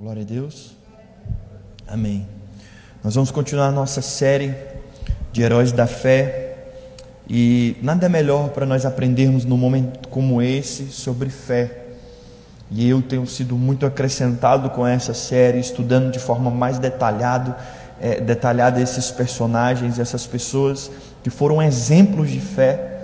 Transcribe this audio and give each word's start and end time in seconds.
Glória 0.00 0.22
a 0.22 0.24
Deus. 0.24 0.76
Amém. 1.84 2.24
Nós 3.02 3.16
vamos 3.16 3.32
continuar 3.32 3.72
nossa 3.72 4.00
série 4.00 4.54
de 5.32 5.42
heróis 5.42 5.72
da 5.72 5.88
fé. 5.88 6.54
E 7.28 7.76
nada 7.82 8.06
é 8.06 8.08
melhor 8.08 8.50
para 8.50 8.64
nós 8.64 8.86
aprendermos 8.86 9.44
num 9.44 9.56
momento 9.56 10.08
como 10.08 10.40
esse 10.40 10.86
sobre 10.92 11.30
fé. 11.30 11.86
E 12.70 12.88
eu 12.88 13.02
tenho 13.02 13.26
sido 13.26 13.56
muito 13.56 13.84
acrescentado 13.84 14.70
com 14.70 14.86
essa 14.86 15.12
série, 15.12 15.58
estudando 15.58 16.12
de 16.12 16.20
forma 16.20 16.48
mais 16.48 16.78
detalhado, 16.78 17.52
é, 18.00 18.20
detalhada 18.20 18.80
esses 18.80 19.10
personagens, 19.10 19.98
essas 19.98 20.24
pessoas 20.24 20.92
que 21.24 21.28
foram 21.28 21.60
exemplos 21.60 22.30
de 22.30 22.38
fé. 22.38 23.00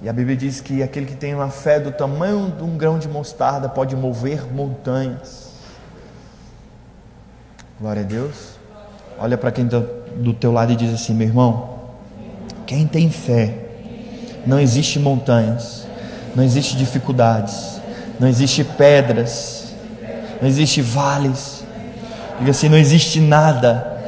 E 0.00 0.08
a 0.08 0.12
Bíblia 0.12 0.36
diz 0.36 0.60
que 0.60 0.80
aquele 0.80 1.06
que 1.06 1.16
tem 1.16 1.34
uma 1.34 1.50
fé 1.50 1.80
do 1.80 1.90
tamanho 1.90 2.52
de 2.56 2.62
um 2.62 2.78
grão 2.78 3.00
de 3.00 3.08
mostarda 3.08 3.68
pode 3.68 3.96
mover 3.96 4.46
montanhas. 4.54 5.53
Glória 7.80 8.02
a 8.02 8.04
Deus. 8.04 8.54
Olha 9.18 9.36
para 9.36 9.50
quem 9.50 9.64
está 9.64 9.82
do 10.16 10.32
teu 10.32 10.52
lado 10.52 10.72
e 10.72 10.76
diz 10.76 10.94
assim, 10.94 11.12
meu 11.12 11.26
irmão, 11.26 11.70
quem 12.66 12.86
tem 12.86 13.10
fé, 13.10 13.52
não 14.46 14.60
existe 14.60 15.00
montanhas, 15.00 15.84
não 16.36 16.44
existe 16.44 16.76
dificuldades, 16.76 17.80
não 18.20 18.28
existe 18.28 18.62
pedras, 18.62 19.74
não 20.40 20.48
existe 20.48 20.80
vales. 20.80 21.64
Diga 22.38 22.52
assim, 22.52 22.68
não 22.68 22.78
existe 22.78 23.20
nada 23.20 24.00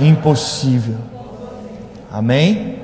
impossível. 0.00 0.96
Amém? 2.10 2.80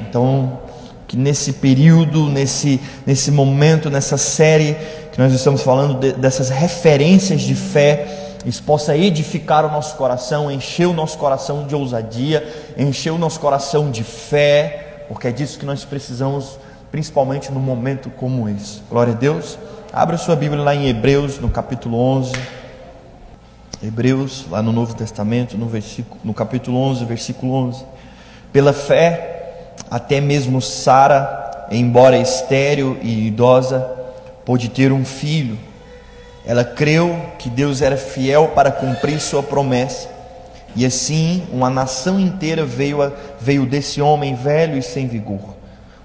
Então, 0.00 0.58
que 1.06 1.16
nesse 1.16 1.52
período, 1.54 2.28
nesse, 2.28 2.80
nesse 3.06 3.30
momento, 3.30 3.88
nessa 3.88 4.16
série 4.16 4.76
que 5.12 5.20
nós 5.20 5.32
estamos 5.32 5.62
falando 5.62 6.00
de, 6.00 6.12
dessas 6.14 6.50
referências 6.50 7.42
de 7.42 7.54
fé, 7.54 8.21
isso 8.44 8.62
possa 8.62 8.96
edificar 8.96 9.64
o 9.64 9.70
nosso 9.70 9.96
coração, 9.96 10.50
encher 10.50 10.86
o 10.86 10.92
nosso 10.92 11.16
coração 11.16 11.66
de 11.66 11.74
ousadia, 11.74 12.46
encher 12.76 13.12
o 13.12 13.18
nosso 13.18 13.38
coração 13.38 13.90
de 13.90 14.02
fé, 14.02 15.04
porque 15.08 15.28
é 15.28 15.32
disso 15.32 15.58
que 15.58 15.66
nós 15.66 15.84
precisamos, 15.84 16.58
principalmente 16.90 17.52
num 17.52 17.60
momento 17.60 18.10
como 18.10 18.48
esse. 18.48 18.80
Glória 18.90 19.12
a 19.12 19.16
Deus. 19.16 19.58
Abra 19.92 20.16
sua 20.16 20.34
Bíblia 20.34 20.62
lá 20.62 20.74
em 20.74 20.88
Hebreus, 20.88 21.38
no 21.38 21.48
capítulo 21.48 21.98
11. 21.98 22.32
Hebreus, 23.82 24.46
lá 24.50 24.62
no 24.62 24.72
Novo 24.72 24.94
Testamento, 24.94 25.56
no, 25.56 25.66
versículo, 25.66 26.20
no 26.24 26.34
capítulo 26.34 26.78
11, 26.78 27.04
versículo 27.04 27.52
11. 27.52 27.84
Pela 28.52 28.72
fé, 28.72 29.72
até 29.90 30.20
mesmo 30.20 30.60
Sara, 30.60 31.66
embora 31.70 32.16
estéril 32.16 32.98
e 33.02 33.26
idosa, 33.26 33.80
pôde 34.44 34.68
ter 34.68 34.92
um 34.92 35.04
filho 35.04 35.58
ela 36.44 36.64
creu 36.64 37.16
que 37.38 37.48
Deus 37.48 37.82
era 37.82 37.96
fiel 37.96 38.48
para 38.48 38.70
cumprir 38.70 39.20
sua 39.20 39.42
promessa. 39.42 40.08
E 40.74 40.84
assim, 40.86 41.46
uma 41.52 41.68
nação 41.68 42.18
inteira 42.18 42.64
veio, 42.64 43.02
a, 43.02 43.12
veio 43.40 43.66
desse 43.66 44.00
homem 44.00 44.34
velho 44.34 44.76
e 44.76 44.82
sem 44.82 45.06
vigor. 45.06 45.54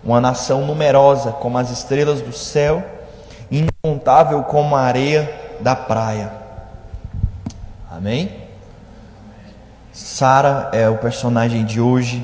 Uma 0.03 0.21
nação 0.21 0.65
numerosa, 0.65 1.31
como 1.31 1.57
as 1.57 1.71
estrelas 1.71 2.21
do 2.21 2.33
céu, 2.33 2.83
incontável 3.51 4.43
como 4.43 4.75
a 4.75 4.81
areia 4.81 5.29
da 5.59 5.75
praia. 5.75 6.31
Amém? 7.89 8.31
Sara 9.91 10.69
é 10.73 10.87
o 10.87 10.97
personagem 10.97 11.65
de 11.65 11.81
hoje 11.81 12.23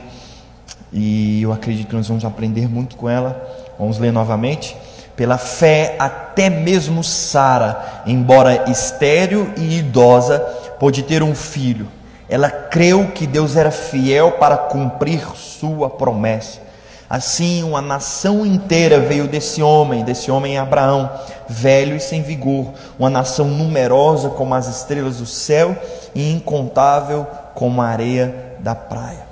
e 0.92 1.42
eu 1.42 1.52
acredito 1.52 1.88
que 1.88 1.96
nós 1.96 2.08
vamos 2.08 2.24
aprender 2.24 2.70
muito 2.70 2.96
com 2.96 3.10
ela. 3.10 3.42
Vamos 3.80 3.98
ler 3.98 4.12
novamente. 4.12 4.78
Pela 5.16 5.38
fé, 5.38 5.96
até 6.00 6.50
mesmo 6.50 7.04
Sara, 7.04 8.04
embora 8.06 8.70
estéril 8.70 9.52
e 9.56 9.78
idosa, 9.78 10.40
pôde 10.80 11.04
ter 11.04 11.22
um 11.22 11.36
filho. 11.36 11.88
Ela 12.28 12.50
creu 12.50 13.12
que 13.14 13.28
Deus 13.28 13.56
era 13.56 13.70
fiel 13.70 14.34
para 14.34 14.58
cumprir 14.58 15.22
sua 15.36 15.90
promessa. 15.90 16.64
Assim, 17.10 17.62
uma 17.62 17.80
nação 17.80 18.44
inteira 18.44 19.00
veio 19.00 19.28
desse 19.28 19.62
homem, 19.62 20.04
desse 20.04 20.32
homem 20.32 20.58
Abraão, 20.58 21.12
velho 21.48 21.96
e 21.96 22.00
sem 22.00 22.24
vigor, 22.24 22.74
uma 22.98 23.10
nação 23.10 23.46
numerosa 23.46 24.30
como 24.30 24.56
as 24.56 24.68
estrelas 24.68 25.18
do 25.18 25.26
céu 25.28 25.78
e 26.16 26.32
incontável 26.32 27.28
como 27.54 27.84
a 27.84 27.88
areia 27.88 28.56
da 28.60 28.74
praia. 28.74 29.28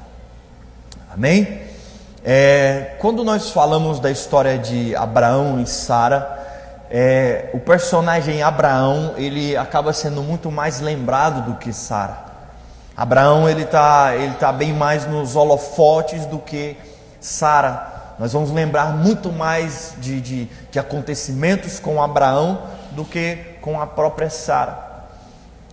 Amém? 1.11 1.60
É, 2.23 2.97
quando 2.99 3.23
nós 3.23 3.49
falamos 3.49 3.99
da 3.99 4.11
história 4.11 4.55
de 4.55 4.95
Abraão 4.95 5.59
e 5.59 5.65
Sara, 5.65 6.39
é, 6.87 7.49
o 7.51 7.59
personagem 7.59 8.43
Abraão 8.43 9.15
ele 9.17 9.57
acaba 9.57 9.91
sendo 9.91 10.21
muito 10.21 10.51
mais 10.51 10.79
lembrado 10.79 11.49
do 11.49 11.57
que 11.57 11.73
Sara. 11.73 12.17
Abraão 12.95 13.49
ele 13.49 13.63
está 13.63 14.15
ele 14.15 14.35
tá 14.35 14.51
bem 14.51 14.71
mais 14.71 15.07
nos 15.07 15.35
holofotes 15.35 16.27
do 16.27 16.37
que 16.37 16.77
Sara. 17.19 18.13
Nós 18.19 18.33
vamos 18.33 18.51
lembrar 18.51 18.93
muito 18.95 19.31
mais 19.31 19.95
de, 19.97 20.21
de, 20.21 20.45
de 20.69 20.77
acontecimentos 20.77 21.79
com 21.79 22.03
Abraão 22.03 22.61
do 22.91 23.03
que 23.03 23.37
com 23.61 23.81
a 23.81 23.87
própria 23.87 24.29
Sara. 24.29 24.91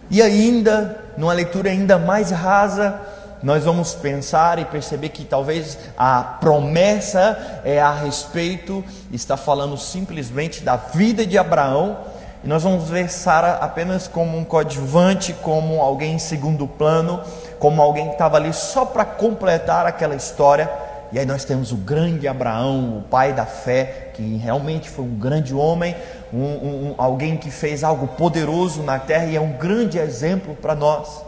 E 0.08 0.22
ainda, 0.22 0.98
numa 1.19 1.34
leitura 1.34 1.69
ainda 1.69 1.98
mais 1.98 2.31
rasa, 2.31 2.98
nós 3.43 3.65
vamos 3.65 3.94
pensar 3.94 4.59
e 4.59 4.65
perceber 4.65 5.10
que 5.10 5.25
talvez 5.25 5.78
a 5.97 6.22
promessa 6.22 7.60
é 7.65 7.81
a 7.81 7.93
respeito, 7.93 8.84
está 9.12 9.37
falando 9.37 9.76
simplesmente 9.76 10.62
da 10.62 10.76
vida 10.76 11.25
de 11.25 11.38
Abraão, 11.38 11.99
e 12.43 12.49
nós 12.49 12.62
vamos 12.62 12.88
ver 12.88 13.10
Sara 13.10 13.54
apenas 13.54 14.06
como 14.06 14.38
um 14.38 14.44
coadjuvante, 14.44 15.32
como 15.32 15.81
alguém 15.81 16.15
em 16.15 16.19
segundo 16.19 16.69
plano, 16.69 17.21
como 17.59 17.82
alguém 17.82 18.06
que 18.06 18.12
estava 18.12 18.37
ali 18.37 18.53
só 18.53 18.84
para 18.84 19.04
completar 19.04 19.87
aquela 19.87 20.15
história. 20.15 20.70
E 21.10 21.19
aí 21.19 21.26
nós 21.26 21.44
temos 21.44 21.72
o 21.72 21.76
grande 21.76 22.28
Abraão, 22.28 22.99
o 22.99 23.03
pai 23.03 23.32
da 23.32 23.47
fé, 23.47 24.10
que 24.15 24.37
realmente 24.37 24.88
foi 24.88 25.05
um 25.05 25.19
grande 25.19 25.55
homem, 25.55 25.97
um, 26.32 26.44
um, 26.44 26.94
alguém 26.97 27.37
que 27.37 27.50
fez 27.50 27.82
algo 27.82 28.06
poderoso 28.06 28.82
na 28.82 28.99
terra 28.99 29.25
e 29.25 29.34
é 29.34 29.41
um 29.41 29.53
grande 29.53 29.99
exemplo 29.99 30.55
para 30.55 30.75
nós. 30.75 31.27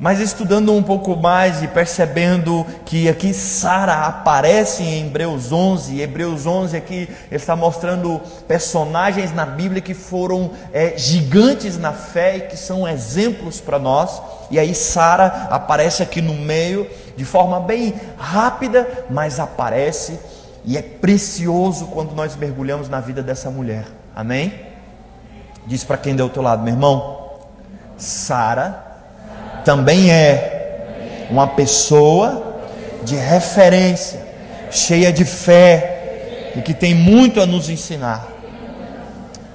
Mas 0.00 0.18
estudando 0.18 0.72
um 0.72 0.82
pouco 0.82 1.14
mais 1.14 1.62
e 1.62 1.68
percebendo 1.68 2.64
que 2.86 3.06
aqui 3.06 3.34
Sara 3.34 4.06
aparece 4.06 4.82
em 4.82 5.04
Hebreus 5.04 5.52
11, 5.52 6.00
Hebreus 6.00 6.46
11 6.46 6.74
aqui 6.74 7.06
está 7.30 7.54
mostrando 7.54 8.18
personagens 8.48 9.30
na 9.34 9.44
Bíblia 9.44 9.82
que 9.82 9.92
foram 9.92 10.52
é, 10.72 10.96
gigantes 10.96 11.76
na 11.76 11.92
fé 11.92 12.38
e 12.38 12.40
que 12.40 12.56
são 12.56 12.88
exemplos 12.88 13.60
para 13.60 13.78
nós. 13.78 14.22
E 14.50 14.58
aí 14.58 14.74
Sara 14.74 15.48
aparece 15.50 16.02
aqui 16.02 16.22
no 16.22 16.32
meio 16.32 16.88
de 17.14 17.26
forma 17.26 17.60
bem 17.60 17.92
rápida, 18.16 19.04
mas 19.10 19.38
aparece 19.38 20.18
e 20.64 20.78
é 20.78 20.82
precioso 20.82 21.88
quando 21.88 22.14
nós 22.14 22.34
mergulhamos 22.36 22.88
na 22.88 23.00
vida 23.00 23.22
dessa 23.22 23.50
mulher. 23.50 23.84
Amém? 24.16 24.62
Diz 25.66 25.84
para 25.84 25.98
quem 25.98 26.16
deu 26.16 26.24
o 26.24 26.30
teu 26.30 26.42
lado, 26.42 26.62
meu 26.62 26.72
irmão. 26.72 27.32
Sara 27.98 28.88
também 29.70 30.10
é 30.10 31.28
uma 31.30 31.46
pessoa 31.46 32.58
de 33.04 33.14
referência, 33.14 34.20
cheia 34.68 35.12
de 35.12 35.24
fé 35.24 36.50
e 36.56 36.60
que 36.60 36.74
tem 36.74 36.92
muito 36.92 37.40
a 37.40 37.46
nos 37.46 37.70
ensinar. 37.70 38.26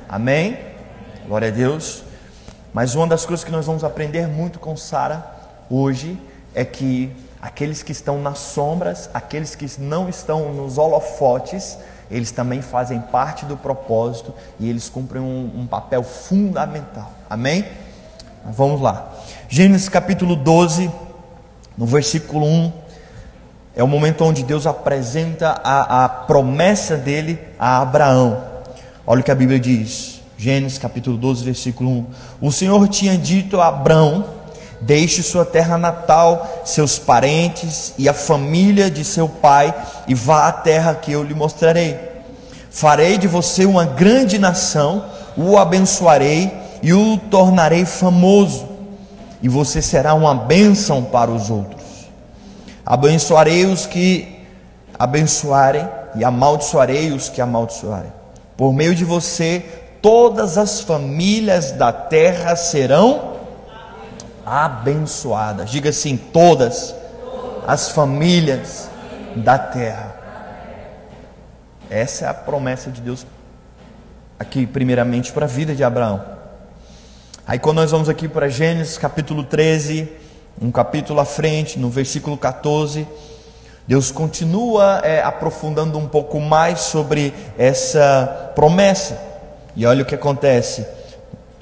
Amém? 0.07 0.57
Glória 1.27 1.49
a 1.49 1.51
Deus. 1.51 2.01
Mas 2.73 2.95
uma 2.95 3.05
das 3.05 3.25
coisas 3.25 3.43
que 3.43 3.51
nós 3.51 3.65
vamos 3.65 3.83
aprender 3.83 4.25
muito 4.25 4.57
com 4.57 4.77
Sara 4.77 5.21
hoje 5.69 6.17
é 6.53 6.63
que 6.63 7.11
aqueles 7.41 7.83
que 7.83 7.91
estão 7.91 8.17
nas 8.21 8.39
sombras, 8.39 9.09
aqueles 9.13 9.53
que 9.53 9.69
não 9.81 10.07
estão 10.07 10.53
nos 10.53 10.77
holofotes, 10.77 11.77
eles 12.09 12.31
também 12.31 12.61
fazem 12.61 13.01
parte 13.01 13.45
do 13.45 13.57
propósito 13.57 14.33
e 14.61 14.69
eles 14.69 14.87
cumprem 14.87 15.21
um, 15.21 15.51
um 15.57 15.67
papel 15.67 16.03
fundamental. 16.03 17.11
Amém? 17.29 17.65
Vamos 18.45 18.79
lá. 18.79 19.11
Gênesis 19.55 19.87
capítulo 19.87 20.35
12, 20.35 20.91
no 21.77 21.85
versículo 21.85 22.45
1, 22.45 22.73
é 23.73 23.81
o 23.81 23.87
momento 23.87 24.25
onde 24.25 24.43
Deus 24.43 24.67
apresenta 24.67 25.61
a, 25.63 26.03
a 26.03 26.09
promessa 26.09 26.97
dele 26.97 27.39
a 27.57 27.79
Abraão. 27.81 28.43
Olha 29.07 29.21
o 29.21 29.23
que 29.23 29.31
a 29.31 29.35
Bíblia 29.35 29.57
diz. 29.57 30.19
Gênesis 30.37 30.77
capítulo 30.77 31.15
12, 31.15 31.45
versículo 31.45 31.89
1. 31.89 32.05
O 32.41 32.51
Senhor 32.51 32.85
tinha 32.89 33.17
dito 33.17 33.61
a 33.61 33.69
Abraão: 33.69 34.25
Deixe 34.81 35.23
sua 35.23 35.45
terra 35.45 35.77
natal, 35.77 36.63
seus 36.65 36.99
parentes 36.99 37.93
e 37.97 38.09
a 38.09 38.13
família 38.13 38.91
de 38.91 39.05
seu 39.05 39.29
pai, 39.29 39.73
e 40.05 40.13
vá 40.13 40.49
à 40.49 40.51
terra 40.51 40.95
que 40.95 41.13
eu 41.13 41.23
lhe 41.23 41.33
mostrarei. 41.33 41.97
Farei 42.69 43.17
de 43.17 43.25
você 43.25 43.65
uma 43.65 43.85
grande 43.85 44.37
nação, 44.37 45.05
o 45.37 45.57
abençoarei 45.57 46.51
e 46.83 46.91
o 46.91 47.17
tornarei 47.31 47.85
famoso, 47.85 48.64
e 49.41 49.49
você 49.49 49.81
será 49.81 50.13
uma 50.13 50.33
bênção 50.33 51.03
para 51.03 51.31
os 51.31 51.49
outros. 51.49 51.83
Abençoarei 52.85 53.65
os 53.65 53.85
que 53.85 54.43
abençoarem, 54.97 55.87
e 56.15 56.23
amaldiçoarei 56.23 57.11
os 57.11 57.29
que 57.29 57.41
amaldiçoarem. 57.41 58.11
Por 58.55 58.73
meio 58.73 58.95
de 58.95 59.03
você, 59.03 59.65
todas 60.01 60.57
as 60.57 60.81
famílias 60.81 61.71
da 61.71 61.91
terra 61.91 62.55
serão 62.55 63.35
abençoadas. 64.45 65.69
Diga 65.69 65.89
assim: 65.89 66.15
todas 66.15 66.95
as 67.67 67.89
famílias 67.89 68.89
da 69.35 69.57
terra. 69.57 70.15
Essa 71.89 72.25
é 72.25 72.27
a 72.29 72.33
promessa 72.33 72.89
de 72.89 73.01
Deus 73.01 73.25
aqui, 74.39 74.65
primeiramente, 74.65 75.31
para 75.31 75.45
a 75.45 75.49
vida 75.49 75.75
de 75.75 75.83
Abraão. 75.83 76.34
Aí, 77.47 77.59
quando 77.59 77.75
nós 77.75 77.91
vamos 77.91 78.09
aqui 78.09 78.27
para 78.27 78.49
Gênesis 78.49 78.97
capítulo 78.97 79.43
13, 79.43 80.09
um 80.59 80.71
capítulo 80.71 81.19
à 81.19 81.25
frente, 81.25 81.77
no 81.77 81.91
versículo 81.91 82.35
14, 82.35 83.07
Deus 83.87 84.09
continua 84.09 84.99
é, 85.03 85.21
aprofundando 85.21 85.99
um 85.99 86.07
pouco 86.07 86.39
mais 86.39 86.79
sobre 86.79 87.31
essa 87.55 88.51
promessa. 88.55 89.21
E 89.75 89.85
olha 89.85 90.01
o 90.01 90.05
que 90.07 90.15
acontece. 90.15 90.87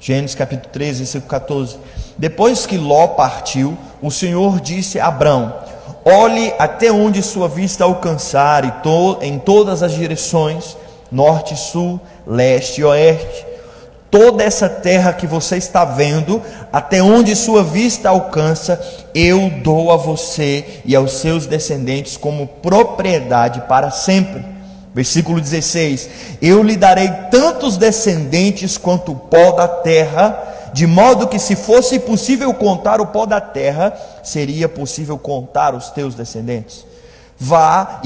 Gênesis 0.00 0.34
capítulo 0.34 0.72
13, 0.72 0.98
versículo 1.00 1.28
14. 1.28 1.76
Depois 2.16 2.64
que 2.64 2.78
Ló 2.78 3.08
partiu, 3.08 3.76
o 4.00 4.10
Senhor 4.10 4.60
disse 4.60 4.98
a 4.98 5.08
Abrão: 5.08 5.54
Olhe 6.02 6.54
até 6.58 6.90
onde 6.90 7.22
sua 7.22 7.46
vista 7.46 7.84
alcançar, 7.84 8.64
e 8.64 8.70
to, 8.82 9.18
em 9.20 9.38
todas 9.38 9.82
as 9.82 9.92
direções, 9.92 10.78
norte, 11.12 11.54
sul, 11.54 12.00
leste 12.26 12.80
e 12.80 12.84
oeste. 12.84 13.53
Toda 14.14 14.44
essa 14.44 14.68
terra 14.68 15.12
que 15.12 15.26
você 15.26 15.56
está 15.56 15.84
vendo, 15.84 16.40
até 16.72 17.02
onde 17.02 17.34
sua 17.34 17.64
vista 17.64 18.10
alcança, 18.10 18.80
eu 19.12 19.50
dou 19.64 19.90
a 19.90 19.96
você 19.96 20.82
e 20.84 20.94
aos 20.94 21.14
seus 21.14 21.48
descendentes 21.48 22.16
como 22.16 22.46
propriedade 22.46 23.62
para 23.62 23.90
sempre. 23.90 24.44
Versículo 24.94 25.40
16: 25.40 26.08
Eu 26.40 26.62
lhe 26.62 26.76
darei 26.76 27.08
tantos 27.28 27.76
descendentes 27.76 28.78
quanto 28.78 29.10
o 29.10 29.16
pó 29.16 29.50
da 29.50 29.66
terra 29.66 30.70
de 30.72 30.86
modo 30.86 31.26
que 31.26 31.40
se 31.40 31.56
fosse 31.56 31.98
possível 31.98 32.54
contar 32.54 33.00
o 33.00 33.06
pó 33.06 33.26
da 33.26 33.40
terra, 33.40 33.92
seria 34.22 34.68
possível 34.68 35.18
contar 35.18 35.74
os 35.74 35.90
teus 35.90 36.14
descendentes. 36.14 36.86
Vá 37.38 38.00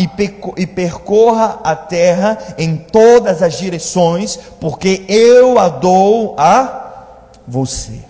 e 0.56 0.66
percorra 0.66 1.60
a 1.62 1.76
terra 1.76 2.38
em 2.56 2.76
todas 2.76 3.42
as 3.42 3.54
direções, 3.54 4.36
porque 4.60 5.04
eu 5.08 5.58
a 5.58 5.69
dou 5.69 6.34
a 6.38 6.88
você. 7.46 8.08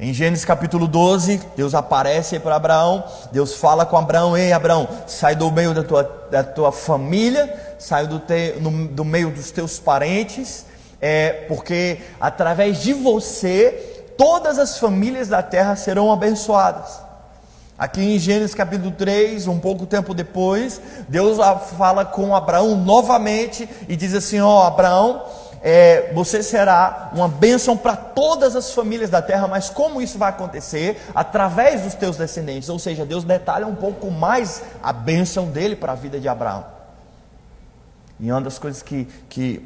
Em 0.00 0.14
Gênesis 0.14 0.44
capítulo 0.44 0.86
12, 0.86 1.40
Deus 1.56 1.74
aparece 1.74 2.38
para 2.38 2.54
Abraão, 2.54 3.02
Deus 3.32 3.54
fala 3.54 3.84
com 3.84 3.96
Abraão, 3.96 4.36
ei 4.36 4.52
Abraão, 4.52 4.88
sai 5.08 5.34
do 5.34 5.50
meio 5.50 5.74
da 5.74 5.82
tua, 5.82 6.28
da 6.30 6.44
tua 6.44 6.70
família, 6.70 7.74
sai 7.80 8.06
do, 8.06 8.20
te, 8.20 8.54
no, 8.60 8.86
do 8.86 9.04
meio 9.04 9.30
dos 9.30 9.50
teus 9.50 9.80
parentes, 9.80 10.66
é, 11.00 11.44
porque 11.48 12.00
através 12.20 12.80
de 12.80 12.92
você, 12.92 14.14
todas 14.16 14.56
as 14.56 14.78
famílias 14.78 15.26
da 15.26 15.42
terra 15.42 15.74
serão 15.74 16.12
abençoadas. 16.12 17.07
Aqui 17.78 18.00
em 18.00 18.18
Gênesis 18.18 18.56
capítulo 18.56 18.90
3, 18.90 19.46
um 19.46 19.60
pouco 19.60 19.86
tempo 19.86 20.12
depois, 20.12 20.80
Deus 21.08 21.38
fala 21.78 22.04
com 22.04 22.34
Abraão 22.34 22.76
novamente 22.76 23.68
e 23.88 23.94
diz 23.94 24.14
assim: 24.14 24.40
Ó, 24.40 24.58
oh, 24.58 24.66
Abraão, 24.66 25.22
é, 25.62 26.12
você 26.12 26.42
será 26.42 27.10
uma 27.14 27.28
bênção 27.28 27.76
para 27.76 27.94
todas 27.94 28.56
as 28.56 28.72
famílias 28.72 29.10
da 29.10 29.22
terra, 29.22 29.46
mas 29.46 29.70
como 29.70 30.02
isso 30.02 30.18
vai 30.18 30.30
acontecer? 30.30 31.00
Através 31.14 31.82
dos 31.82 31.94
teus 31.94 32.16
descendentes. 32.16 32.68
Ou 32.68 32.80
seja, 32.80 33.06
Deus 33.06 33.22
detalha 33.22 33.66
um 33.66 33.76
pouco 33.76 34.10
mais 34.10 34.60
a 34.82 34.92
bênção 34.92 35.46
dele 35.46 35.76
para 35.76 35.92
a 35.92 35.96
vida 35.96 36.18
de 36.18 36.28
Abraão. 36.28 36.66
E 38.18 38.30
uma 38.32 38.40
das 38.40 38.58
coisas 38.58 38.82
que, 38.82 39.06
que 39.28 39.64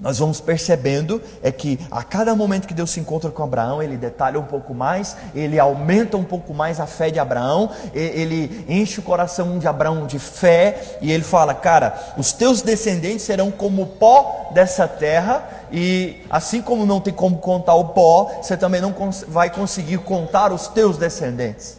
nós 0.00 0.18
vamos 0.18 0.40
percebendo 0.40 1.20
é 1.42 1.52
que 1.52 1.78
a 1.90 2.02
cada 2.02 2.34
momento 2.34 2.66
que 2.66 2.74
Deus 2.74 2.90
se 2.90 3.00
encontra 3.00 3.30
com 3.30 3.42
Abraão, 3.42 3.82
ele 3.82 3.96
detalha 3.96 4.40
um 4.40 4.44
pouco 4.44 4.74
mais, 4.74 5.16
ele 5.34 5.58
aumenta 5.58 6.16
um 6.16 6.24
pouco 6.24 6.54
mais 6.54 6.80
a 6.80 6.86
fé 6.86 7.10
de 7.10 7.18
Abraão, 7.18 7.70
ele 7.92 8.64
enche 8.68 9.00
o 9.00 9.02
coração 9.02 9.58
de 9.58 9.68
Abraão 9.68 10.06
de 10.06 10.18
fé 10.18 10.98
e 11.00 11.12
ele 11.12 11.24
fala: 11.24 11.54
Cara, 11.54 12.14
os 12.16 12.32
teus 12.32 12.62
descendentes 12.62 13.22
serão 13.22 13.50
como 13.50 13.82
o 13.82 13.86
pó 13.86 14.50
dessa 14.52 14.88
terra, 14.88 15.48
e 15.70 16.22
assim 16.30 16.62
como 16.62 16.86
não 16.86 17.00
tem 17.00 17.12
como 17.12 17.38
contar 17.38 17.74
o 17.74 17.88
pó, 17.88 18.30
você 18.42 18.56
também 18.56 18.80
não 18.80 18.94
vai 19.28 19.50
conseguir 19.50 19.98
contar 19.98 20.52
os 20.52 20.68
teus 20.68 20.96
descendentes. 20.96 21.78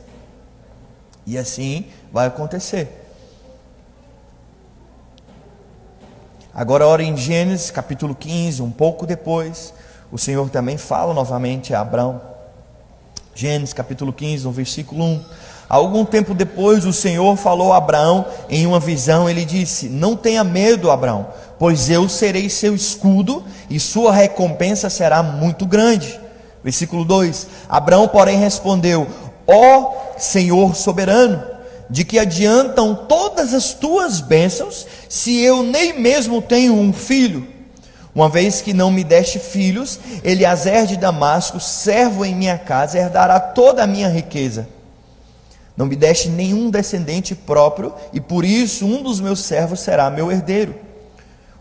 E 1.25 1.37
assim 1.37 1.85
vai 2.11 2.27
acontecer. 2.27 3.00
Agora, 6.53 6.85
ora 6.85 7.01
em 7.01 7.15
Gênesis 7.15 7.71
capítulo 7.71 8.13
15, 8.13 8.61
um 8.61 8.71
pouco 8.71 9.05
depois, 9.05 9.73
o 10.11 10.17
Senhor 10.17 10.49
também 10.49 10.77
fala 10.77 11.13
novamente 11.13 11.73
a 11.73 11.79
Abraão. 11.79 12.21
Gênesis 13.33 13.73
capítulo 13.73 14.11
15, 14.11 14.43
no 14.43 14.51
versículo 14.51 15.01
1. 15.01 15.21
Algum 15.69 16.03
tempo 16.03 16.33
depois, 16.33 16.85
o 16.85 16.91
Senhor 16.91 17.37
falou 17.37 17.71
a 17.71 17.77
Abraão 17.77 18.25
em 18.49 18.67
uma 18.67 18.81
visão. 18.81 19.29
Ele 19.29 19.45
disse: 19.45 19.87
Não 19.87 20.17
tenha 20.17 20.43
medo, 20.43 20.91
Abraão, 20.91 21.27
pois 21.57 21.89
eu 21.89 22.09
serei 22.09 22.49
seu 22.49 22.75
escudo 22.75 23.45
e 23.69 23.79
sua 23.79 24.11
recompensa 24.11 24.89
será 24.89 25.23
muito 25.23 25.65
grande. 25.65 26.19
Versículo 26.61 27.05
2: 27.05 27.47
Abraão, 27.69 28.09
porém, 28.09 28.37
respondeu: 28.37 29.07
Ó 29.47 29.93
Senhor 30.17 30.75
soberano, 30.75 31.41
de 31.91 32.05
que 32.05 32.17
adiantam 32.17 32.95
todas 32.95 33.53
as 33.53 33.73
tuas 33.73 34.21
bênçãos, 34.21 34.87
se 35.09 35.41
eu 35.41 35.61
nem 35.61 35.99
mesmo 35.99 36.41
tenho 36.41 36.73
um 36.73 36.93
filho? 36.93 37.45
Uma 38.15 38.29
vez 38.29 38.61
que 38.61 38.73
não 38.73 38.89
me 38.89 39.03
deste 39.03 39.39
filhos, 39.39 39.99
Eliazer 40.23 40.85
de 40.85 40.95
Damasco, 40.95 41.59
servo 41.59 42.23
em 42.23 42.33
minha 42.33 42.57
casa, 42.57 42.97
herdará 42.97 43.41
toda 43.41 43.83
a 43.83 43.87
minha 43.87 44.07
riqueza. 44.07 44.69
Não 45.75 45.85
me 45.85 45.97
deste 45.97 46.29
nenhum 46.29 46.69
descendente 46.69 47.35
próprio, 47.35 47.93
e 48.13 48.21
por 48.21 48.45
isso 48.45 48.85
um 48.85 49.03
dos 49.03 49.19
meus 49.19 49.41
servos 49.41 49.81
será 49.81 50.09
meu 50.09 50.31
herdeiro. 50.31 50.73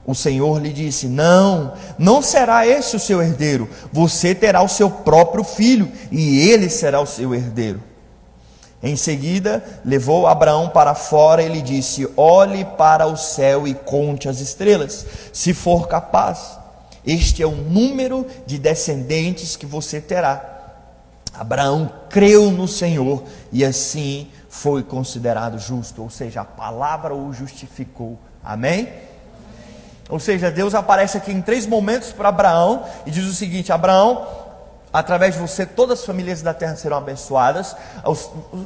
O 0.06 0.14
Senhor 0.14 0.62
lhe 0.62 0.72
disse: 0.72 1.08
Não, 1.08 1.74
não 1.98 2.22
será 2.22 2.64
esse 2.64 2.94
o 2.94 3.00
seu 3.00 3.20
herdeiro, 3.20 3.68
você 3.92 4.32
terá 4.32 4.62
o 4.62 4.68
seu 4.68 4.88
próprio 4.88 5.42
filho, 5.42 5.90
e 6.10 6.48
ele 6.48 6.68
será 6.68 7.00
o 7.00 7.06
seu 7.06 7.34
herdeiro. 7.34 7.89
Em 8.82 8.96
seguida, 8.96 9.62
levou 9.84 10.26
Abraão 10.26 10.68
para 10.68 10.94
fora 10.94 11.42
e 11.42 11.48
lhe 11.48 11.60
disse: 11.60 12.08
Olhe 12.16 12.64
para 12.64 13.06
o 13.06 13.16
céu 13.16 13.68
e 13.68 13.74
conte 13.74 14.28
as 14.28 14.40
estrelas, 14.40 15.06
se 15.32 15.52
for 15.52 15.86
capaz. 15.86 16.58
Este 17.06 17.42
é 17.42 17.46
o 17.46 17.50
número 17.50 18.26
de 18.46 18.58
descendentes 18.58 19.56
que 19.56 19.66
você 19.66 20.00
terá. 20.00 20.50
Abraão 21.34 21.90
creu 22.08 22.50
no 22.50 22.66
Senhor 22.66 23.22
e 23.52 23.64
assim 23.64 24.28
foi 24.49 24.82
considerado 24.82 25.58
justo, 25.58 26.02
ou 26.02 26.10
seja, 26.10 26.40
a 26.40 26.44
palavra 26.44 27.14
o 27.14 27.32
justificou. 27.32 28.18
Amém? 28.42 28.88
Ou 30.08 30.18
seja, 30.18 30.50
Deus 30.50 30.75
aparece 30.75 31.16
aqui 31.16 31.30
em 31.30 31.40
três 31.40 31.66
momentos 31.66 32.10
para 32.12 32.30
Abraão 32.30 32.84
e 33.06 33.10
diz 33.10 33.25
o 33.26 33.32
seguinte: 33.32 33.72
Abraão, 33.72 34.26
Através 34.92 35.35
de 35.35 35.40
você, 35.40 35.64
todas 35.64 36.00
as 36.00 36.04
famílias 36.04 36.42
da 36.42 36.52
terra 36.52 36.75
serão 36.75 36.97
abençoadas. 36.97 37.76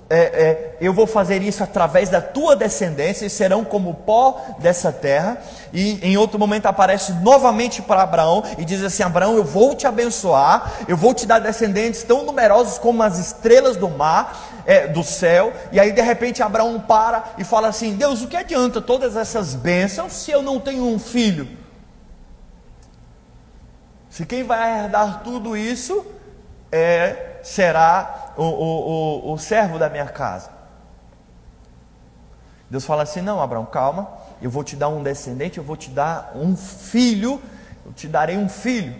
É, 0.08 0.18
é, 0.18 0.76
eu 0.80 0.94
vou 0.94 1.06
fazer 1.06 1.42
isso 1.42 1.62
através 1.62 2.08
da 2.08 2.22
tua 2.22 2.56
descendência, 2.56 3.26
e 3.26 3.30
serão 3.30 3.62
como 3.62 3.90
o 3.90 3.94
pó 3.94 4.40
dessa 4.58 4.90
terra. 4.90 5.36
E 5.70 5.98
em 6.02 6.16
outro 6.16 6.38
momento 6.38 6.64
aparece 6.64 7.12
novamente 7.12 7.82
para 7.82 8.02
Abraão 8.02 8.42
e 8.56 8.64
diz 8.64 8.82
assim: 8.82 9.02
Abraão, 9.02 9.36
eu 9.36 9.44
vou 9.44 9.74
te 9.74 9.86
abençoar, 9.86 10.72
eu 10.88 10.96
vou 10.96 11.12
te 11.12 11.26
dar 11.26 11.40
descendentes 11.40 12.02
tão 12.02 12.24
numerosos 12.24 12.78
como 12.78 13.02
as 13.02 13.18
estrelas 13.18 13.76
do 13.76 13.90
mar, 13.90 14.62
é, 14.64 14.86
do 14.86 15.04
céu. 15.04 15.52
E 15.72 15.78
aí 15.78 15.92
de 15.92 16.00
repente 16.00 16.42
Abraão 16.42 16.80
para 16.80 17.22
e 17.36 17.44
fala 17.44 17.68
assim: 17.68 17.96
Deus, 17.96 18.22
o 18.22 18.28
que 18.28 18.36
adianta 18.36 18.80
todas 18.80 19.14
essas 19.14 19.54
bênçãos 19.54 20.14
se 20.14 20.30
eu 20.30 20.40
não 20.40 20.58
tenho 20.58 20.86
um 20.86 20.98
filho? 20.98 21.46
Se 24.08 24.24
quem 24.24 24.42
vai 24.42 24.84
herdar 24.84 25.22
tudo 25.24 25.56
isso 25.56 26.13
é, 26.74 27.38
será 27.40 28.32
o, 28.36 28.42
o, 28.42 29.28
o, 29.28 29.32
o 29.32 29.38
servo 29.38 29.78
da 29.78 29.88
minha 29.88 30.06
casa. 30.06 30.50
Deus 32.68 32.84
fala 32.84 33.04
assim: 33.04 33.20
não, 33.20 33.40
Abraão, 33.40 33.64
calma, 33.64 34.08
eu 34.42 34.50
vou 34.50 34.64
te 34.64 34.74
dar 34.74 34.88
um 34.88 35.00
descendente, 35.00 35.58
eu 35.58 35.64
vou 35.64 35.76
te 35.76 35.88
dar 35.88 36.32
um 36.34 36.56
filho, 36.56 37.40
eu 37.86 37.92
te 37.92 38.08
darei 38.08 38.36
um 38.36 38.48
filho. 38.48 38.92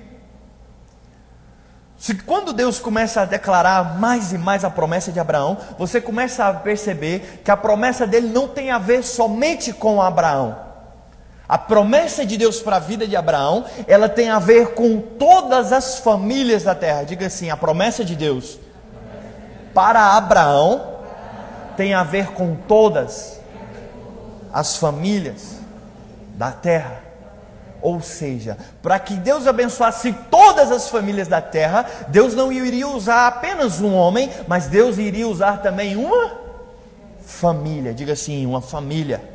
Se 1.98 2.14
quando 2.14 2.52
Deus 2.52 2.78
começa 2.78 3.22
a 3.22 3.24
declarar 3.24 3.98
mais 3.98 4.32
e 4.32 4.38
mais 4.38 4.64
a 4.64 4.70
promessa 4.70 5.10
de 5.10 5.18
Abraão, 5.18 5.58
você 5.76 6.00
começa 6.00 6.46
a 6.46 6.54
perceber 6.54 7.42
que 7.44 7.50
a 7.50 7.56
promessa 7.56 8.06
dele 8.06 8.28
não 8.28 8.46
tem 8.46 8.70
a 8.70 8.78
ver 8.78 9.02
somente 9.02 9.72
com 9.72 10.00
Abraão. 10.00 10.73
A 11.48 11.58
promessa 11.58 12.24
de 12.24 12.36
Deus 12.36 12.60
para 12.60 12.76
a 12.76 12.80
vida 12.80 13.06
de 13.06 13.14
Abraão, 13.14 13.64
ela 13.86 14.08
tem 14.08 14.30
a 14.30 14.38
ver 14.38 14.68
com 14.74 14.98
todas 14.98 15.72
as 15.72 15.98
famílias 15.98 16.62
da 16.62 16.74
terra. 16.74 17.04
Diga 17.04 17.26
assim: 17.26 17.50
a 17.50 17.56
promessa 17.56 18.04
de 18.04 18.16
Deus 18.16 18.58
para 19.74 20.16
Abraão 20.16 20.94
tem 21.76 21.92
a 21.92 22.02
ver 22.02 22.28
com 22.28 22.54
todas 22.54 23.40
as 24.52 24.76
famílias 24.76 25.58
da 26.36 26.50
terra. 26.50 27.02
Ou 27.82 28.00
seja, 28.00 28.56
para 28.82 28.98
que 28.98 29.14
Deus 29.14 29.46
abençoasse 29.46 30.14
todas 30.30 30.70
as 30.72 30.88
famílias 30.88 31.28
da 31.28 31.42
terra, 31.42 31.84
Deus 32.08 32.34
não 32.34 32.50
iria 32.50 32.88
usar 32.88 33.26
apenas 33.26 33.82
um 33.82 33.94
homem, 33.94 34.30
mas 34.48 34.68
Deus 34.68 34.96
iria 34.96 35.28
usar 35.28 35.60
também 35.60 35.94
uma 35.94 36.32
família. 37.20 37.92
Diga 37.92 38.14
assim, 38.14 38.46
uma 38.46 38.62
família. 38.62 39.33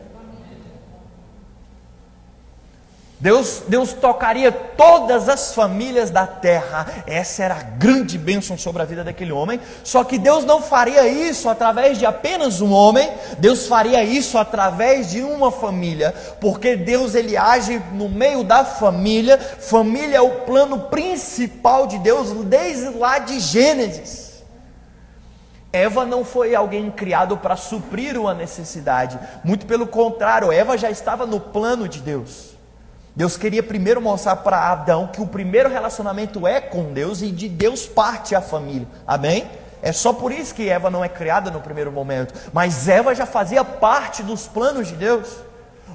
Deus, 3.19 3.63
Deus 3.67 3.91
tocaria 3.91 4.49
todas 4.49 5.27
as 5.27 5.53
famílias 5.53 6.09
da 6.09 6.25
terra. 6.25 6.87
Essa 7.05 7.43
era 7.43 7.55
a 7.55 7.63
grande 7.63 8.17
bênção 8.17 8.57
sobre 8.57 8.81
a 8.81 8.85
vida 8.85 9.03
daquele 9.03 9.33
homem. 9.33 9.59
Só 9.83 10.05
que 10.05 10.17
Deus 10.17 10.45
não 10.45 10.61
faria 10.61 11.05
isso 11.05 11.49
através 11.49 11.97
de 11.97 12.05
apenas 12.05 12.61
um 12.61 12.71
homem. 12.71 13.11
Deus 13.37 13.67
faria 13.67 14.01
isso 14.05 14.37
através 14.37 15.11
de 15.11 15.21
uma 15.21 15.51
família, 15.51 16.15
porque 16.39 16.77
Deus 16.77 17.13
ele 17.13 17.35
age 17.35 17.81
no 17.91 18.07
meio 18.07 18.41
da 18.41 18.63
família. 18.63 19.37
Família 19.37 20.17
é 20.17 20.21
o 20.21 20.45
plano 20.45 20.79
principal 20.83 21.87
de 21.87 21.99
Deus 21.99 22.31
desde 22.45 22.97
lá 22.97 23.19
de 23.19 23.37
Gênesis. 23.41 24.29
Eva 25.73 26.05
não 26.05 26.23
foi 26.23 26.55
alguém 26.55 26.89
criado 26.89 27.35
para 27.35 27.57
suprir 27.57 28.17
uma 28.17 28.33
necessidade, 28.33 29.19
muito 29.43 29.67
pelo 29.67 29.85
contrário, 29.85 30.51
Eva 30.51 30.75
já 30.75 30.89
estava 30.89 31.27
no 31.27 31.39
plano 31.39 31.87
de 31.87 31.99
Deus. 31.99 32.58
Deus 33.15 33.35
queria 33.35 33.63
primeiro 33.63 34.01
mostrar 34.01 34.37
para 34.37 34.71
Adão 34.71 35.07
que 35.07 35.21
o 35.21 35.27
primeiro 35.27 35.69
relacionamento 35.69 36.47
é 36.47 36.61
com 36.61 36.93
Deus 36.93 37.21
e 37.21 37.31
de 37.31 37.49
Deus 37.49 37.85
parte 37.85 38.35
a 38.35 38.41
família. 38.41 38.87
Amém? 39.05 39.49
É 39.81 39.91
só 39.91 40.13
por 40.13 40.31
isso 40.31 40.53
que 40.53 40.69
Eva 40.69 40.89
não 40.89 41.03
é 41.03 41.09
criada 41.09 41.49
no 41.49 41.61
primeiro 41.61 41.91
momento. 41.91 42.33
Mas 42.53 42.87
Eva 42.87 43.15
já 43.15 43.25
fazia 43.25 43.63
parte 43.63 44.21
dos 44.23 44.47
planos 44.47 44.87
de 44.87 44.95
Deus. 44.95 45.27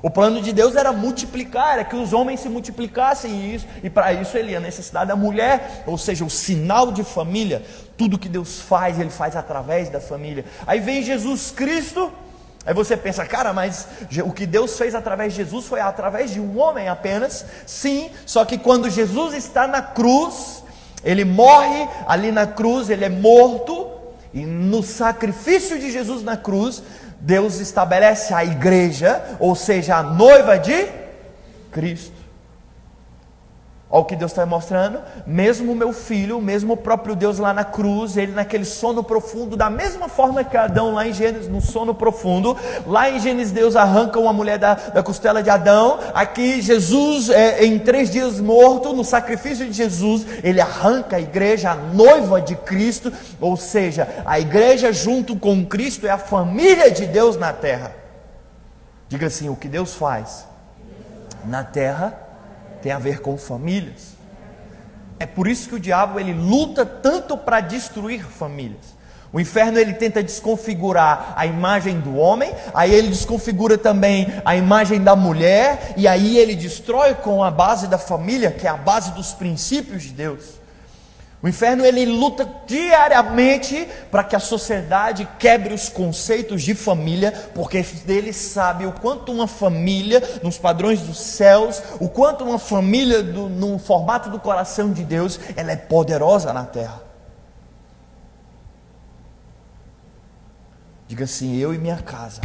O 0.02 0.10
plano 0.10 0.42
de 0.42 0.52
Deus 0.52 0.76
era 0.76 0.92
multiplicar, 0.92 1.74
era 1.74 1.84
que 1.84 1.96
os 1.96 2.12
homens 2.12 2.40
se 2.40 2.48
multiplicassem 2.48 3.30
e 3.30 3.54
isso, 3.54 3.66
e 3.82 3.88
para 3.88 4.12
isso 4.12 4.36
ele 4.36 4.54
a 4.54 4.60
necessidade 4.60 5.08
da 5.08 5.16
mulher, 5.16 5.82
ou 5.86 5.96
seja, 5.96 6.24
o 6.24 6.30
sinal 6.30 6.92
de 6.92 7.02
família. 7.02 7.62
Tudo 7.96 8.18
que 8.18 8.28
Deus 8.28 8.60
faz, 8.60 9.00
ele 9.00 9.08
faz 9.08 9.34
através 9.34 9.88
da 9.88 10.00
família. 10.00 10.44
Aí 10.66 10.78
vem 10.78 11.02
Jesus 11.02 11.50
Cristo, 11.50 12.12
Aí 12.66 12.72
você 12.72 12.96
pensa, 12.96 13.26
cara, 13.26 13.52
mas 13.52 13.86
o 14.24 14.32
que 14.32 14.46
Deus 14.46 14.78
fez 14.78 14.94
através 14.94 15.32
de 15.32 15.42
Jesus 15.42 15.66
foi 15.66 15.80
através 15.80 16.30
de 16.30 16.40
um 16.40 16.58
homem 16.58 16.88
apenas? 16.88 17.44
Sim, 17.66 18.10
só 18.24 18.44
que 18.44 18.56
quando 18.56 18.88
Jesus 18.88 19.34
está 19.34 19.66
na 19.66 19.82
cruz, 19.82 20.64
ele 21.04 21.24
morre 21.24 21.86
ali 22.08 22.32
na 22.32 22.46
cruz, 22.46 22.88
ele 22.88 23.04
é 23.04 23.10
morto, 23.10 23.90
e 24.32 24.46
no 24.46 24.82
sacrifício 24.82 25.78
de 25.78 25.92
Jesus 25.92 26.22
na 26.22 26.36
cruz, 26.36 26.82
Deus 27.20 27.60
estabelece 27.60 28.32
a 28.32 28.42
igreja, 28.44 29.22
ou 29.38 29.54
seja, 29.54 29.96
a 29.96 30.02
noiva 30.02 30.58
de 30.58 30.88
Cristo. 31.70 32.13
Olha 33.94 34.02
o 34.02 34.04
que 34.06 34.16
Deus 34.16 34.32
está 34.32 34.44
mostrando. 34.44 34.98
Mesmo 35.24 35.70
o 35.70 35.76
meu 35.76 35.92
filho, 35.92 36.40
mesmo 36.40 36.72
o 36.72 36.76
próprio 36.76 37.14
Deus 37.14 37.38
lá 37.38 37.54
na 37.54 37.62
cruz, 37.62 38.16
ele 38.16 38.32
naquele 38.32 38.64
sono 38.64 39.04
profundo, 39.04 39.56
da 39.56 39.70
mesma 39.70 40.08
forma 40.08 40.42
que 40.42 40.56
Adão 40.56 40.94
lá 40.94 41.06
em 41.06 41.12
Gênesis, 41.12 41.48
no 41.48 41.60
sono 41.60 41.94
profundo. 41.94 42.56
Lá 42.88 43.08
em 43.08 43.20
Gênesis, 43.20 43.52
Deus 43.52 43.76
arranca 43.76 44.18
uma 44.18 44.32
mulher 44.32 44.58
da, 44.58 44.74
da 44.74 45.00
costela 45.00 45.44
de 45.44 45.48
Adão. 45.48 46.00
Aqui, 46.12 46.60
Jesus, 46.60 47.30
é, 47.30 47.64
em 47.64 47.78
três 47.78 48.10
dias 48.10 48.40
morto, 48.40 48.92
no 48.92 49.04
sacrifício 49.04 49.64
de 49.64 49.72
Jesus, 49.72 50.26
ele 50.42 50.60
arranca 50.60 51.14
a 51.14 51.20
igreja, 51.20 51.70
a 51.70 51.76
noiva 51.76 52.40
de 52.40 52.56
Cristo. 52.56 53.12
Ou 53.40 53.56
seja, 53.56 54.08
a 54.26 54.40
igreja 54.40 54.92
junto 54.92 55.36
com 55.36 55.64
Cristo 55.64 56.04
é 56.04 56.10
a 56.10 56.18
família 56.18 56.90
de 56.90 57.06
Deus 57.06 57.36
na 57.36 57.52
terra. 57.52 57.94
Diga 59.08 59.28
assim: 59.28 59.48
o 59.48 59.54
que 59.54 59.68
Deus 59.68 59.94
faz 59.94 60.48
na 61.44 61.62
terra 61.62 62.23
tem 62.84 62.92
a 62.92 62.98
ver 62.98 63.20
com 63.20 63.38
famílias. 63.38 64.12
É 65.18 65.24
por 65.24 65.48
isso 65.48 65.70
que 65.70 65.76
o 65.76 65.80
diabo 65.80 66.20
ele 66.20 66.34
luta 66.34 66.84
tanto 66.84 67.34
para 67.34 67.60
destruir 67.60 68.22
famílias. 68.22 68.94
O 69.32 69.40
inferno 69.40 69.78
ele 69.78 69.94
tenta 69.94 70.22
desconfigurar 70.22 71.32
a 71.34 71.46
imagem 71.46 71.98
do 71.98 72.14
homem, 72.14 72.52
aí 72.74 72.92
ele 72.94 73.08
desconfigura 73.08 73.78
também 73.78 74.28
a 74.44 74.54
imagem 74.54 75.02
da 75.02 75.16
mulher, 75.16 75.94
e 75.96 76.06
aí 76.06 76.36
ele 76.36 76.54
destrói 76.54 77.14
com 77.14 77.42
a 77.42 77.50
base 77.50 77.86
da 77.88 77.96
família, 77.96 78.50
que 78.50 78.66
é 78.66 78.70
a 78.70 78.76
base 78.76 79.12
dos 79.12 79.32
princípios 79.32 80.02
de 80.02 80.10
Deus. 80.10 80.60
O 81.44 81.48
inferno 81.48 81.84
ele 81.84 82.06
luta 82.06 82.48
diariamente 82.66 83.86
para 84.10 84.24
que 84.24 84.34
a 84.34 84.40
sociedade 84.40 85.28
quebre 85.38 85.74
os 85.74 85.90
conceitos 85.90 86.62
de 86.62 86.74
família, 86.74 87.32
porque 87.54 87.84
ele 88.08 88.32
sabe 88.32 88.86
o 88.86 88.92
quanto 88.92 89.30
uma 89.30 89.46
família, 89.46 90.22
nos 90.42 90.56
padrões 90.56 91.00
dos 91.00 91.18
céus, 91.18 91.82
o 92.00 92.08
quanto 92.08 92.44
uma 92.44 92.58
família 92.58 93.22
do, 93.22 93.50
no 93.50 93.78
formato 93.78 94.30
do 94.30 94.40
coração 94.40 94.90
de 94.90 95.04
Deus, 95.04 95.38
ela 95.54 95.70
é 95.70 95.76
poderosa 95.76 96.50
na 96.50 96.64
terra. 96.64 97.02
Diga 101.06 101.24
assim: 101.24 101.58
eu 101.58 101.74
e 101.74 101.78
minha 101.78 101.98
casa 101.98 102.40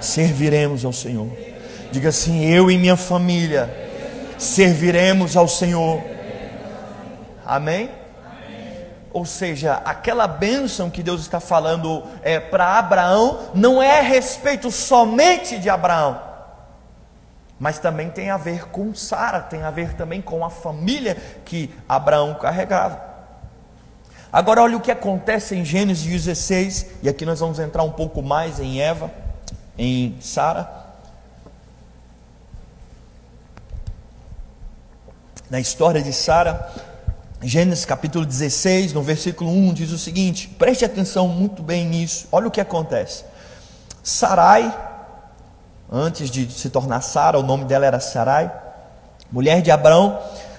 serviremos 0.00 0.84
ao 0.84 0.92
Senhor. 0.92 1.36
Diga 1.90 2.10
assim: 2.10 2.44
eu 2.44 2.70
e 2.70 2.78
minha 2.78 2.96
família 2.96 3.68
serviremos 4.38 5.36
ao 5.36 5.48
Senhor. 5.48 6.14
Amém? 7.46 7.90
Ou 9.12 9.24
seja, 9.24 9.80
aquela 9.84 10.26
bênção 10.26 10.90
que 10.90 11.02
Deus 11.02 11.22
está 11.22 11.40
falando 11.40 12.04
é, 12.22 12.38
para 12.38 12.78
Abraão 12.78 13.50
não 13.54 13.82
é 13.82 14.00
a 14.00 14.02
respeito 14.02 14.70
somente 14.70 15.58
de 15.58 15.70
Abraão, 15.70 16.20
mas 17.58 17.78
também 17.78 18.10
tem 18.10 18.28
a 18.28 18.36
ver 18.36 18.68
com 18.68 18.94
Sara, 18.94 19.40
tem 19.40 19.62
a 19.62 19.70
ver 19.70 19.94
também 19.94 20.20
com 20.20 20.44
a 20.44 20.50
família 20.50 21.16
que 21.46 21.74
Abraão 21.88 22.34
carregava. 22.34 23.00
Agora, 24.30 24.60
olha 24.60 24.76
o 24.76 24.80
que 24.82 24.90
acontece 24.90 25.56
em 25.56 25.64
Gênesis 25.64 26.04
16, 26.04 26.86
e 27.02 27.08
aqui 27.08 27.24
nós 27.24 27.40
vamos 27.40 27.58
entrar 27.58 27.84
um 27.84 27.92
pouco 27.92 28.20
mais 28.20 28.60
em 28.60 28.82
Eva, 28.82 29.10
em 29.78 30.14
Sara. 30.20 30.68
Na 35.48 35.58
história 35.58 36.02
de 36.02 36.12
Sara, 36.12 36.70
Gênesis 37.46 37.84
capítulo 37.84 38.26
16, 38.26 38.92
no 38.92 39.04
versículo 39.04 39.52
1, 39.52 39.72
diz 39.72 39.92
o 39.92 39.98
seguinte: 39.98 40.48
preste 40.58 40.84
atenção 40.84 41.28
muito 41.28 41.62
bem 41.62 41.86
nisso, 41.86 42.26
olha 42.32 42.48
o 42.48 42.50
que 42.50 42.60
acontece. 42.60 43.22
Sarai, 44.02 44.76
antes 45.88 46.28
de 46.28 46.50
se 46.50 46.68
tornar 46.70 47.02
Sara, 47.02 47.38
o 47.38 47.44
nome 47.44 47.64
dela 47.64 47.86
era 47.86 48.00
Sarai, 48.00 48.50
mulher 49.30 49.62
de 49.62 49.70
Abraão, 49.70 50.18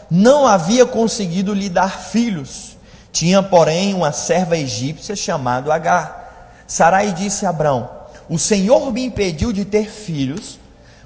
não 0.10 0.48
havia 0.48 0.86
conseguido 0.86 1.54
lhe 1.54 1.68
dar 1.68 1.90
filhos, 1.90 2.78
tinha, 3.12 3.44
porém, 3.44 3.94
uma 3.94 4.14
serva 4.14 4.56
egípcia 4.56 5.14
chamada 5.14 5.74
Agar. 5.74 6.64
Sarai 6.66 7.12
disse 7.12 7.46
a 7.46 7.50
Abraão: 7.50 7.90
O 8.30 8.40
Senhor 8.40 8.94
me 8.94 9.04
impediu 9.04 9.52
de 9.52 9.66
ter 9.66 9.90
filhos, 9.90 10.58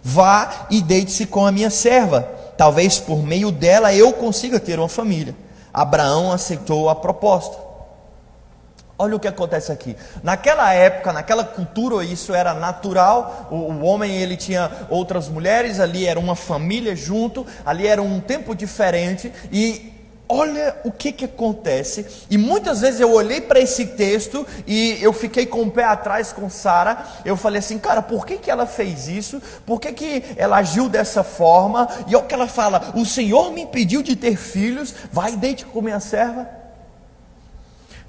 vá 0.03 0.67
e 0.69 0.79
deite-se 0.79 1.25
com 1.25 1.43
a 1.43 1.51
minha 1.51 1.71
serva, 1.71 2.21
talvez 2.55 3.00
por 3.00 3.23
meio 3.23 3.51
dela 3.51 3.91
eu 3.91 4.13
consiga 4.13 4.59
ter 4.59 4.77
uma 4.77 4.88
família. 4.88 5.35
Abraão 5.73 6.31
aceitou 6.31 6.89
a 6.89 6.95
proposta. 6.95 7.71
Olha 9.01 9.15
o 9.15 9.19
que 9.19 9.27
acontece 9.27 9.71
aqui. 9.71 9.97
Naquela 10.21 10.71
época, 10.75 11.11
naquela 11.11 11.43
cultura, 11.43 12.05
isso 12.05 12.35
era 12.35 12.53
natural. 12.53 13.47
O, 13.49 13.55
o, 13.55 13.83
homem 13.83 14.15
ele 14.17 14.37
tinha 14.37 14.69
outras 14.91 15.27
mulheres, 15.27 15.79
ali 15.79 16.05
era 16.05 16.19
uma 16.19 16.35
família 16.35 16.95
junto, 16.95 17.43
ali 17.65 17.87
era 17.87 17.99
um 17.99 18.19
tempo 18.19 18.53
diferente 18.53 19.33
e 19.51 19.90
olha 20.31 20.75
o 20.85 20.91
que, 20.91 21.11
que 21.11 21.25
acontece. 21.25 22.05
E 22.29 22.38
muitas 22.38 22.81
vezes 22.81 23.00
eu 23.00 23.11
olhei 23.11 23.41
para 23.41 23.59
esse 23.59 23.85
texto 23.88 24.47
e 24.65 24.97
eu 25.01 25.11
fiquei 25.11 25.45
com 25.45 25.63
o 25.63 25.71
pé 25.71 25.83
atrás 25.83 26.31
com 26.31 26.50
Sara. 26.50 27.05
Eu 27.25 27.35
falei 27.35 27.59
assim, 27.59 27.77
cara, 27.77 28.01
por 28.01 28.25
que, 28.25 28.38
que 28.38 28.50
ela 28.50 28.65
fez 28.65 29.07
isso? 29.07 29.41
Por 29.65 29.79
que, 29.79 29.91
que 29.91 30.23
ela 30.38 30.57
agiu 30.57 30.88
dessa 30.88 31.23
forma? 31.23 31.88
E 32.07 32.15
olha 32.15 32.23
o 32.23 32.27
que 32.27 32.33
ela 32.33 32.47
fala: 32.47 32.93
o 32.95 33.05
Senhor 33.05 33.51
me 33.51 33.61
impediu 33.61 34.01
de 34.01 34.15
ter 34.15 34.38
filhos, 34.38 34.95
vai 35.11 35.33
e 35.33 35.38
deite 35.38 35.65
com 35.65 35.81
minha 35.81 36.00
serva. 36.00 36.61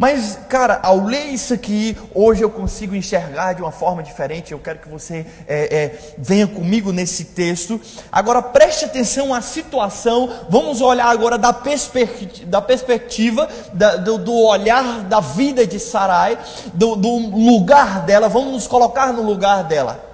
Mas, 0.03 0.37
cara, 0.49 0.81
ao 0.83 1.05
ler 1.05 1.27
isso 1.27 1.55
aqui, 1.55 1.97
hoje 2.13 2.43
eu 2.43 2.51
consigo 2.51 2.93
enxergar 2.93 3.53
de 3.53 3.63
uma 3.63 3.71
forma 3.71 4.03
diferente. 4.03 4.51
Eu 4.51 4.59
quero 4.59 4.81
que 4.81 4.89
você 4.89 5.25
é, 5.47 5.77
é, 5.77 6.15
venha 6.19 6.45
comigo 6.49 6.91
nesse 6.91 7.27
texto. 7.27 7.81
Agora 8.11 8.43
preste 8.43 8.85
atenção 8.85 9.33
à 9.33 9.41
situação. 9.41 10.29
Vamos 10.49 10.81
olhar 10.81 11.07
agora 11.07 11.39
da, 11.39 11.53
perspectiva, 11.53 12.51
da 12.51 12.61
perspectiva 12.61 13.49
da, 13.73 13.95
do, 13.95 14.19
do, 14.19 14.35
olhar 14.35 15.03
da 15.05 15.21
vida 15.21 15.65
de 15.65 15.79
Sarai, 15.79 16.37
do, 16.75 16.97
do 16.97 17.19
lugar 17.29 18.01
dela. 18.01 18.29
Vamos 18.29 18.55
nos 18.55 18.67
colocar 18.67 19.13
no 19.13 19.23
lugar 19.23 19.63
dela. 19.63 20.05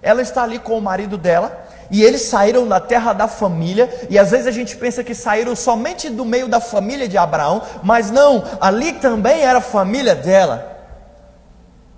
Ela 0.00 0.22
está 0.22 0.42
ali 0.42 0.58
com 0.58 0.78
o 0.78 0.80
marido 0.80 1.18
dela 1.18 1.67
e 1.90 2.02
eles 2.02 2.22
saíram 2.22 2.66
da 2.66 2.80
terra 2.80 3.12
da 3.12 3.26
família, 3.26 3.88
e 4.10 4.18
às 4.18 4.30
vezes 4.30 4.46
a 4.46 4.50
gente 4.50 4.76
pensa 4.76 5.02
que 5.02 5.14
saíram 5.14 5.56
somente 5.56 6.10
do 6.10 6.24
meio 6.24 6.48
da 6.48 6.60
família 6.60 7.08
de 7.08 7.16
Abraão, 7.16 7.62
mas 7.82 8.10
não, 8.10 8.44
ali 8.60 8.94
também 8.94 9.40
era 9.40 9.58
a 9.58 9.62
família 9.62 10.14
dela. 10.14 10.76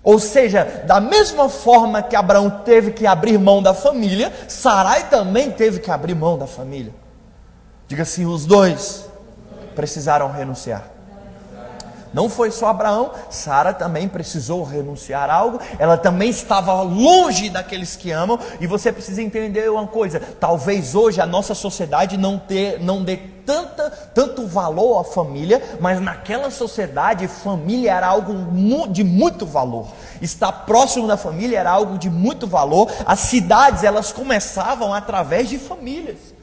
Ou 0.03 0.19
seja, 0.19 0.65
da 0.87 1.01
mesma 1.01 1.49
forma 1.49 2.03
que 2.03 2.17
Abraão 2.17 2.49
teve 2.65 2.93
que 2.93 3.07
abrir 3.07 3.39
mão 3.39 3.63
da 3.63 3.75
família, 3.75 4.33
Sarai 4.49 5.09
também 5.09 5.51
teve 5.51 5.81
que 5.81 5.91
abrir 5.91 6.15
mão 6.15 6.39
da 6.39 6.47
família. 6.47 6.95
Diga 7.87 8.05
assim: 8.05 8.25
os 8.25 8.47
dois 8.47 9.07
precisaram 9.75 10.31
renunciar. 10.31 10.85
Não 12.13 12.29
foi 12.29 12.51
só 12.51 12.69
Abraão, 12.69 13.13
Sara 13.29 13.73
também 13.73 14.09
precisou 14.09 14.63
renunciar 14.65 15.31
a 15.31 15.35
algo, 15.35 15.61
ela 15.79 15.97
também 15.97 16.31
estava 16.31 16.81
longe 16.83 17.49
daqueles 17.49 17.97
que 17.97 18.11
amam, 18.11 18.39
e 18.61 18.67
você 18.67 18.93
precisa 18.93 19.23
entender 19.23 19.71
uma 19.71 19.87
coisa: 19.87 20.21
talvez 20.39 20.95
hoje 20.95 21.21
a 21.21 21.27
nossa 21.27 21.55
sociedade 21.55 22.17
não, 22.17 22.39
ter, 22.39 22.81
não 22.81 23.03
dê 23.03 23.17
tanta, 23.45 23.91
tanto 24.15 24.47
valor 24.47 25.01
à 25.01 25.05
família, 25.05 25.63
mas 25.81 26.01
naquela 26.01 26.51
sociedade, 26.51 27.27
família 27.27 27.93
era 27.93 28.07
algo 28.07 28.33
de 28.89 29.03
muito 29.03 29.45
valor. 29.47 29.89
Estar 30.21 30.53
próximo 30.53 31.09
da 31.09 31.17
família 31.17 31.59
era 31.59 31.71
algo 31.71 31.99
de 31.99 32.09
muito 32.11 32.47
valor. 32.47 32.91
As 33.05 33.21
cidades, 33.21 33.83
elas 33.83 34.13
começavam 34.13 34.95
através 34.95 35.49
de 35.49 35.59
famílias. 35.59 36.40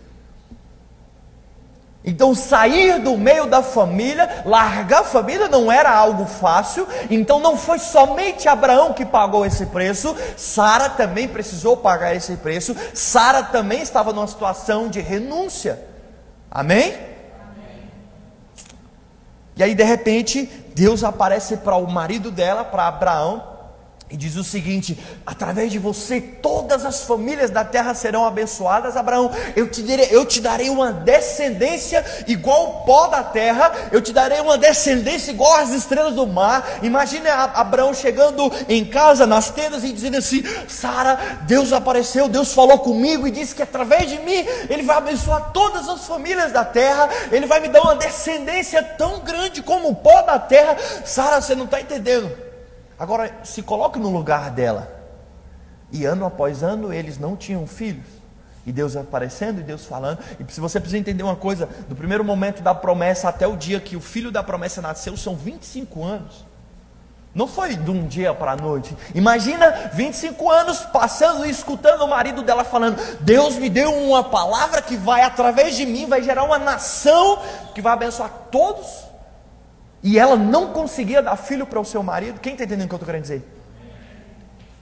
Então, 2.07 2.33
sair 2.33 3.01
do 3.01 3.17
meio 3.17 3.47
da 3.47 3.61
família, 3.61 4.41
largar 4.45 5.01
a 5.01 5.03
família 5.03 5.49
não 5.49 5.69
era 5.69 5.93
algo 5.93 6.25
fácil. 6.25 6.87
Então, 7.09 7.37
não 7.37 7.57
foi 7.57 7.79
somente 7.79 8.47
Abraão 8.47 8.93
que 8.93 9.05
pagou 9.05 9.45
esse 9.45 9.65
preço, 9.65 10.15
Sara 10.37 10.89
também 10.89 11.27
precisou 11.27 11.75
pagar 11.75 12.15
esse 12.15 12.37
preço. 12.37 12.73
Sara 12.93 13.43
também 13.43 13.81
estava 13.81 14.13
numa 14.13 14.25
situação 14.25 14.87
de 14.87 15.01
renúncia. 15.01 15.81
Amém? 16.49 16.93
Amém? 16.93 17.91
E 19.57 19.63
aí, 19.63 19.75
de 19.75 19.83
repente, 19.83 20.45
Deus 20.73 21.03
aparece 21.03 21.57
para 21.57 21.75
o 21.75 21.91
marido 21.91 22.31
dela, 22.31 22.63
para 22.63 22.87
Abraão, 22.87 23.56
e 24.09 24.15
diz 24.15 24.37
o 24.37 24.43
seguinte: 24.43 24.97
através 25.25 25.71
de 25.71 25.77
você 25.77 26.21
todas 26.21 26.85
as 26.85 27.03
famílias 27.03 27.49
da 27.49 27.65
terra 27.65 27.93
serão 27.93 28.25
abençoadas. 28.25 28.95
Abraão, 28.95 29.31
eu 29.55 29.69
te, 29.69 29.81
darei, 29.81 30.07
eu 30.11 30.25
te 30.25 30.39
darei 30.39 30.69
uma 30.69 30.93
descendência 30.93 32.05
igual 32.25 32.69
o 32.69 32.85
pó 32.85 33.07
da 33.07 33.21
terra, 33.23 33.89
eu 33.91 34.01
te 34.01 34.13
darei 34.13 34.39
uma 34.39 34.57
descendência 34.57 35.31
igual 35.31 35.57
as 35.57 35.71
estrelas 35.71 36.13
do 36.13 36.25
mar. 36.25 36.79
Imagine 36.81 37.27
Abraão 37.27 37.93
chegando 37.93 38.51
em 38.69 38.85
casa, 38.85 39.27
nas 39.27 39.49
tendas, 39.49 39.83
e 39.83 39.91
dizendo 39.91 40.17
assim: 40.17 40.41
Sara, 40.69 41.39
Deus 41.41 41.73
apareceu, 41.73 42.29
Deus 42.29 42.53
falou 42.53 42.79
comigo 42.79 43.27
e 43.27 43.31
disse 43.31 43.53
que 43.53 43.61
através 43.61 44.09
de 44.09 44.19
mim 44.19 44.45
Ele 44.69 44.83
vai 44.83 44.97
abençoar 44.97 45.51
todas 45.51 45.89
as 45.89 46.07
famílias 46.07 46.53
da 46.53 46.63
terra, 46.63 47.09
Ele 47.29 47.45
vai 47.45 47.59
me 47.59 47.67
dar 47.67 47.81
uma 47.81 47.95
descendência 47.95 48.81
tão 48.81 49.19
grande 49.19 49.61
como 49.61 49.89
o 49.89 49.95
pó 49.95 50.21
da 50.21 50.39
terra. 50.39 50.77
Sara, 51.03 51.41
você 51.41 51.55
não 51.55 51.65
está 51.65 51.81
entendendo. 51.81 52.46
Agora, 52.99 53.31
se 53.43 53.61
coloque 53.61 53.99
no 53.99 54.09
lugar 54.09 54.49
dela. 54.51 54.95
E 55.91 56.03
ano 56.05 56.25
após 56.25 56.63
ano 56.63 56.91
eles 56.91 57.17
não 57.17 57.35
tinham 57.35 57.65
filhos. 57.67 58.05
E 58.65 58.71
Deus 58.71 58.97
aparecendo 58.97 59.61
e 59.61 59.63
Deus 59.63 59.85
falando. 59.85 60.19
E 60.39 60.51
se 60.51 60.59
você 60.59 60.79
precisa 60.79 60.97
entender 60.97 61.23
uma 61.23 61.35
coisa, 61.35 61.69
do 61.87 61.95
primeiro 61.95 62.23
momento 62.23 62.61
da 62.61 62.75
promessa 62.75 63.29
até 63.29 63.47
o 63.47 63.55
dia 63.55 63.79
que 63.79 63.95
o 63.95 64.01
filho 64.01 64.31
da 64.31 64.43
promessa 64.43 64.81
nasceu, 64.81 65.15
são 65.15 65.35
25 65.35 66.03
anos. 66.03 66.45
Não 67.33 67.47
foi 67.47 67.75
de 67.75 67.91
um 67.91 68.05
dia 68.07 68.33
para 68.33 68.53
a 68.53 68.55
noite. 68.57 68.97
Imagina 69.13 69.91
25 69.93 70.49
anos 70.49 70.79
passando 70.79 71.45
e 71.45 71.49
escutando 71.49 72.01
o 72.01 72.07
marido 72.07 72.41
dela 72.41 72.63
falando: 72.63 72.99
Deus 73.21 73.55
me 73.55 73.69
deu 73.69 73.93
uma 73.93 74.23
palavra 74.23 74.81
que 74.81 74.97
vai, 74.97 75.21
através 75.21 75.77
de 75.77 75.85
mim, 75.85 76.07
vai 76.07 76.23
gerar 76.23 76.43
uma 76.43 76.57
nação 76.57 77.39
que 77.73 77.81
vai 77.81 77.93
abençoar 77.93 78.29
todos 78.51 79.06
e 80.03 80.19
ela 80.19 80.35
não 80.35 80.73
conseguia 80.73 81.21
dar 81.21 81.35
filho 81.35 81.65
para 81.65 81.79
o 81.79 81.85
seu 81.85 82.03
marido, 82.03 82.39
quem 82.39 82.53
está 82.53 82.63
entendendo 82.63 82.85
o 82.85 82.87
que 82.89 82.93
eu 82.93 82.97
estou 82.97 83.05
querendo 83.05 83.23
dizer? 83.23 83.53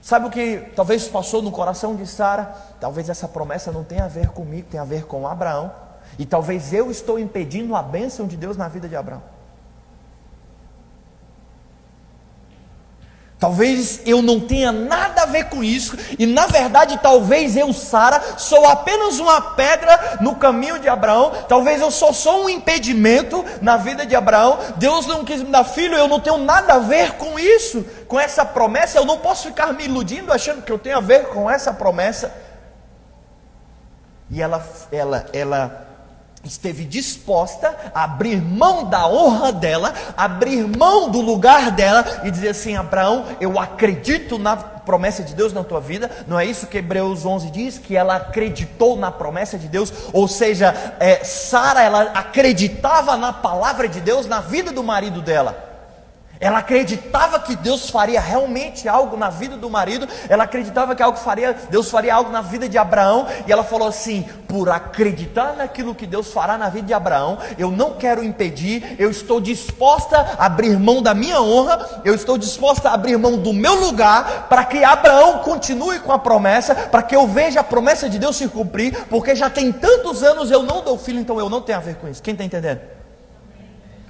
Sabe 0.02 0.26
o 0.26 0.30
que 0.30 0.58
talvez 0.76 1.08
passou 1.08 1.42
no 1.42 1.50
coração 1.50 1.96
de 1.96 2.06
Sara? 2.06 2.54
Talvez 2.78 3.08
essa 3.08 3.26
promessa 3.26 3.72
não 3.72 3.82
tenha 3.82 4.04
a 4.04 4.08
ver 4.08 4.28
comigo, 4.28 4.68
tenha 4.70 4.82
a 4.82 4.86
ver 4.86 5.04
com 5.04 5.26
Abraão. 5.26 5.72
E 6.16 6.24
talvez 6.24 6.72
eu 6.72 6.90
estou 6.90 7.18
impedindo 7.18 7.74
a 7.74 7.82
bênção 7.82 8.26
de 8.26 8.36
Deus 8.36 8.56
na 8.56 8.68
vida 8.68 8.88
de 8.88 8.94
Abraão. 8.94 9.35
Talvez 13.38 14.00
eu 14.06 14.22
não 14.22 14.40
tenha 14.40 14.72
nada 14.72 15.22
a 15.22 15.26
ver 15.26 15.44
com 15.44 15.62
isso, 15.62 15.94
e 16.18 16.24
na 16.24 16.46
verdade, 16.46 16.98
talvez 17.02 17.54
eu, 17.54 17.70
Sara, 17.70 18.38
sou 18.38 18.66
apenas 18.66 19.18
uma 19.18 19.40
pedra 19.40 20.16
no 20.22 20.36
caminho 20.36 20.78
de 20.78 20.88
Abraão, 20.88 21.32
talvez 21.46 21.82
eu 21.82 21.90
só 21.90 22.14
sou 22.14 22.44
um 22.44 22.48
impedimento 22.48 23.44
na 23.60 23.76
vida 23.76 24.06
de 24.06 24.16
Abraão. 24.16 24.58
Deus 24.76 25.06
não 25.06 25.22
quis 25.22 25.42
me 25.42 25.50
dar 25.50 25.64
filho, 25.64 25.94
eu 25.96 26.08
não 26.08 26.18
tenho 26.18 26.38
nada 26.38 26.74
a 26.74 26.78
ver 26.78 27.12
com 27.12 27.38
isso, 27.38 27.84
com 28.08 28.18
essa 28.18 28.42
promessa, 28.42 28.98
eu 28.98 29.04
não 29.04 29.18
posso 29.18 29.48
ficar 29.48 29.74
me 29.74 29.84
iludindo 29.84 30.32
achando 30.32 30.62
que 30.62 30.72
eu 30.72 30.78
tenho 30.78 30.96
a 30.96 31.02
ver 31.02 31.26
com 31.26 31.50
essa 31.50 31.74
promessa. 31.74 32.32
E 34.30 34.40
ela, 34.40 34.66
ela, 34.90 35.26
ela 35.34 35.85
esteve 36.46 36.84
disposta 36.84 37.76
a 37.94 38.04
abrir 38.04 38.40
mão 38.40 38.84
da 38.84 39.06
honra 39.06 39.52
dela, 39.52 39.92
abrir 40.16 40.66
mão 40.66 41.10
do 41.10 41.20
lugar 41.20 41.70
dela 41.70 42.22
e 42.24 42.30
dizer 42.30 42.48
assim: 42.48 42.76
Abraão, 42.76 43.24
eu 43.40 43.58
acredito 43.58 44.38
na 44.38 44.56
promessa 44.56 45.22
de 45.22 45.34
Deus 45.34 45.52
na 45.52 45.64
tua 45.64 45.80
vida. 45.80 46.10
Não 46.26 46.38
é 46.38 46.46
isso 46.46 46.68
que 46.68 46.78
Hebreus 46.78 47.26
11 47.26 47.50
diz? 47.50 47.78
Que 47.78 47.96
ela 47.96 48.16
acreditou 48.16 48.96
na 48.96 49.10
promessa 49.10 49.58
de 49.58 49.68
Deus, 49.68 49.92
ou 50.12 50.28
seja, 50.28 50.94
é, 51.00 51.24
Sara 51.24 51.82
ela 51.82 52.02
acreditava 52.14 53.16
na 53.16 53.32
palavra 53.32 53.88
de 53.88 54.00
Deus 54.00 54.26
na 54.26 54.40
vida 54.40 54.70
do 54.70 54.82
marido 54.82 55.20
dela. 55.20 55.65
Ela 56.40 56.58
acreditava 56.58 57.40
que 57.40 57.56
Deus 57.56 57.90
faria 57.90 58.20
realmente 58.20 58.88
algo 58.88 59.16
na 59.16 59.30
vida 59.30 59.56
do 59.56 59.70
marido, 59.70 60.08
ela 60.28 60.44
acreditava 60.44 60.94
que 60.94 61.02
algo 61.02 61.18
faria, 61.18 61.54
Deus 61.70 61.90
faria 61.90 62.14
algo 62.14 62.30
na 62.30 62.40
vida 62.40 62.68
de 62.68 62.76
Abraão, 62.76 63.26
e 63.46 63.52
ela 63.52 63.64
falou 63.64 63.88
assim: 63.88 64.24
por 64.46 64.68
acreditar 64.68 65.54
naquilo 65.56 65.94
que 65.94 66.06
Deus 66.06 66.32
fará 66.32 66.58
na 66.58 66.68
vida 66.68 66.86
de 66.86 66.94
Abraão, 66.94 67.38
eu 67.58 67.70
não 67.70 67.92
quero 67.94 68.22
impedir, 68.22 68.96
eu 68.98 69.10
estou 69.10 69.40
disposta 69.40 70.36
a 70.38 70.46
abrir 70.46 70.78
mão 70.78 71.02
da 71.02 71.14
minha 71.14 71.40
honra, 71.40 72.02
eu 72.04 72.14
estou 72.14 72.38
disposta 72.38 72.90
a 72.90 72.94
abrir 72.94 73.16
mão 73.16 73.38
do 73.38 73.52
meu 73.52 73.74
lugar, 73.74 74.46
para 74.48 74.64
que 74.64 74.82
Abraão 74.84 75.38
continue 75.38 75.98
com 76.00 76.12
a 76.12 76.18
promessa, 76.18 76.74
para 76.74 77.02
que 77.02 77.16
eu 77.16 77.26
veja 77.26 77.60
a 77.60 77.64
promessa 77.64 78.08
de 78.08 78.18
Deus 78.18 78.36
se 78.36 78.48
cumprir, 78.48 79.06
porque 79.08 79.34
já 79.34 79.50
tem 79.50 79.72
tantos 79.72 80.22
anos 80.22 80.50
eu 80.50 80.62
não 80.62 80.82
dou 80.82 80.98
filho, 80.98 81.20
então 81.20 81.38
eu 81.38 81.48
não 81.48 81.60
tenho 81.60 81.78
a 81.78 81.80
ver 81.80 81.96
com 81.96 82.08
isso. 82.08 82.22
Quem 82.22 82.32
está 82.32 82.44
entendendo? 82.44 82.95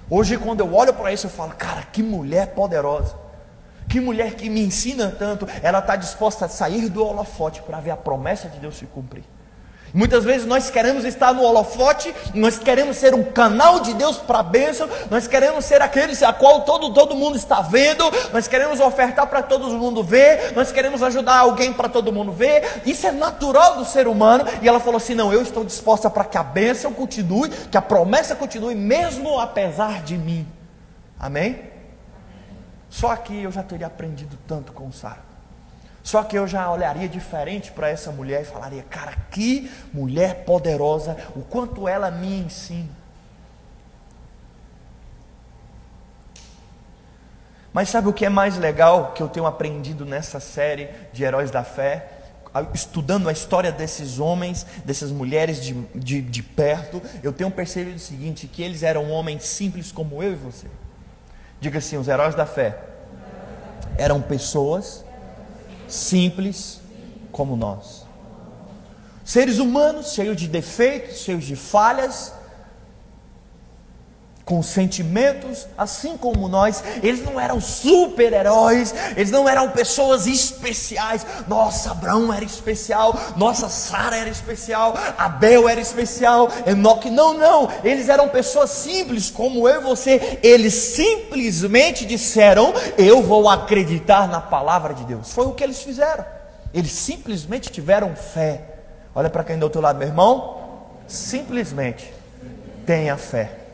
Hoje, 0.08 0.38
quando 0.38 0.60
eu 0.60 0.74
olho 0.74 0.94
para 0.94 1.12
isso, 1.12 1.26
eu 1.26 1.30
falo: 1.30 1.52
cara, 1.52 1.82
que 1.82 2.02
mulher 2.02 2.54
poderosa. 2.54 3.14
Que 3.88 4.00
mulher 4.00 4.34
que 4.34 4.50
me 4.50 4.60
ensina 4.60 5.10
tanto. 5.10 5.46
Ela 5.62 5.78
está 5.78 5.94
disposta 5.96 6.46
a 6.46 6.48
sair 6.48 6.88
do 6.88 7.04
holofote 7.04 7.62
para 7.62 7.80
ver 7.80 7.92
a 7.92 7.96
promessa 7.96 8.48
de 8.48 8.58
Deus 8.58 8.76
se 8.76 8.86
cumprir. 8.86 9.24
Muitas 9.96 10.24
vezes 10.24 10.46
nós 10.46 10.68
queremos 10.68 11.06
estar 11.06 11.32
no 11.32 11.42
holofote, 11.42 12.14
nós 12.34 12.58
queremos 12.58 12.98
ser 12.98 13.14
um 13.14 13.24
canal 13.24 13.80
de 13.80 13.94
Deus 13.94 14.18
para 14.18 14.40
a 14.40 14.42
bênção, 14.42 14.86
nós 15.10 15.26
queremos 15.26 15.64
ser 15.64 15.80
aqueles 15.80 16.22
a 16.22 16.34
qual 16.34 16.66
todo, 16.66 16.92
todo 16.92 17.16
mundo 17.16 17.34
está 17.38 17.62
vendo, 17.62 18.04
nós 18.30 18.46
queremos 18.46 18.78
ofertar 18.78 19.26
para 19.26 19.40
todo 19.42 19.70
mundo 19.70 20.04
ver, 20.04 20.52
nós 20.54 20.70
queremos 20.70 21.02
ajudar 21.02 21.38
alguém 21.38 21.72
para 21.72 21.88
todo 21.88 22.12
mundo 22.12 22.30
ver. 22.30 22.82
Isso 22.84 23.06
é 23.06 23.10
natural 23.10 23.78
do 23.78 23.86
ser 23.86 24.06
humano. 24.06 24.44
E 24.60 24.68
ela 24.68 24.80
falou 24.80 24.98
assim: 24.98 25.14
não, 25.14 25.32
eu 25.32 25.40
estou 25.40 25.64
disposta 25.64 26.10
para 26.10 26.26
que 26.26 26.36
a 26.36 26.42
bênção 26.42 26.92
continue, 26.92 27.48
que 27.48 27.78
a 27.78 27.82
promessa 27.82 28.36
continue, 28.36 28.74
mesmo 28.74 29.40
apesar 29.40 30.02
de 30.02 30.18
mim. 30.18 30.46
Amém? 31.18 31.70
Só 32.90 33.12
aqui 33.12 33.44
eu 33.44 33.50
já 33.50 33.62
teria 33.62 33.86
aprendido 33.86 34.38
tanto 34.46 34.74
com 34.74 34.92
Sara. 34.92 35.35
Só 36.06 36.22
que 36.22 36.38
eu 36.38 36.46
já 36.46 36.70
olharia 36.70 37.08
diferente 37.08 37.72
para 37.72 37.88
essa 37.88 38.12
mulher 38.12 38.42
e 38.42 38.44
falaria: 38.44 38.84
cara, 38.84 39.16
que 39.28 39.68
mulher 39.92 40.44
poderosa, 40.44 41.16
o 41.34 41.42
quanto 41.42 41.88
ela 41.88 42.12
me 42.12 42.42
ensina. 42.42 42.90
Mas 47.72 47.88
sabe 47.88 48.06
o 48.06 48.12
que 48.12 48.24
é 48.24 48.28
mais 48.28 48.56
legal 48.56 49.14
que 49.14 49.20
eu 49.20 49.28
tenho 49.28 49.46
aprendido 49.46 50.06
nessa 50.06 50.38
série 50.38 50.90
de 51.12 51.24
Heróis 51.24 51.50
da 51.50 51.64
Fé? 51.64 52.08
Estudando 52.72 53.28
a 53.28 53.32
história 53.32 53.72
desses 53.72 54.20
homens, 54.20 54.64
dessas 54.84 55.10
mulheres 55.10 55.60
de, 55.60 55.74
de, 55.92 56.22
de 56.22 56.40
perto, 56.40 57.02
eu 57.20 57.32
tenho 57.32 57.50
percebido 57.50 57.96
o 57.96 57.98
seguinte: 57.98 58.46
que 58.46 58.62
eles 58.62 58.84
eram 58.84 59.10
homens 59.10 59.42
simples 59.42 59.90
como 59.90 60.22
eu 60.22 60.34
e 60.34 60.36
você. 60.36 60.68
Diga 61.60 61.80
assim: 61.80 61.96
os 61.96 62.06
heróis 62.06 62.36
da 62.36 62.46
fé 62.46 62.78
eram 63.98 64.22
pessoas 64.22 65.04
simples 65.88 66.80
como 67.32 67.56
nós. 67.56 68.04
Seres 69.24 69.58
humanos 69.58 70.12
cheios 70.12 70.36
de 70.36 70.46
defeitos, 70.46 71.18
cheios 71.18 71.44
de 71.44 71.56
falhas, 71.56 72.32
com 74.46 74.62
sentimentos, 74.62 75.66
assim 75.76 76.16
como 76.16 76.46
nós. 76.46 76.82
Eles 77.02 77.20
não 77.24 77.38
eram 77.38 77.60
super-heróis, 77.60 78.94
eles 79.16 79.32
não 79.32 79.48
eram 79.48 79.72
pessoas 79.72 80.28
especiais. 80.28 81.26
Nossa, 81.48 81.90
Abraão 81.90 82.32
era 82.32 82.44
especial, 82.44 83.18
nossa, 83.36 83.68
Sara 83.68 84.16
era 84.16 84.30
especial, 84.30 84.94
Abel 85.18 85.68
era 85.68 85.80
especial, 85.80 86.48
Enoque. 86.64 87.10
Não, 87.10 87.34
não, 87.34 87.68
eles 87.82 88.08
eram 88.08 88.28
pessoas 88.28 88.70
simples, 88.70 89.30
como 89.30 89.68
eu 89.68 89.80
e 89.80 89.84
você. 89.84 90.38
Eles 90.44 90.74
simplesmente 90.74 92.06
disseram: 92.06 92.72
Eu 92.96 93.24
vou 93.24 93.48
acreditar 93.48 94.28
na 94.28 94.40
palavra 94.40 94.94
de 94.94 95.02
Deus. 95.02 95.32
Foi 95.32 95.46
o 95.46 95.54
que 95.54 95.64
eles 95.64 95.82
fizeram. 95.82 96.24
Eles 96.72 96.92
simplesmente 96.92 97.72
tiveram 97.72 98.14
fé. 98.14 98.60
Olha 99.12 99.28
para 99.28 99.42
quem 99.42 99.58
do 99.58 99.64
outro 99.64 99.80
lado, 99.80 99.98
meu 99.98 100.06
irmão. 100.06 100.56
Simplesmente 101.08 102.14
tenha 102.86 103.16
fé. 103.16 103.65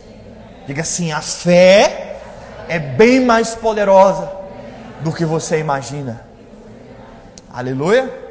Diga 0.67 0.83
assim: 0.83 1.13
a 1.13 1.21
fé 1.21 2.21
é 2.69 2.79
bem 2.79 3.21
mais 3.21 3.55
poderosa 3.55 4.31
do 5.01 5.13
que 5.13 5.25
você 5.25 5.59
imagina. 5.59 6.25
Aleluia. 7.53 8.23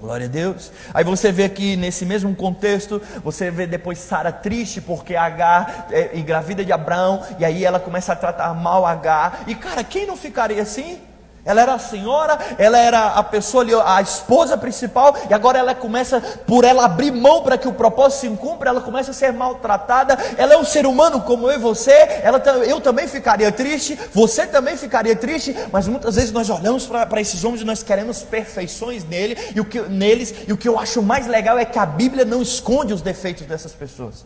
Glória 0.00 0.26
a 0.26 0.28
Deus. 0.28 0.72
Aí 0.92 1.04
você 1.04 1.30
vê 1.30 1.44
aqui 1.44 1.76
nesse 1.76 2.04
mesmo 2.04 2.34
contexto, 2.34 3.00
você 3.22 3.52
vê 3.52 3.68
depois 3.68 3.98
Sara 3.98 4.32
triste 4.32 4.80
porque 4.80 5.14
Agar 5.14 5.86
é 5.92 6.18
engravida 6.18 6.64
de 6.64 6.72
Abraão 6.72 7.22
e 7.38 7.44
aí 7.44 7.64
ela 7.64 7.78
começa 7.78 8.12
a 8.12 8.16
tratar 8.16 8.52
mal 8.52 8.84
Agar. 8.84 9.44
E 9.46 9.54
cara, 9.54 9.84
quem 9.84 10.04
não 10.04 10.16
ficaria 10.16 10.60
assim? 10.60 10.98
Ela 11.44 11.62
era 11.62 11.74
a 11.74 11.78
senhora, 11.78 12.38
ela 12.56 12.78
era 12.78 13.06
a 13.08 13.22
pessoa 13.22 13.64
ali, 13.64 13.72
a 13.74 14.00
esposa 14.00 14.56
principal, 14.56 15.16
e 15.28 15.34
agora 15.34 15.58
ela 15.58 15.74
começa, 15.74 16.20
por 16.46 16.64
ela 16.64 16.84
abrir 16.84 17.10
mão 17.10 17.42
para 17.42 17.58
que 17.58 17.66
o 17.66 17.72
propósito 17.72 18.20
se 18.20 18.28
cumpra, 18.36 18.70
ela 18.70 18.80
começa 18.80 19.10
a 19.10 19.14
ser 19.14 19.32
maltratada. 19.32 20.16
Ela 20.36 20.54
é 20.54 20.56
um 20.56 20.64
ser 20.64 20.86
humano 20.86 21.20
como 21.22 21.50
eu 21.50 21.54
e 21.54 21.58
você, 21.58 21.92
ela, 22.22 22.38
eu 22.66 22.80
também 22.80 23.08
ficaria 23.08 23.50
triste, 23.50 23.98
você 24.12 24.46
também 24.46 24.76
ficaria 24.76 25.16
triste, 25.16 25.56
mas 25.72 25.88
muitas 25.88 26.14
vezes 26.14 26.30
nós 26.30 26.48
olhamos 26.48 26.86
para 26.86 27.20
esses 27.20 27.42
homens 27.42 27.62
e 27.62 27.64
nós 27.64 27.82
queremos 27.82 28.22
perfeições 28.22 29.04
nele, 29.04 29.36
e 29.54 29.60
o 29.60 29.64
que, 29.64 29.80
neles, 29.80 30.32
e 30.46 30.52
o 30.52 30.56
que 30.56 30.68
eu 30.68 30.78
acho 30.78 31.02
mais 31.02 31.26
legal 31.26 31.58
é 31.58 31.64
que 31.64 31.78
a 31.78 31.86
Bíblia 31.86 32.24
não 32.24 32.40
esconde 32.40 32.94
os 32.94 33.02
defeitos 33.02 33.46
dessas 33.46 33.72
pessoas. 33.72 34.24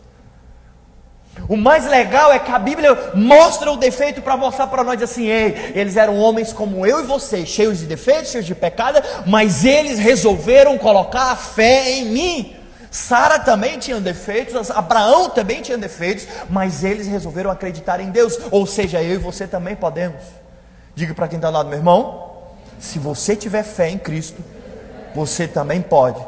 O 1.47 1.55
mais 1.55 1.85
legal 1.85 2.31
é 2.31 2.39
que 2.39 2.51
a 2.51 2.59
Bíblia 2.59 3.11
mostra 3.13 3.71
o 3.71 3.77
defeito 3.77 4.21
para 4.21 4.35
mostrar 4.35 4.67
para 4.67 4.83
nós 4.83 5.01
assim: 5.01 5.27
ei, 5.27 5.71
eles 5.75 5.95
eram 5.95 6.17
homens 6.17 6.51
como 6.51 6.85
eu 6.85 7.01
e 7.01 7.03
você, 7.03 7.45
cheios 7.45 7.79
de 7.79 7.85
defeitos, 7.85 8.31
cheios 8.31 8.45
de 8.45 8.55
pecado, 8.55 9.01
mas 9.25 9.63
eles 9.63 9.99
resolveram 9.99 10.77
colocar 10.77 11.31
a 11.31 11.35
fé 11.35 11.91
em 11.91 12.05
mim. 12.05 12.55
Sara 12.89 13.39
também 13.39 13.77
tinha 13.77 13.99
defeitos, 13.99 14.71
Abraão 14.71 15.29
também 15.29 15.61
tinha 15.61 15.77
defeitos, 15.77 16.27
mas 16.49 16.83
eles 16.83 17.07
resolveram 17.07 17.51
acreditar 17.51 17.99
em 17.99 18.09
Deus. 18.09 18.39
Ou 18.51 18.65
seja, 18.65 19.01
eu 19.01 19.15
e 19.15 19.17
você 19.17 19.45
também 19.45 19.75
podemos. 19.75 20.21
Diga 20.95 21.13
para 21.13 21.27
quem 21.27 21.37
está 21.37 21.47
ao 21.47 21.53
lado, 21.53 21.69
meu 21.69 21.77
irmão: 21.77 22.31
se 22.79 22.99
você 22.99 23.35
tiver 23.35 23.63
fé 23.63 23.89
em 23.89 23.97
Cristo, 23.97 24.43
você 25.15 25.47
também 25.47 25.81
pode, 25.81 26.19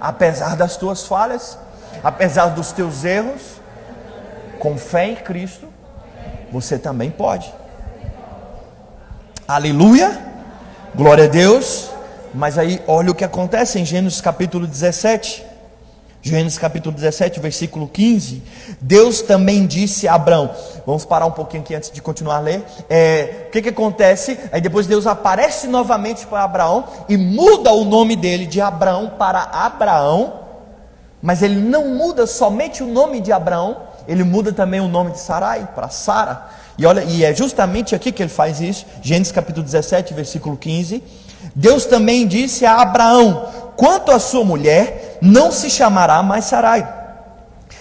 apesar 0.00 0.56
das 0.56 0.76
tuas 0.76 1.06
falhas, 1.06 1.58
apesar 2.02 2.48
dos 2.48 2.72
teus 2.72 3.04
erros 3.04 3.55
com 4.66 4.76
fé 4.76 5.10
em 5.10 5.14
Cristo, 5.14 5.68
você 6.50 6.76
também 6.76 7.08
pode. 7.08 7.54
Aleluia, 9.46 10.18
glória 10.92 11.22
a 11.22 11.28
Deus. 11.28 11.88
Mas 12.34 12.58
aí, 12.58 12.82
olha 12.88 13.12
o 13.12 13.14
que 13.14 13.24
acontece 13.24 13.78
em 13.78 13.84
Gênesis 13.84 14.20
capítulo 14.20 14.66
17. 14.66 15.46
Gênesis 16.20 16.58
capítulo 16.58 16.92
17, 16.92 17.38
versículo 17.38 17.86
15. 17.86 18.42
Deus 18.80 19.22
também 19.22 19.68
disse 19.68 20.08
a 20.08 20.14
Abraão. 20.14 20.50
Vamos 20.84 21.04
parar 21.04 21.26
um 21.26 21.30
pouquinho 21.30 21.62
aqui 21.62 21.72
antes 21.72 21.92
de 21.92 22.02
continuar 22.02 22.38
a 22.38 22.40
ler. 22.40 22.64
É, 22.90 23.44
o 23.46 23.50
que, 23.52 23.62
que 23.62 23.68
acontece? 23.68 24.36
Aí 24.50 24.60
depois 24.60 24.88
Deus 24.88 25.06
aparece 25.06 25.68
novamente 25.68 26.26
para 26.26 26.42
Abraão 26.42 26.86
e 27.08 27.16
muda 27.16 27.70
o 27.72 27.84
nome 27.84 28.16
dele 28.16 28.46
de 28.46 28.60
Abraão 28.60 29.12
para 29.16 29.42
Abraão. 29.44 30.40
Mas 31.22 31.40
ele 31.40 31.60
não 31.60 31.94
muda 31.94 32.26
somente 32.26 32.82
o 32.82 32.86
nome 32.86 33.20
de 33.20 33.30
Abraão, 33.30 33.86
ele 34.06 34.24
muda 34.24 34.52
também 34.52 34.80
o 34.80 34.88
nome 34.88 35.12
de 35.12 35.20
Sarai 35.20 35.68
para 35.74 35.88
Sara. 35.88 36.46
E 36.78 36.84
olha, 36.84 37.02
e 37.04 37.24
é 37.24 37.34
justamente 37.34 37.94
aqui 37.94 38.12
que 38.12 38.22
ele 38.22 38.30
faz 38.30 38.60
isso, 38.60 38.84
Gênesis 39.02 39.32
capítulo 39.32 39.64
17, 39.64 40.12
versículo 40.14 40.56
15. 40.56 41.02
Deus 41.54 41.86
também 41.86 42.26
disse 42.26 42.66
a 42.66 42.80
Abraão: 42.80 43.48
quanto 43.76 44.10
à 44.10 44.18
sua 44.18 44.44
mulher, 44.44 45.18
não 45.22 45.50
se 45.50 45.70
chamará 45.70 46.22
mais 46.22 46.44
Sarai. 46.44 46.86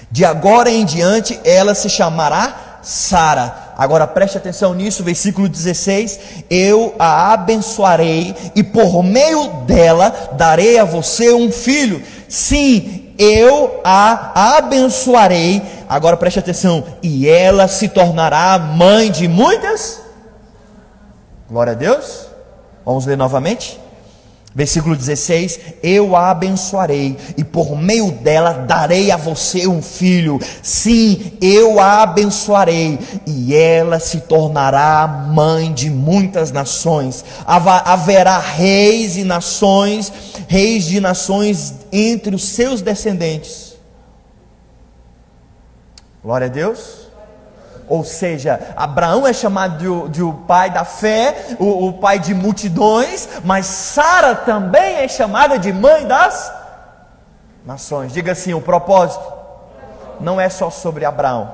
De 0.10 0.24
agora 0.24 0.70
em 0.70 0.86
diante 0.86 1.40
ela 1.44 1.76
se 1.76 1.90
chamará 1.90 2.80
Sara. 2.82 3.74
Agora 3.78 4.08
preste 4.08 4.38
atenção 4.38 4.74
nisso, 4.74 5.04
versículo 5.04 5.50
16: 5.50 6.20
Eu 6.50 6.96
a 6.98 7.34
abençoarei 7.34 8.34
e 8.56 8.64
por 8.64 9.04
meio 9.04 9.48
dela 9.66 10.30
darei 10.34 10.80
a 10.80 10.86
você 10.86 11.34
um 11.34 11.52
filho. 11.52 12.02
Sim, 12.30 13.05
eu 13.18 13.82
a 13.84 14.58
abençoarei 14.58 15.62
Agora 15.88 16.18
preste 16.18 16.40
atenção. 16.40 16.84
E 17.02 17.28
ela 17.30 17.68
se 17.68 17.88
tornará 17.90 18.58
mãe 18.58 19.12
de 19.12 19.28
muitas. 19.28 20.02
Glória 21.50 21.74
a 21.74 21.76
Deus. 21.76 22.28
Vamos 22.84 23.06
ler 23.06 23.18
novamente. 23.18 23.80
Versículo 24.56 24.96
16: 24.96 25.60
Eu 25.84 26.16
a 26.16 26.32
abençoarei, 26.32 27.18
e 27.36 27.44
por 27.44 27.78
meio 27.78 28.10
dela 28.10 28.54
darei 28.54 29.12
a 29.12 29.18
você 29.18 29.68
um 29.68 29.82
filho. 29.82 30.40
Sim, 30.64 31.34
eu 31.42 31.78
a 31.78 32.04
abençoarei, 32.04 32.98
e 33.28 33.54
ela 33.54 34.00
se 34.00 34.22
tornará 34.22 35.06
mãe 35.06 35.74
de 35.74 35.90
muitas 35.90 36.54
nações. 36.54 37.26
Haverá 37.46 38.40
reis 38.40 39.18
e 39.18 39.26
nações, 39.26 40.14
reis 40.48 40.86
de 40.86 41.02
nações 41.02 41.74
entre 41.92 42.34
os 42.34 42.46
seus 42.46 42.82
descendentes. 42.82 43.76
Glória 46.24 46.48
a 46.48 46.50
Deus. 46.50 47.05
Ou 47.88 48.04
seja, 48.04 48.74
Abraão 48.76 49.28
é 49.28 49.34
chamado 49.34 49.78
de, 49.78 50.12
de 50.12 50.24
o 50.24 50.34
pai 50.34 50.70
da 50.70 50.84
fé, 50.84 51.56
o, 51.60 51.88
o 51.88 51.94
pai 51.94 52.18
de 52.18 52.34
multidões, 52.34 53.30
mas 53.44 53.66
Sara 53.68 54.36
também 54.36 54.98
é 54.98 55.08
chamada 55.08 55.60
de 55.60 55.72
mãe 55.72 56.08
das 56.08 56.52
nações. 57.66 58.12
Diga 58.12 58.32
assim: 58.32 58.54
o 58.54 58.62
propósito 58.62 59.24
não 60.20 60.42
é 60.42 60.50
só 60.50 60.70
sobre 60.70 61.06
Abraão. 61.06 61.52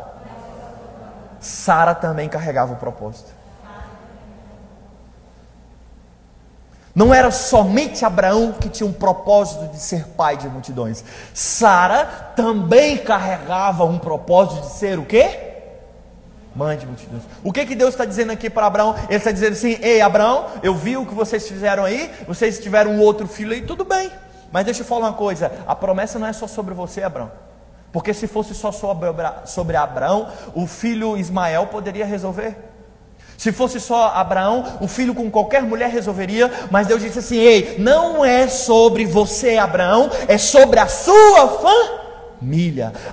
Sara 1.40 1.96
também 1.96 2.30
carregava 2.30 2.74
o 2.74 2.78
propósito. 2.78 3.42
Não 6.94 7.14
era 7.14 7.32
somente 7.32 8.04
Abraão 8.04 8.52
que 8.52 8.68
tinha 8.68 8.88
um 8.88 8.92
propósito 8.92 9.68
de 9.70 9.80
ser 9.80 10.08
pai 10.10 10.36
de 10.36 10.48
multidões. 10.50 11.04
Sara 11.34 12.06
também 12.36 12.98
carregava 12.98 13.86
um 13.86 13.98
propósito 13.98 14.62
de 14.62 14.74
ser 14.74 15.00
o 15.00 15.06
quê? 15.06 15.51
Mãe 16.54 16.78
de 16.78 16.86
multidões. 16.86 17.24
O 17.44 17.52
que, 17.54 17.66
que 17.66 17.76
Deus 17.76 17.92
está 17.92 18.04
dizendo 18.04 18.32
aqui 18.32 18.50
para 18.50 18.66
Abraão? 18.66 18.94
Ele 19.08 19.16
está 19.16 19.32
dizendo 19.32 19.54
assim: 19.54 19.78
Ei, 19.82 20.02
Abraão, 20.02 20.48
eu 20.62 20.76
vi 20.76 20.98
o 20.98 21.06
que 21.06 21.14
vocês 21.14 21.48
fizeram 21.48 21.86
aí, 21.86 22.12
vocês 22.28 22.60
tiveram 22.60 22.92
um 22.92 23.00
outro 23.00 23.26
filho 23.26 23.54
aí, 23.54 23.62
tudo 23.62 23.86
bem. 23.86 24.12
Mas 24.52 24.66
deixa 24.66 24.82
eu 24.82 24.86
falar 24.86 25.08
uma 25.08 25.14
coisa: 25.14 25.52
a 25.66 25.74
promessa 25.74 26.20
não 26.20 26.28
é 26.28 26.34
só 26.34 26.48
sobre 26.48 26.74
você, 26.74 27.02
Abraão. 27.04 27.32
Porque 27.92 28.14
se 28.14 28.28
fosse 28.28 28.54
só 28.54 28.72
sobre 28.72 29.78
Abraão, 29.78 30.28
o 30.54 30.68
filho 30.68 31.18
Ismael 31.18 31.68
poderia 31.68 32.06
resolver. 32.06 32.58
Se 33.38 33.52
fosse 33.52 33.80
só 33.80 34.10
Abraão, 34.10 34.78
o 34.80 34.88
filho 34.88 35.16
com 35.16 35.32
qualquer 35.32 35.64
mulher 35.64 35.90
resolveria, 35.90 36.52
mas 36.70 36.88
Deus 36.88 37.02
disse 37.02 37.20
assim: 37.20 37.38
Ei, 37.38 37.78
não 37.80 38.24
é 38.26 38.48
sobre 38.48 39.06
você, 39.06 39.58
Abraão, 39.58 40.10
é 40.28 40.38
sobre 40.38 40.80
a 40.80 40.88
sua 40.88 41.48
família. 41.48 42.01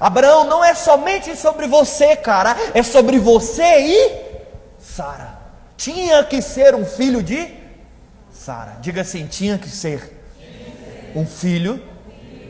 Abraão 0.01 0.45
não 0.45 0.65
é 0.65 0.75
somente 0.75 1.37
sobre 1.37 1.67
você, 1.67 2.17
cara, 2.17 2.57
é 2.75 2.83
sobre 2.83 3.19
você 3.19 3.81
e 3.81 4.29
Sara. 4.79 5.39
Tinha 5.77 6.25
que 6.25 6.41
ser 6.43 6.75
um 6.75 6.85
filho 6.85 7.23
de 7.23 7.53
Sara. 8.33 8.79
Diga 8.81 9.03
assim: 9.03 9.27
tinha 9.27 9.59
que 9.59 9.69
ser 9.69 10.19
um 11.15 11.27
filho 11.27 11.83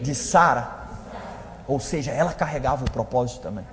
de 0.00 0.14
Sara. 0.14 0.78
Ou 1.66 1.78
seja, 1.78 2.10
ela 2.10 2.32
carregava 2.32 2.84
o 2.84 2.90
propósito 2.90 3.40
também. 3.42 3.66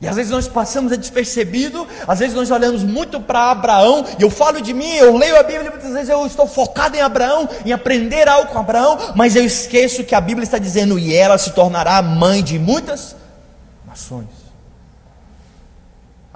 E 0.00 0.06
às 0.06 0.14
vezes 0.14 0.30
nós 0.30 0.46
passamos 0.46 0.96
despercebido, 0.96 1.86
às 2.06 2.20
vezes 2.20 2.34
nós 2.34 2.50
olhamos 2.52 2.84
muito 2.84 3.20
para 3.20 3.50
Abraão, 3.50 4.04
e 4.16 4.22
eu 4.22 4.30
falo 4.30 4.60
de 4.60 4.72
mim, 4.72 4.94
eu 4.94 5.16
leio 5.16 5.36
a 5.36 5.42
Bíblia, 5.42 5.72
muitas 5.72 5.92
vezes 5.92 6.08
eu 6.08 6.24
estou 6.24 6.46
focado 6.46 6.96
em 6.96 7.00
Abraão, 7.00 7.48
em 7.66 7.72
aprender 7.72 8.28
algo 8.28 8.52
com 8.52 8.58
Abraão, 8.60 8.96
mas 9.16 9.34
eu 9.34 9.44
esqueço 9.44 10.04
que 10.04 10.14
a 10.14 10.20
Bíblia 10.20 10.44
está 10.44 10.56
dizendo, 10.56 10.98
e 11.00 11.12
ela 11.12 11.36
se 11.36 11.50
tornará 11.50 12.00
mãe 12.00 12.44
de 12.44 12.60
muitas 12.60 13.16
nações. 13.84 14.37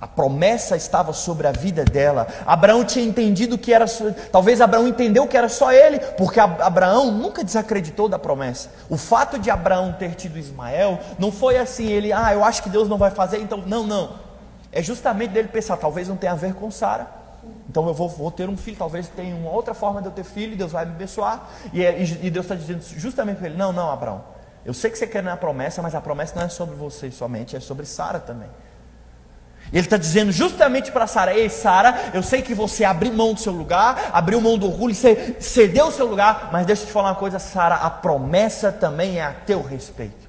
A 0.03 0.07
promessa 0.09 0.75
estava 0.75 1.12
sobre 1.12 1.47
a 1.47 1.53
vida 1.53 1.85
dela. 1.85 2.27
Abraão 2.45 2.85
tinha 2.85 3.05
entendido 3.05 3.57
que 3.57 3.73
era. 3.73 3.85
Talvez 4.33 4.61
Abraão 4.61 4.88
entendeu 4.88 5.29
que 5.29 5.37
era 5.37 5.49
só 5.49 5.73
ele, 5.73 6.01
porque 6.19 6.41
Abraão 6.41 7.12
nunca 7.12 7.45
desacreditou 7.45 8.09
da 8.09 8.19
promessa. 8.19 8.69
O 8.91 8.97
fato 8.97 9.38
de 9.38 9.49
Abraão 9.49 9.93
ter 9.93 10.17
tido 10.17 10.41
Ismael 10.41 10.99
não 11.21 11.31
foi 11.31 11.57
assim, 11.57 11.87
ele, 11.87 12.12
ah, 12.12 12.33
eu 12.33 12.43
acho 12.43 12.65
que 12.65 12.69
Deus 12.69 12.88
não 12.88 12.99
vai 12.99 13.12
fazer, 13.12 13.38
então. 13.38 13.62
Não, 13.65 13.87
não. 13.87 14.15
É 14.73 14.83
justamente 14.83 15.31
dele 15.31 15.47
pensar, 15.47 15.77
talvez 15.77 16.09
não 16.09 16.17
tenha 16.17 16.33
a 16.33 16.35
ver 16.35 16.53
com 16.55 16.69
Sara. 16.69 17.07
Então 17.71 17.87
eu 17.87 17.95
vou, 17.95 18.09
vou, 18.09 18.33
ter 18.33 18.49
um 18.49 18.57
filho, 18.57 18.77
talvez 18.77 19.07
tenha 19.07 19.37
uma 19.37 19.53
outra 19.53 19.73
forma 19.73 20.03
de 20.03 20.09
eu 20.09 20.12
ter 20.12 20.25
filho, 20.25 20.57
Deus 20.57 20.73
vai 20.73 20.85
me 20.85 20.91
abençoar. 20.91 21.49
E, 21.73 21.85
é, 21.85 22.03
e 22.03 22.29
Deus 22.29 22.47
está 22.47 22.57
dizendo 22.57 22.83
justamente 22.83 23.37
para 23.37 23.47
ele: 23.47 23.57
Não, 23.57 23.73
não, 23.73 23.88
Abraão. 23.88 24.25
Eu 24.67 24.75
sei 24.75 24.91
que 24.91 24.99
você 24.99 25.07
quer 25.07 25.23
na 25.23 25.37
promessa, 25.37 25.81
mas 25.81 25.95
a 25.95 26.01
promessa 26.01 26.35
não 26.35 26.43
é 26.43 26.49
sobre 26.49 26.75
você 26.75 27.09
somente, 27.12 27.55
é 27.55 27.61
sobre 27.61 27.87
Sara 27.87 28.19
também. 28.19 28.49
Ele 29.73 29.87
está 29.87 29.97
dizendo 29.97 30.31
justamente 30.31 30.93
para 30.93 31.07
Sara: 31.07 31.35
Ei, 31.35 31.49
Sara, 31.49 32.11
eu 32.13 32.23
sei 32.23 32.43
que 32.43 32.55
você 32.55 32.85
abriu 32.85 33.13
mão 33.13 33.33
do 33.33 33.41
seu 33.41 33.53
lugar, 33.53 34.11
abriu 34.13 34.41
mão 34.41 34.59
do 34.59 34.67
orgulho, 34.67 34.95
você 34.95 35.37
cedeu 35.41 35.87
o 35.87 35.93
seu 35.93 36.07
lugar, 36.07 36.51
mas 36.53 36.67
deixa 36.67 36.83
eu 36.83 36.87
te 36.87 36.93
falar 36.93 37.09
uma 37.09 37.15
coisa, 37.15 37.39
Sara: 37.39 37.77
a 37.77 37.89
promessa 37.89 38.71
também 38.71 39.19
é 39.19 39.25
a 39.25 39.33
teu 39.33 39.63
respeito. 39.63 40.23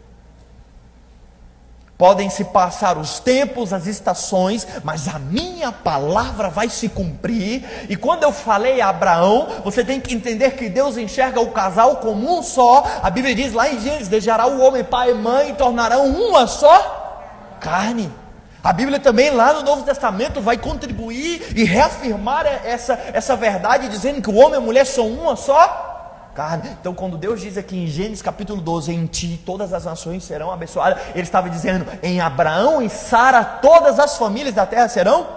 Podem 1.98 2.30
se 2.30 2.46
passar 2.46 2.98
os 2.98 3.20
tempos, 3.20 3.72
as 3.72 3.86
estações, 3.86 4.68
mas 4.84 5.08
a 5.08 5.20
minha 5.20 5.72
palavra 5.72 6.50
vai 6.50 6.68
se 6.68 6.90
cumprir. 6.90 7.64
E 7.88 7.96
quando 7.96 8.24
eu 8.24 8.32
falei 8.32 8.82
a 8.82 8.90
Abraão, 8.90 9.48
você 9.64 9.86
tem 9.86 10.02
que 10.02 10.14
entender 10.14 10.52
que 10.52 10.70
Deus 10.70 10.98
enxerga 10.98 11.40
o 11.40 11.52
casal 11.52 11.98
como 11.98 12.40
um 12.40 12.42
só. 12.42 12.84
A 13.02 13.10
Bíblia 13.10 13.36
diz 13.36 13.54
lá 13.54 13.70
em 13.70 13.80
Gênesis: 13.80 14.08
deixará 14.08 14.48
o 14.48 14.60
homem 14.62 14.84
pai 14.84 15.12
e 15.12 15.14
mãe 15.14 15.50
e 15.50 15.54
tornarão 15.54 16.08
uma 16.08 16.48
só 16.48 17.58
carne. 17.60 18.23
A 18.64 18.72
Bíblia 18.72 18.98
também, 18.98 19.30
lá 19.30 19.52
no 19.52 19.62
Novo 19.62 19.84
Testamento, 19.84 20.40
vai 20.40 20.58
contribuir 20.58 21.54
e 21.54 21.66
reafirmar 21.66 22.46
essa, 22.46 22.94
essa 23.12 23.36
verdade, 23.36 23.90
dizendo 23.90 24.22
que 24.22 24.30
o 24.30 24.36
homem 24.36 24.54
e 24.54 24.58
a 24.58 24.62
mulher 24.62 24.86
são 24.86 25.06
uma 25.10 25.36
só 25.36 26.30
carne. 26.34 26.70
Então, 26.80 26.96
quando 26.96 27.18
Deus 27.18 27.42
diz 27.42 27.58
aqui 27.58 27.76
em 27.76 27.88
Gênesis 27.88 28.22
capítulo 28.22 28.62
12: 28.62 28.94
Em 28.94 29.06
ti 29.06 29.38
todas 29.46 29.74
as 29.74 29.84
nações 29.84 30.24
serão 30.24 30.50
abençoadas, 30.50 31.04
Ele 31.10 31.24
estava 31.24 31.50
dizendo: 31.50 31.86
Em 32.02 32.22
Abraão 32.22 32.82
e 32.82 32.90
Sara 32.90 33.44
todas 33.44 34.00
as 34.00 34.18
famílias 34.18 34.56
da 34.56 34.66
terra 34.66 34.88
serão 34.88 35.28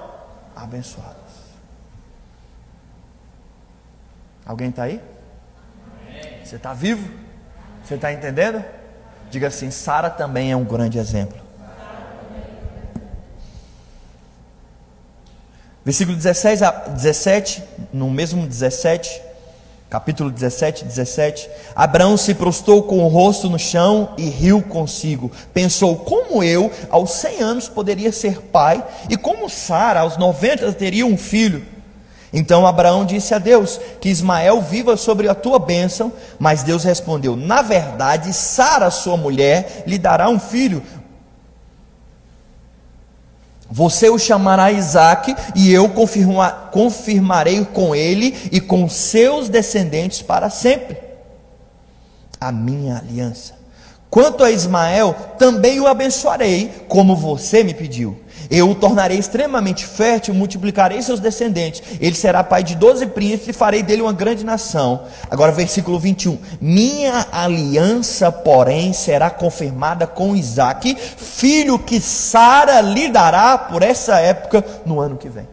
abençoadas. 0.55 1.17
Alguém 4.47 4.69
está 4.69 4.85
aí? 4.85 5.03
Você 6.45 6.55
está 6.55 6.73
vivo? 6.73 7.12
Você 7.83 7.97
está 7.97 8.12
entendendo? 8.12 8.65
Diga 9.31 9.49
assim: 9.49 9.69
Sara 9.73 10.11
também 10.11 10.53
é 10.53 10.57
um 10.57 10.65
grande 10.65 10.97
exemplo. 10.97 11.45
Versículo 15.87 16.16
16 16.16 16.62
a 16.64 16.70
17, 16.72 17.62
no 17.92 18.11
mesmo 18.11 18.44
17, 18.44 19.22
capítulo 19.88 20.33
17, 20.33 20.85
17. 20.85 21.49
Abraão 21.77 22.16
se 22.16 22.35
prostou 22.35 22.83
com 22.83 23.05
o 23.05 23.07
rosto 23.07 23.49
no 23.49 23.57
chão 23.57 24.12
e 24.18 24.29
riu 24.29 24.61
consigo. 24.61 25.31
Pensou: 25.55 25.94
como 25.94 26.42
eu, 26.42 26.72
aos 26.90 27.12
100 27.12 27.40
anos, 27.40 27.68
poderia 27.68 28.11
ser 28.11 28.40
pai, 28.40 28.85
e 29.09 29.16
como 29.16 29.49
Sara, 29.49 30.01
aos 30.01 30.16
90, 30.16 30.72
teria 30.72 31.07
um 31.07 31.16
filho. 31.16 31.64
Então 32.33 32.66
Abraão 32.66 33.07
disse 33.07 33.33
a 33.33 33.38
Deus: 33.38 33.81
Que 34.01 34.09
Ismael 34.09 34.61
viva 34.61 34.96
sobre 34.96 35.29
a 35.29 35.35
tua 35.35 35.59
bênção. 35.59 36.12
Mas 36.38 36.62
Deus 36.62 36.85
respondeu: 36.85 37.37
Na 37.37 37.62
verdade, 37.62 38.33
Sara, 38.33 38.90
sua 38.90 39.16
mulher, 39.16 39.85
lhe 39.87 39.99
dará 39.99 40.29
um 40.29 40.38
filho, 40.38 40.83
você 43.70 44.09
o 44.09 44.18
chamará 44.18 44.70
Isaac, 44.72 45.35
e 45.55 45.72
eu 45.72 45.88
confirma, 45.88 46.50
confirmarei 46.72 47.64
com 47.64 47.94
ele 47.94 48.37
e 48.52 48.61
com 48.61 48.88
seus 48.88 49.48
descendentes 49.48 50.22
para 50.22 50.48
sempre 50.50 50.98
a 52.40 52.52
minha 52.52 52.98
aliança. 52.98 53.55
Quanto 54.09 54.44
a 54.44 54.50
Ismael, 54.50 55.14
também 55.38 55.81
o 55.81 55.87
abençoarei, 55.87 56.85
como 56.88 57.16
você 57.16 57.64
me 57.64 57.74
pediu. 57.74 58.18
Eu 58.50 58.70
o 58.70 58.74
tornarei 58.74 59.18
extremamente 59.18 59.87
fértil, 59.87 60.35
multiplicarei 60.35 61.00
seus 61.02 61.20
descendentes. 61.20 61.82
Ele 62.00 62.14
será 62.14 62.44
pai 62.44 62.62
de 62.62 62.74
doze 62.74 63.06
príncipes 63.06 63.48
e 63.48 63.52
farei 63.52 63.82
dele 63.82 64.02
uma 64.02 64.12
grande 64.12 64.44
nação. 64.44 65.02
Agora, 65.30 65.52
versículo 65.52 65.98
21. 65.98 66.38
Minha 66.61 67.26
aliança, 67.32 68.30
porém, 68.30 68.92
será 68.92 69.30
confirmada 69.30 70.06
com 70.06 70.37
Isaac, 70.37 70.96
filho 70.96 71.78
que 71.78 72.00
Sara 72.00 72.80
lhe 72.80 73.09
dará 73.09 73.59
por 73.59 73.82
essa 73.82 74.18
época 74.20 74.64
no 74.85 75.00
ano 75.00 75.16
que 75.16 75.28
vem. 75.28 75.48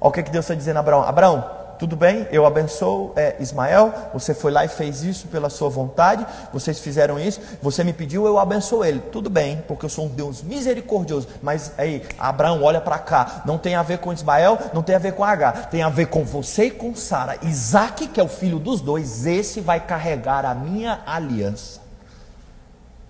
Olha 0.00 0.10
o 0.10 0.12
que, 0.12 0.22
que 0.22 0.30
Deus 0.30 0.44
está 0.44 0.54
dizendo 0.54 0.76
a 0.76 0.80
Abraão: 0.80 1.02
Abraão, 1.02 1.57
tudo 1.78 1.96
bem, 1.96 2.26
eu 2.32 2.44
abençoo 2.44 3.12
é, 3.14 3.36
Ismael, 3.38 3.92
você 4.12 4.34
foi 4.34 4.50
lá 4.50 4.64
e 4.64 4.68
fez 4.68 5.02
isso 5.02 5.28
pela 5.28 5.48
sua 5.48 5.68
vontade, 5.68 6.26
vocês 6.52 6.80
fizeram 6.80 7.18
isso, 7.18 7.40
você 7.62 7.84
me 7.84 7.92
pediu, 7.92 8.26
eu 8.26 8.38
abençoo 8.38 8.84
ele. 8.84 9.00
Tudo 9.12 9.30
bem, 9.30 9.62
porque 9.68 9.84
eu 9.84 9.88
sou 9.88 10.06
um 10.06 10.08
Deus 10.08 10.42
misericordioso. 10.42 11.28
Mas 11.42 11.72
aí, 11.78 12.02
Abraão, 12.18 12.62
olha 12.62 12.80
para 12.80 12.98
cá, 12.98 13.42
não 13.44 13.58
tem 13.58 13.74
a 13.76 13.82
ver 13.82 13.98
com 13.98 14.12
Ismael, 14.12 14.58
não 14.72 14.82
tem 14.82 14.96
a 14.96 14.98
ver 14.98 15.12
com 15.12 15.24
H, 15.24 15.52
tem 15.70 15.82
a 15.82 15.88
ver 15.88 16.06
com 16.06 16.24
você 16.24 16.64
e 16.64 16.70
com 16.70 16.94
Sara. 16.94 17.38
Isaac, 17.42 18.08
que 18.08 18.20
é 18.20 18.22
o 18.22 18.28
filho 18.28 18.58
dos 18.58 18.80
dois, 18.80 19.26
esse 19.26 19.60
vai 19.60 19.80
carregar 19.80 20.44
a 20.44 20.54
minha 20.54 21.00
aliança. 21.06 21.80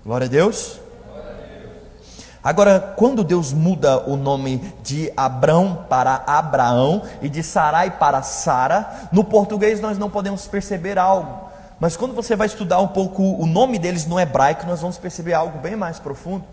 Glória 0.04 0.26
a 0.26 0.30
Deus. 0.30 0.87
Agora, 2.42 2.94
quando 2.96 3.24
Deus 3.24 3.52
muda 3.52 4.08
o 4.08 4.16
nome 4.16 4.58
de 4.82 5.12
Abrão 5.16 5.84
para 5.88 6.22
Abraão 6.26 7.02
e 7.20 7.28
de 7.28 7.42
Sarai 7.42 7.90
para 7.90 8.22
Sara, 8.22 9.08
no 9.10 9.24
português 9.24 9.80
nós 9.80 9.98
não 9.98 10.08
podemos 10.08 10.46
perceber 10.46 10.98
algo. 10.98 11.48
Mas 11.80 11.96
quando 11.96 12.14
você 12.14 12.36
vai 12.36 12.46
estudar 12.46 12.80
um 12.80 12.88
pouco 12.88 13.22
o 13.22 13.46
nome 13.46 13.78
deles 13.78 14.06
no 14.06 14.18
hebraico, 14.18 14.66
nós 14.66 14.80
vamos 14.80 14.98
perceber 14.98 15.34
algo 15.34 15.58
bem 15.58 15.76
mais 15.76 15.98
profundo. 15.98 16.44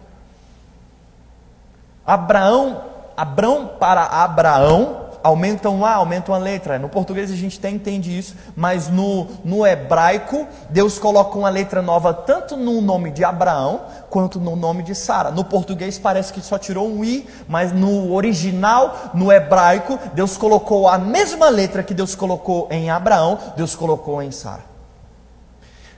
Abraão, 2.05 2.81
Abrão 3.15 3.71
para 3.79 4.03
Abraão 4.03 5.04
aumentam 5.25 5.79
lá, 5.79 5.95
aumentam 5.95 6.35
a 6.35 6.37
letra. 6.37 6.77
No 6.77 6.87
português 6.87 7.31
a 7.31 7.35
gente 7.35 7.57
até 7.57 7.67
entende 7.67 8.15
isso, 8.15 8.35
mas 8.55 8.89
no, 8.89 9.25
no 9.43 9.65
hebraico, 9.65 10.47
Deus 10.69 10.99
coloca 10.99 11.35
uma 11.35 11.49
letra 11.49 11.81
nova 11.81 12.13
tanto 12.13 12.55
no 12.55 12.79
nome 12.79 13.09
de 13.09 13.23
Abraão 13.23 13.81
quanto 14.07 14.39
no 14.39 14.55
nome 14.55 14.83
de 14.83 14.93
Sara. 14.93 15.31
No 15.31 15.43
português 15.43 15.97
parece 15.97 16.31
que 16.31 16.41
só 16.41 16.59
tirou 16.59 16.87
um 16.87 17.03
i, 17.03 17.27
mas 17.47 17.71
no 17.71 18.13
original, 18.13 19.11
no 19.15 19.31
hebraico, 19.31 19.97
Deus 20.13 20.37
colocou 20.37 20.87
a 20.87 20.99
mesma 20.99 21.49
letra 21.49 21.81
que 21.81 21.95
Deus 21.95 22.13
colocou 22.13 22.67
em 22.69 22.91
Abraão, 22.91 23.39
Deus 23.57 23.75
colocou 23.75 24.21
em 24.21 24.29
Sara. 24.29 24.63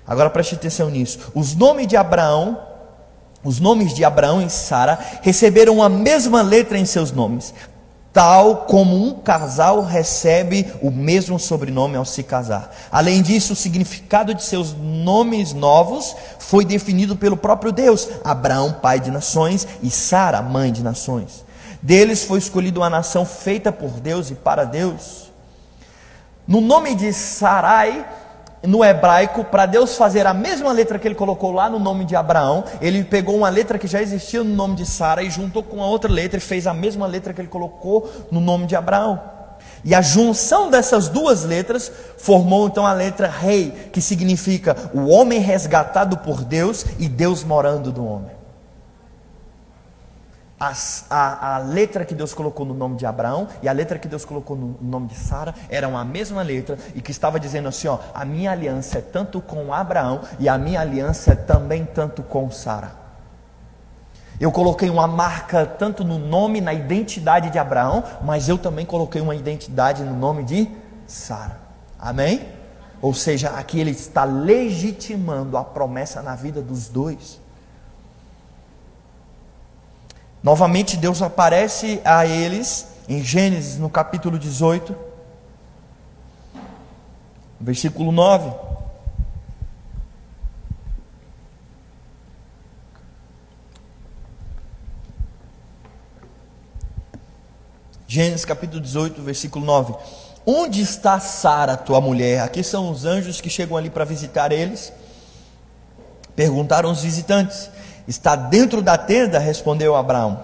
Agora 0.08 0.30
preste 0.30 0.56
atenção 0.56 0.90
nisso. 0.90 1.34
Os 1.36 1.54
nomes 1.54 1.86
de 1.86 1.98
Abraão 1.98 2.60
os 3.44 3.60
nomes 3.60 3.94
de 3.94 4.04
Abraão 4.04 4.42
e 4.42 4.50
Sara 4.50 5.00
receberam 5.22 5.82
a 5.82 5.88
mesma 5.88 6.42
letra 6.42 6.78
em 6.78 6.84
seus 6.84 7.12
nomes 7.12 7.54
tal 8.18 8.66
como 8.66 8.96
um 8.96 9.14
casal 9.14 9.84
recebe 9.84 10.66
o 10.82 10.90
mesmo 10.90 11.38
sobrenome 11.38 11.96
ao 11.96 12.04
se 12.04 12.24
casar. 12.24 12.76
Além 12.92 13.22
disso, 13.22 13.54
o 13.54 13.56
significado 13.56 14.34
de 14.34 14.42
seus 14.42 14.74
nomes 14.74 15.54
novos 15.54 16.16
foi 16.40 16.66
definido 16.66 17.16
pelo 17.16 17.38
próprio 17.38 17.72
Deus: 17.72 18.10
Abraão, 18.24 18.74
pai 18.82 19.00
de 19.00 19.12
nações, 19.12 19.68
e 19.84 19.92
Sara, 19.92 20.42
mãe 20.42 20.72
de 20.72 20.82
nações. 20.82 21.46
Deles 21.80 22.24
foi 22.24 22.40
escolhida 22.40 22.80
uma 22.80 22.90
nação 22.90 23.24
feita 23.24 23.72
por 23.72 23.92
Deus 23.92 24.32
e 24.32 24.34
para 24.34 24.64
Deus. 24.64 25.32
No 26.48 26.60
nome 26.60 26.96
de 26.96 27.14
Sarai, 27.14 28.04
no 28.64 28.84
hebraico, 28.84 29.44
para 29.44 29.66
Deus 29.66 29.96
fazer 29.96 30.26
a 30.26 30.34
mesma 30.34 30.72
letra 30.72 30.98
que 30.98 31.08
ele 31.08 31.16
colocou 31.16 31.52
lá 31.52 31.70
no 31.70 31.80
nome 31.80 32.06
de 32.06 32.16
Abraão, 32.16 32.64
ele 32.82 33.04
pegou 33.04 33.36
uma 33.36 33.50
letra 33.50 33.78
que 33.78 33.88
já 33.88 34.02
existia 34.02 34.44
no 34.44 34.56
nome 34.56 34.76
de 34.76 34.86
Sara 34.86 35.22
e 35.22 35.30
juntou 35.30 35.62
com 35.64 35.82
a 35.82 35.88
outra 35.88 36.12
letra 36.12 36.38
e 36.38 36.42
fez 36.42 36.66
a 36.66 36.74
mesma 36.74 37.06
letra 37.06 37.34
que 37.34 37.42
ele 37.42 37.48
colocou 37.48 38.10
no 38.32 38.40
nome 38.40 38.66
de 38.66 38.76
Abraão. 38.76 39.22
E 39.84 39.94
a 39.94 40.02
junção 40.02 40.70
dessas 40.70 41.08
duas 41.08 41.44
letras 41.44 41.92
formou 42.18 42.68
então 42.68 42.86
a 42.86 42.94
letra 42.94 43.28
rei, 43.28 43.90
que 43.92 44.02
significa 44.02 44.76
o 44.94 45.08
homem 45.08 45.40
resgatado 45.40 46.18
por 46.18 46.44
Deus 46.44 46.86
e 47.00 47.08
Deus 47.08 47.44
morando 47.44 47.92
no 47.94 48.08
homem 48.08 48.37
a, 50.60 50.74
a, 51.10 51.56
a, 51.56 51.58
letra 51.60 52.04
que 52.04 52.16
Deus 52.16 52.34
colocou 52.34 52.66
no 52.66 52.74
nome 52.74 52.96
de 52.96 53.06
Abraão 53.06 53.48
e 53.62 53.70
a 53.70 53.72
letra 53.72 54.00
que 54.00 54.08
Deus 54.08 54.26
colocou 54.26 54.58
no 54.58 54.76
nome 54.82 55.08
de 55.08 55.16
Sara 55.16 55.54
eram 55.70 55.96
a 55.96 56.04
mesma 56.04 56.42
letra 56.42 56.78
e 56.96 57.02
que 57.02 57.12
estava 57.12 57.40
dizendo 57.40 57.68
assim: 57.68 57.88
ó, 57.88 58.00
a 58.14 58.26
minha 58.26 58.52
aliança 58.52 58.98
é 58.98 59.02
tanto 59.02 59.40
com 59.40 59.72
Abraão 59.72 60.22
e 60.40 60.50
a 60.50 60.58
minha 60.58 60.82
aliança 60.82 61.34
é 61.34 61.36
também 61.36 61.86
tanto 61.86 62.24
com 62.24 62.50
Sara. 62.50 62.92
Eu 64.40 64.52
coloquei 64.52 64.90
uma 64.90 65.08
marca 65.08 65.66
tanto 65.66 66.04
no 66.04 66.20
nome, 66.20 66.62
na 66.62 66.74
identidade 66.74 67.50
de 67.50 67.58
Abraão, 67.58 68.04
mas 68.24 68.50
eu 68.50 68.58
também 68.58 68.86
coloquei 68.86 69.22
uma 69.22 69.36
identidade 69.36 70.04
no 70.04 70.16
nome 70.16 70.44
de 70.44 70.70
Sara. 71.08 71.60
Amém? 72.00 72.48
Ou 73.02 73.14
seja, 73.14 73.52
aqui 73.52 73.80
ele 73.80 73.92
está 73.92 74.24
legitimando 74.24 75.58
a 75.58 75.64
promessa 75.64 76.22
na 76.22 76.36
vida 76.36 76.62
dos 76.62 76.88
dois. 76.88 77.40
Novamente 80.44 80.96
Deus 80.96 81.22
aparece 81.22 82.00
a 82.06 82.26
eles 82.26 82.88
em 83.10 83.24
Gênesis, 83.24 83.78
no 83.78 83.90
capítulo 83.90 84.38
18, 84.38 84.96
versículo 87.60 88.12
9. 88.12 88.68
Gênesis 98.08 98.46
capítulo 98.46 98.82
18, 98.82 99.22
versículo 99.22 99.66
9. 99.66 99.96
Onde 100.46 100.82
está 100.82 101.20
Sara, 101.20 101.76
tua 101.76 102.00
mulher? 102.00 102.42
Aqui 102.42 102.64
são 102.64 102.90
os 102.90 103.04
anjos 103.04 103.42
que 103.42 103.50
chegam 103.50 103.76
ali 103.76 103.90
para 103.90 104.06
visitar 104.06 104.52
eles. 104.54 104.94
Perguntaram 106.34 106.90
os 106.90 107.02
visitantes: 107.02 107.70
Está 108.08 108.36
dentro 108.36 108.82
da 108.82 108.98
tenda? 108.98 109.38
Respondeu 109.38 109.96
Abraão. 109.96 110.44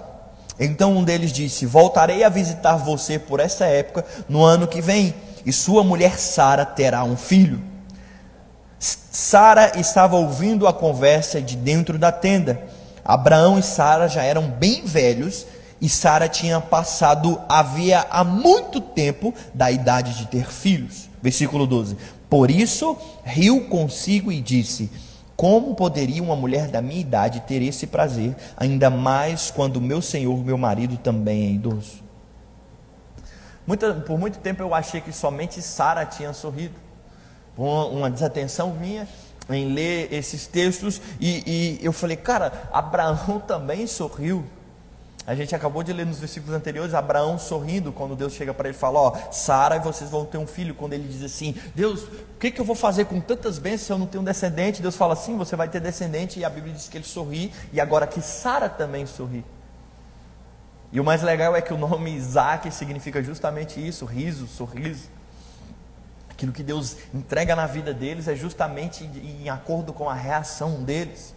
Então 0.60 0.98
um 0.98 1.04
deles 1.04 1.32
disse: 1.32 1.66
Voltarei 1.66 2.24
a 2.24 2.30
visitar 2.30 2.76
você 2.76 3.18
por 3.18 3.40
essa 3.40 3.66
época 3.66 4.06
no 4.28 4.44
ano 4.44 4.68
que 4.68 4.82
vem, 4.82 5.14
e 5.46 5.54
sua 5.54 5.84
mulher 5.84 6.20
Sara 6.20 6.66
terá 6.66 7.04
um 7.04 7.16
filho. 7.16 7.62
Sara 8.80 9.80
estava 9.80 10.16
ouvindo 10.16 10.68
a 10.68 10.74
conversa 10.74 11.42
de 11.42 11.56
dentro 11.56 11.98
da 11.98 12.12
tenda. 12.12 12.62
Abraão 13.06 13.60
e 13.60 13.64
Sara 13.64 14.08
já 14.08 14.24
eram 14.24 14.50
bem 14.50 14.86
velhos 14.86 15.46
e 15.80 15.90
Sara 15.90 16.30
tinha 16.30 16.62
passado 16.62 17.40
havia 17.50 18.06
há 18.10 18.24
muito 18.24 18.80
tempo 18.80 19.34
da 19.54 19.70
idade 19.70 20.18
de 20.18 20.28
ter 20.28 20.50
filhos. 20.50 21.10
Versículo 21.22 21.68
12. 21.68 21.98
Por 22.30 22.50
isso 22.50 22.98
riu 23.24 23.66
consigo 23.68 24.32
e 24.32 24.42
disse: 24.42 24.90
como 25.36 25.76
poderia 25.76 26.22
uma 26.22 26.36
mulher 26.36 26.68
da 26.68 26.82
minha 26.82 27.02
idade 27.02 27.42
ter 27.42 27.62
esse 27.62 27.88
prazer, 27.88 28.36
ainda 28.56 28.90
mais 28.90 29.50
quando 29.50 29.82
meu 29.82 30.02
senhor, 30.02 30.44
meu 30.44 30.58
marido, 30.58 30.98
também 30.98 31.48
é 31.48 31.52
idoso? 31.52 32.04
Muita, 33.66 33.94
por 33.94 34.20
muito 34.20 34.40
tempo 34.40 34.62
eu 34.62 34.74
achei 34.74 35.02
que 35.02 35.12
somente 35.12 35.62
Sara 35.62 36.06
tinha 36.06 36.34
sorrido. 36.34 36.76
Uma, 37.58 37.86
uma 37.86 38.10
desatenção 38.10 38.74
minha 38.74 39.08
em 39.50 39.74
ler 39.74 40.12
esses 40.14 40.48
textos, 40.48 41.02
e, 41.20 41.44
e 41.46 41.86
eu 41.86 41.92
falei, 41.92 42.16
cara, 42.16 42.70
Abraão 42.72 43.40
também 43.46 43.86
sorriu. 43.88 44.46
A 45.26 45.34
gente 45.36 45.56
acabou 45.56 45.84
de 45.84 45.94
ler 45.94 46.06
nos 46.06 46.20
versículos 46.20 46.54
anteriores 46.54 46.94
Abraão 46.94 47.40
sorrindo 47.40 47.94
quando 47.94 48.14
Deus 48.14 48.34
chega 48.34 48.54
para 48.54 48.68
ele 48.68 48.78
e 48.78 48.80
fala: 48.80 49.00
Ó, 49.00 49.32
Sara 49.32 49.80
vocês 49.80 50.10
vão 50.10 50.26
ter 50.26 50.38
um 50.38 50.46
filho. 50.46 50.76
Quando 50.76 50.94
ele 50.94 51.08
diz 51.08 51.24
assim: 51.24 51.56
Deus, 51.74 52.04
o 52.04 52.40
que, 52.40 52.52
que 52.52 52.60
eu 52.60 52.66
vou 52.66 52.76
fazer 52.76 53.06
com 53.06 53.22
tantas 53.22 53.58
bênçãos 53.58 53.86
se 53.86 53.92
eu 53.94 53.98
não 53.98 54.06
tenho 54.06 54.24
descendente? 54.24 54.82
Deus 54.82 54.98
fala 54.98 55.14
assim: 55.14 55.38
Você 55.38 55.56
vai 55.56 55.70
ter 55.70 55.80
descendente. 55.80 56.40
E 56.40 56.46
a 56.46 56.50
Bíblia 56.50 56.74
diz 56.74 56.90
que 56.90 56.98
ele 56.98 57.06
sorri. 57.06 57.54
E 57.72 57.80
agora 57.80 58.06
que 58.06 58.22
Sara 58.22 58.68
também 58.68 59.06
sorri. 59.06 59.46
E 60.92 61.00
o 61.00 61.06
mais 61.06 61.24
legal 61.24 61.56
é 61.56 61.62
que 61.62 61.74
o 61.74 61.78
nome 61.78 62.14
Isaac 62.14 62.70
significa 62.72 63.24
justamente 63.24 63.86
isso: 63.86 64.04
riso, 64.04 64.46
sorriso. 64.46 65.08
Aquilo 66.30 66.52
que 66.52 66.64
Deus 66.64 66.98
entrega 67.14 67.56
na 67.56 67.66
vida 67.66 67.94
deles 67.94 68.28
é 68.28 68.36
justamente 68.36 69.06
em 69.06 69.48
acordo 69.50 69.94
com 69.94 70.10
a 70.10 70.14
reação 70.14 70.84
deles. 70.84 71.34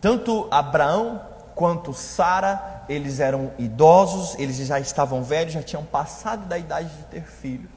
Tanto 0.00 0.48
Abraão 0.50 1.31
quanto 1.54 1.92
Sara, 1.92 2.84
eles 2.88 3.20
eram 3.20 3.52
idosos, 3.58 4.38
eles 4.38 4.56
já 4.56 4.80
estavam 4.80 5.22
velhos, 5.22 5.52
já 5.52 5.62
tinham 5.62 5.84
passado 5.84 6.46
da 6.46 6.58
idade 6.58 6.88
de 6.88 7.04
ter 7.04 7.22
filhos. 7.22 7.70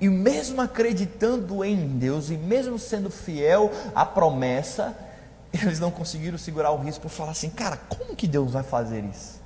E 0.00 0.08
mesmo 0.08 0.60
acreditando 0.60 1.64
em 1.64 1.98
Deus, 1.98 2.30
e 2.30 2.36
mesmo 2.36 2.78
sendo 2.78 3.10
fiel 3.10 3.70
à 3.94 4.04
promessa, 4.04 4.96
eles 5.52 5.80
não 5.80 5.90
conseguiram 5.90 6.36
segurar 6.36 6.70
o 6.72 6.78
risco 6.78 7.02
por 7.02 7.10
falar 7.10 7.30
assim: 7.30 7.50
cara, 7.50 7.78
como 7.88 8.14
que 8.14 8.26
Deus 8.26 8.52
vai 8.52 8.62
fazer 8.62 9.04
isso? 9.04 9.38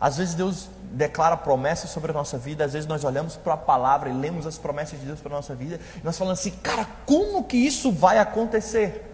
Às 0.00 0.16
vezes 0.16 0.34
Deus 0.34 0.68
declara 0.92 1.36
promessas 1.36 1.90
sobre 1.90 2.10
a 2.10 2.14
nossa 2.14 2.36
vida, 2.36 2.64
às 2.64 2.72
vezes 2.72 2.88
nós 2.88 3.04
olhamos 3.04 3.36
para 3.36 3.54
a 3.54 3.56
palavra 3.56 4.10
e 4.10 4.12
lemos 4.12 4.46
as 4.46 4.58
promessas 4.58 4.98
de 4.98 5.06
Deus 5.06 5.20
para 5.20 5.32
a 5.32 5.36
nossa 5.36 5.54
vida, 5.54 5.80
e 5.96 6.04
nós 6.04 6.16
falamos 6.18 6.40
assim: 6.40 6.50
cara, 6.62 6.86
como 7.06 7.44
que 7.44 7.56
isso 7.56 7.90
vai 7.90 8.18
acontecer? 8.18 9.10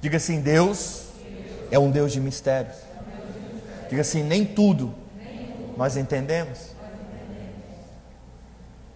Diga 0.00 0.16
assim: 0.16 0.40
Deus 0.40 1.11
é 1.72 1.78
um 1.78 1.90
Deus 1.90 2.12
de 2.12 2.20
mistérios. 2.20 2.76
Diga 3.88 4.02
assim: 4.02 4.22
nem 4.22 4.44
tudo 4.44 4.94
nós 5.76 5.96
entendemos. 5.96 6.70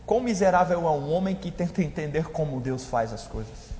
Quão 0.04 0.20
miserável 0.20 0.86
é 0.86 0.90
um 0.90 1.10
homem 1.10 1.34
que 1.34 1.50
tenta 1.50 1.82
entender 1.82 2.26
como 2.26 2.60
Deus 2.60 2.84
faz 2.84 3.12
as 3.12 3.26
coisas. 3.26 3.74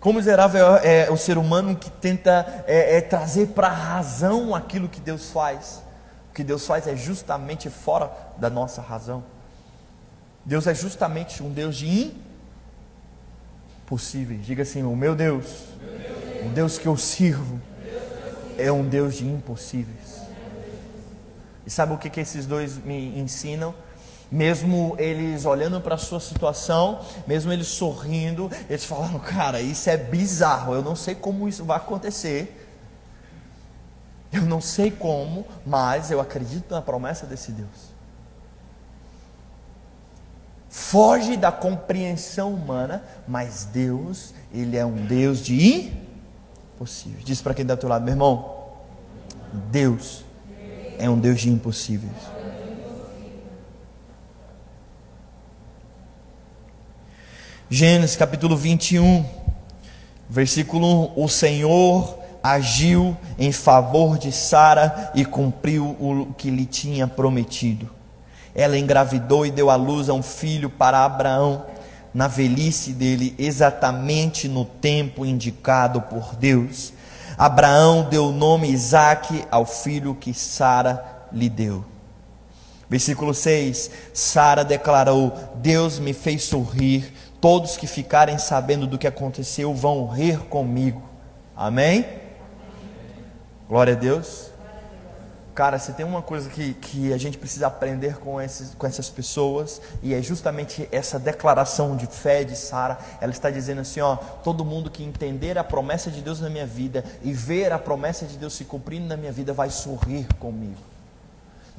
Quão 0.00 0.14
miserável 0.14 0.76
é 0.76 1.10
o 1.10 1.16
ser 1.16 1.36
humano 1.36 1.76
que 1.76 1.90
tenta 1.90 2.64
é, 2.66 2.96
é, 2.96 3.00
trazer 3.02 3.48
para 3.48 3.68
a 3.68 3.74
razão 3.74 4.54
aquilo 4.54 4.88
que 4.88 4.98
Deus 4.98 5.30
faz. 5.30 5.82
O 6.30 6.34
que 6.34 6.42
Deus 6.42 6.66
faz 6.66 6.86
é 6.86 6.96
justamente 6.96 7.68
fora 7.68 8.10
da 8.38 8.48
nossa 8.48 8.80
razão. 8.80 9.22
Deus 10.42 10.66
é 10.66 10.74
justamente 10.74 11.42
um 11.42 11.50
Deus 11.50 11.76
de 11.76 12.12
possíveis. 13.90 14.46
Diga 14.46 14.62
assim: 14.62 14.84
O 14.84 14.94
meu 14.94 15.16
Deus, 15.16 15.64
o 16.46 16.48
Deus 16.50 16.78
que 16.78 16.86
eu 16.86 16.96
sirvo, 16.96 17.60
é 18.56 18.70
um 18.70 18.88
Deus 18.88 19.16
de 19.16 19.26
impossíveis. 19.26 20.20
E 21.66 21.70
sabe 21.70 21.92
o 21.92 21.98
que, 21.98 22.08
que 22.08 22.20
esses 22.20 22.46
dois 22.46 22.78
me 22.78 23.18
ensinam? 23.18 23.74
Mesmo 24.30 24.94
eles 24.96 25.44
olhando 25.44 25.80
para 25.80 25.96
a 25.96 25.98
sua 25.98 26.20
situação, 26.20 27.00
mesmo 27.26 27.52
eles 27.52 27.66
sorrindo, 27.66 28.48
eles 28.68 28.84
falaram: 28.84 29.18
Cara, 29.20 29.60
isso 29.60 29.90
é 29.90 29.96
bizarro, 29.96 30.72
eu 30.72 30.82
não 30.82 30.94
sei 30.94 31.16
como 31.16 31.48
isso 31.48 31.64
vai 31.64 31.76
acontecer. 31.76 32.56
Eu 34.32 34.42
não 34.42 34.60
sei 34.60 34.92
como, 34.92 35.44
mas 35.66 36.12
eu 36.12 36.20
acredito 36.20 36.70
na 36.70 36.80
promessa 36.80 37.26
desse 37.26 37.50
Deus 37.50 37.89
foge 40.70 41.36
da 41.36 41.50
compreensão 41.50 42.54
humana, 42.54 43.02
mas 43.26 43.64
Deus, 43.64 44.32
Ele 44.54 44.76
é 44.76 44.86
um 44.86 45.04
Deus 45.04 45.40
de 45.40 45.90
impossíveis. 46.74 47.24
Diz 47.24 47.42
para 47.42 47.52
quem 47.52 47.64
está 47.64 47.74
do 47.74 47.80
teu 47.80 47.88
lado, 47.88 48.04
meu 48.04 48.12
irmão, 48.12 48.54
Deus 49.52 50.24
é 50.96 51.10
um 51.10 51.18
Deus 51.18 51.40
de 51.40 51.50
impossíveis. 51.50 52.12
Gênesis 57.68 58.16
capítulo 58.16 58.56
21, 58.56 59.24
versículo 60.28 61.14
1: 61.16 61.22
O 61.22 61.28
Senhor 61.28 62.18
agiu 62.42 63.16
em 63.38 63.50
favor 63.50 64.18
de 64.18 64.30
Sara 64.30 65.10
e 65.14 65.24
cumpriu 65.24 65.84
o 66.00 66.32
que 66.36 66.48
lhe 66.48 66.64
tinha 66.64 67.06
prometido. 67.08 67.99
Ela 68.54 68.78
engravidou 68.78 69.46
e 69.46 69.50
deu 69.50 69.70
à 69.70 69.76
luz 69.76 70.08
a 70.08 70.14
um 70.14 70.22
filho 70.22 70.68
para 70.68 71.04
Abraão, 71.04 71.64
na 72.12 72.26
velhice 72.26 72.92
dele, 72.92 73.34
exatamente 73.38 74.48
no 74.48 74.64
tempo 74.64 75.24
indicado 75.24 76.02
por 76.02 76.34
Deus. 76.34 76.92
Abraão 77.38 78.08
deu 78.10 78.26
o 78.26 78.32
nome 78.32 78.70
Isaque 78.70 79.44
ao 79.50 79.64
filho 79.64 80.14
que 80.14 80.34
Sara 80.34 81.24
lhe 81.32 81.48
deu. 81.48 81.84
Versículo 82.88 83.32
6: 83.32 83.90
Sara 84.12 84.64
declarou: 84.64 85.32
Deus 85.54 85.98
me 86.00 86.12
fez 86.12 86.42
sorrir, 86.42 87.14
todos 87.40 87.76
que 87.76 87.86
ficarem 87.86 88.36
sabendo 88.36 88.86
do 88.86 88.98
que 88.98 89.06
aconteceu 89.06 89.72
vão 89.72 90.08
rir 90.08 90.38
comigo. 90.40 91.02
Amém? 91.56 92.04
Glória 93.68 93.94
a 93.94 93.96
Deus. 93.96 94.49
Cara, 95.54 95.78
se 95.78 95.92
tem 95.92 96.06
uma 96.06 96.22
coisa 96.22 96.48
que, 96.48 96.74
que 96.74 97.12
a 97.12 97.18
gente 97.18 97.36
precisa 97.36 97.66
aprender 97.66 98.16
com, 98.18 98.40
esses, 98.40 98.74
com 98.74 98.86
essas 98.86 99.10
pessoas, 99.10 99.80
e 100.02 100.14
é 100.14 100.22
justamente 100.22 100.88
essa 100.92 101.18
declaração 101.18 101.96
de 101.96 102.06
fé 102.06 102.44
de 102.44 102.56
Sara, 102.56 102.98
ela 103.20 103.32
está 103.32 103.50
dizendo 103.50 103.80
assim: 103.80 104.00
ó, 104.00 104.16
todo 104.16 104.64
mundo 104.64 104.90
que 104.90 105.02
entender 105.02 105.58
a 105.58 105.64
promessa 105.64 106.10
de 106.10 106.20
Deus 106.20 106.40
na 106.40 106.48
minha 106.48 106.66
vida 106.66 107.04
e 107.22 107.32
ver 107.32 107.72
a 107.72 107.78
promessa 107.78 108.26
de 108.26 108.36
Deus 108.36 108.54
se 108.54 108.64
cumprindo 108.64 109.06
na 109.06 109.16
minha 109.16 109.32
vida 109.32 109.52
vai 109.52 109.70
sorrir 109.70 110.26
comigo. 110.38 110.89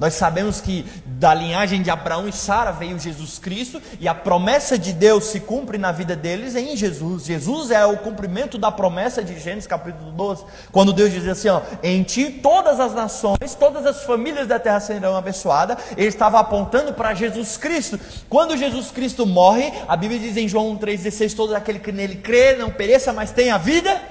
Nós 0.02 0.14
sabemos 0.14 0.60
que 0.60 0.84
da 1.06 1.32
linhagem 1.32 1.80
de 1.80 1.88
Abraão 1.88 2.26
e 2.26 2.32
Sara 2.32 2.72
veio 2.72 2.98
Jesus 2.98 3.38
Cristo 3.38 3.80
e 4.00 4.08
a 4.08 4.12
promessa 4.12 4.76
de 4.76 4.92
Deus 4.92 5.26
se 5.26 5.38
cumpre 5.38 5.78
na 5.78 5.92
vida 5.92 6.16
deles 6.16 6.56
em 6.56 6.76
Jesus. 6.76 7.24
Jesus 7.24 7.70
é 7.70 7.86
o 7.86 7.96
cumprimento 7.96 8.58
da 8.58 8.72
promessa 8.72 9.22
de 9.22 9.38
Gênesis 9.38 9.68
capítulo 9.68 10.10
12, 10.10 10.44
quando 10.72 10.92
Deus 10.92 11.12
diz 11.12 11.28
assim: 11.28 11.50
ó, 11.50 11.60
em 11.84 12.02
ti 12.02 12.40
todas 12.42 12.80
as 12.80 12.92
nações, 12.92 13.54
todas 13.56 13.86
as 13.86 14.02
famílias 14.02 14.48
da 14.48 14.58
terra 14.58 14.80
serão 14.80 15.16
abençoadas. 15.16 15.78
Ele 15.96 16.08
estava 16.08 16.40
apontando 16.40 16.92
para 16.92 17.14
Jesus 17.14 17.56
Cristo. 17.56 17.96
Quando 18.28 18.56
Jesus 18.56 18.90
Cristo 18.90 19.24
morre, 19.24 19.72
a 19.86 19.96
Bíblia 19.96 20.18
diz 20.18 20.36
em 20.36 20.48
João 20.48 20.76
3,16: 20.76 21.36
todo 21.36 21.54
aquele 21.54 21.78
que 21.78 21.92
nele 21.92 22.16
crê 22.16 22.56
não 22.56 22.72
pereça, 22.72 23.12
mas 23.12 23.30
tenha 23.30 23.56
vida 23.56 24.02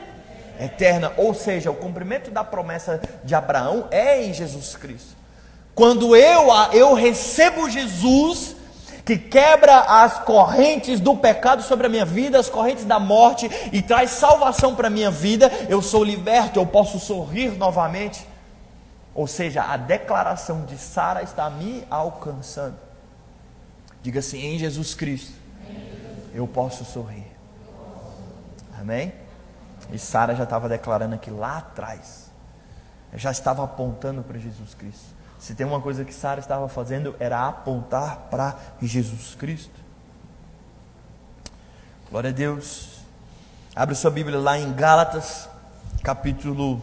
eterna. 0.58 1.12
Ou 1.17 1.34
seja, 1.34 1.69
o 1.69 1.75
cumprimento 1.75 2.32
da 2.32 2.45
promessa 2.45 3.01
de 3.25 3.36
Abraão 3.36 3.89
é 3.91 4.23
em 4.23 4.34
Jesus 4.34 4.77
Cristo. 4.77 5.19
Quando 5.82 6.15
eu, 6.15 6.46
eu 6.74 6.94
recebo 6.94 7.67
Jesus, 7.67 8.56
que 9.04 9.17
quebra 9.17 9.79
as 9.79 10.19
correntes 10.19 11.00
do 11.00 11.17
pecado 11.17 11.63
sobre 11.63 11.88
a 11.88 11.90
minha 11.90 12.06
vida, 12.06 12.38
as 12.38 12.48
correntes 12.48 12.86
da 12.86 13.00
morte 13.00 13.50
e 13.73 13.82
traz 13.82 14.12
salvação 14.12 14.75
para 14.75 14.90
a 14.90 14.92
minha 14.92 15.10
vida, 15.10 15.52
eu 15.67 15.82
sou 15.82 16.04
liberto, 16.04 16.60
eu 16.60 16.67
posso 16.67 17.00
sorrir 17.00 17.58
novamente. 17.58 18.27
Ou 19.15 19.25
seja, 19.25 19.63
a 19.63 19.75
declaração 19.75 20.65
de 20.65 20.77
Sara 20.77 21.23
está 21.23 21.50
me 21.50 21.84
alcançando. 21.90 22.77
Diga 24.04 24.19
assim: 24.19 24.38
em 24.40 24.60
Jesus 24.60 24.94
Cristo, 24.94 25.34
eu 26.32 26.48
posso 26.48 26.86
sorrir. 26.86 27.25
Amém? 28.79 29.12
E 29.92 29.98
Sara 29.98 30.36
já 30.36 30.44
estava 30.44 30.69
declarando 30.69 31.15
aqui 31.15 31.32
lá 31.32 31.58
atrás, 31.58 32.29
já 33.15 33.32
estava 33.32 33.63
apontando 33.63 34.21
para 34.21 34.38
Jesus 34.38 34.75
Cristo. 34.75 35.21
Se 35.42 35.56
tem 35.56 35.65
uma 35.65 35.81
coisa 35.81 36.06
que 36.06 36.13
Sara 36.13 36.39
estava 36.39 36.69
fazendo, 36.69 37.15
era 37.19 37.48
apontar 37.48 38.27
para 38.29 38.56
Jesus 38.79 39.33
Cristo. 39.33 39.73
Glória 42.12 42.29
a 42.29 42.33
Deus. 42.33 43.00
Abre 43.75 43.96
sua 43.96 44.12
Bíblia 44.12 44.37
lá 44.37 44.60
em 44.60 44.71
Gálatas, 44.71 45.50
capítulo 46.04 46.79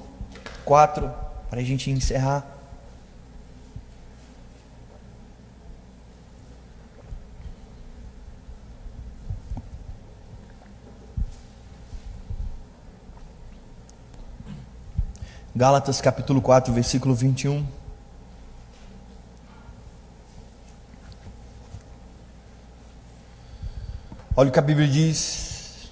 4, 0.65 1.09
para 1.49 1.61
a 1.61 1.63
gente 1.63 1.89
encerrar. 1.89 2.45
Gálatas 15.55 16.01
capítulo 16.01 16.43
4, 16.43 16.73
versículo 16.73 17.15
21. 17.15 17.78
Olha 24.39 24.51
o 24.51 24.53
que 24.53 24.59
a 24.61 24.63
Bíblia 24.63 24.87
diz: 24.87 25.89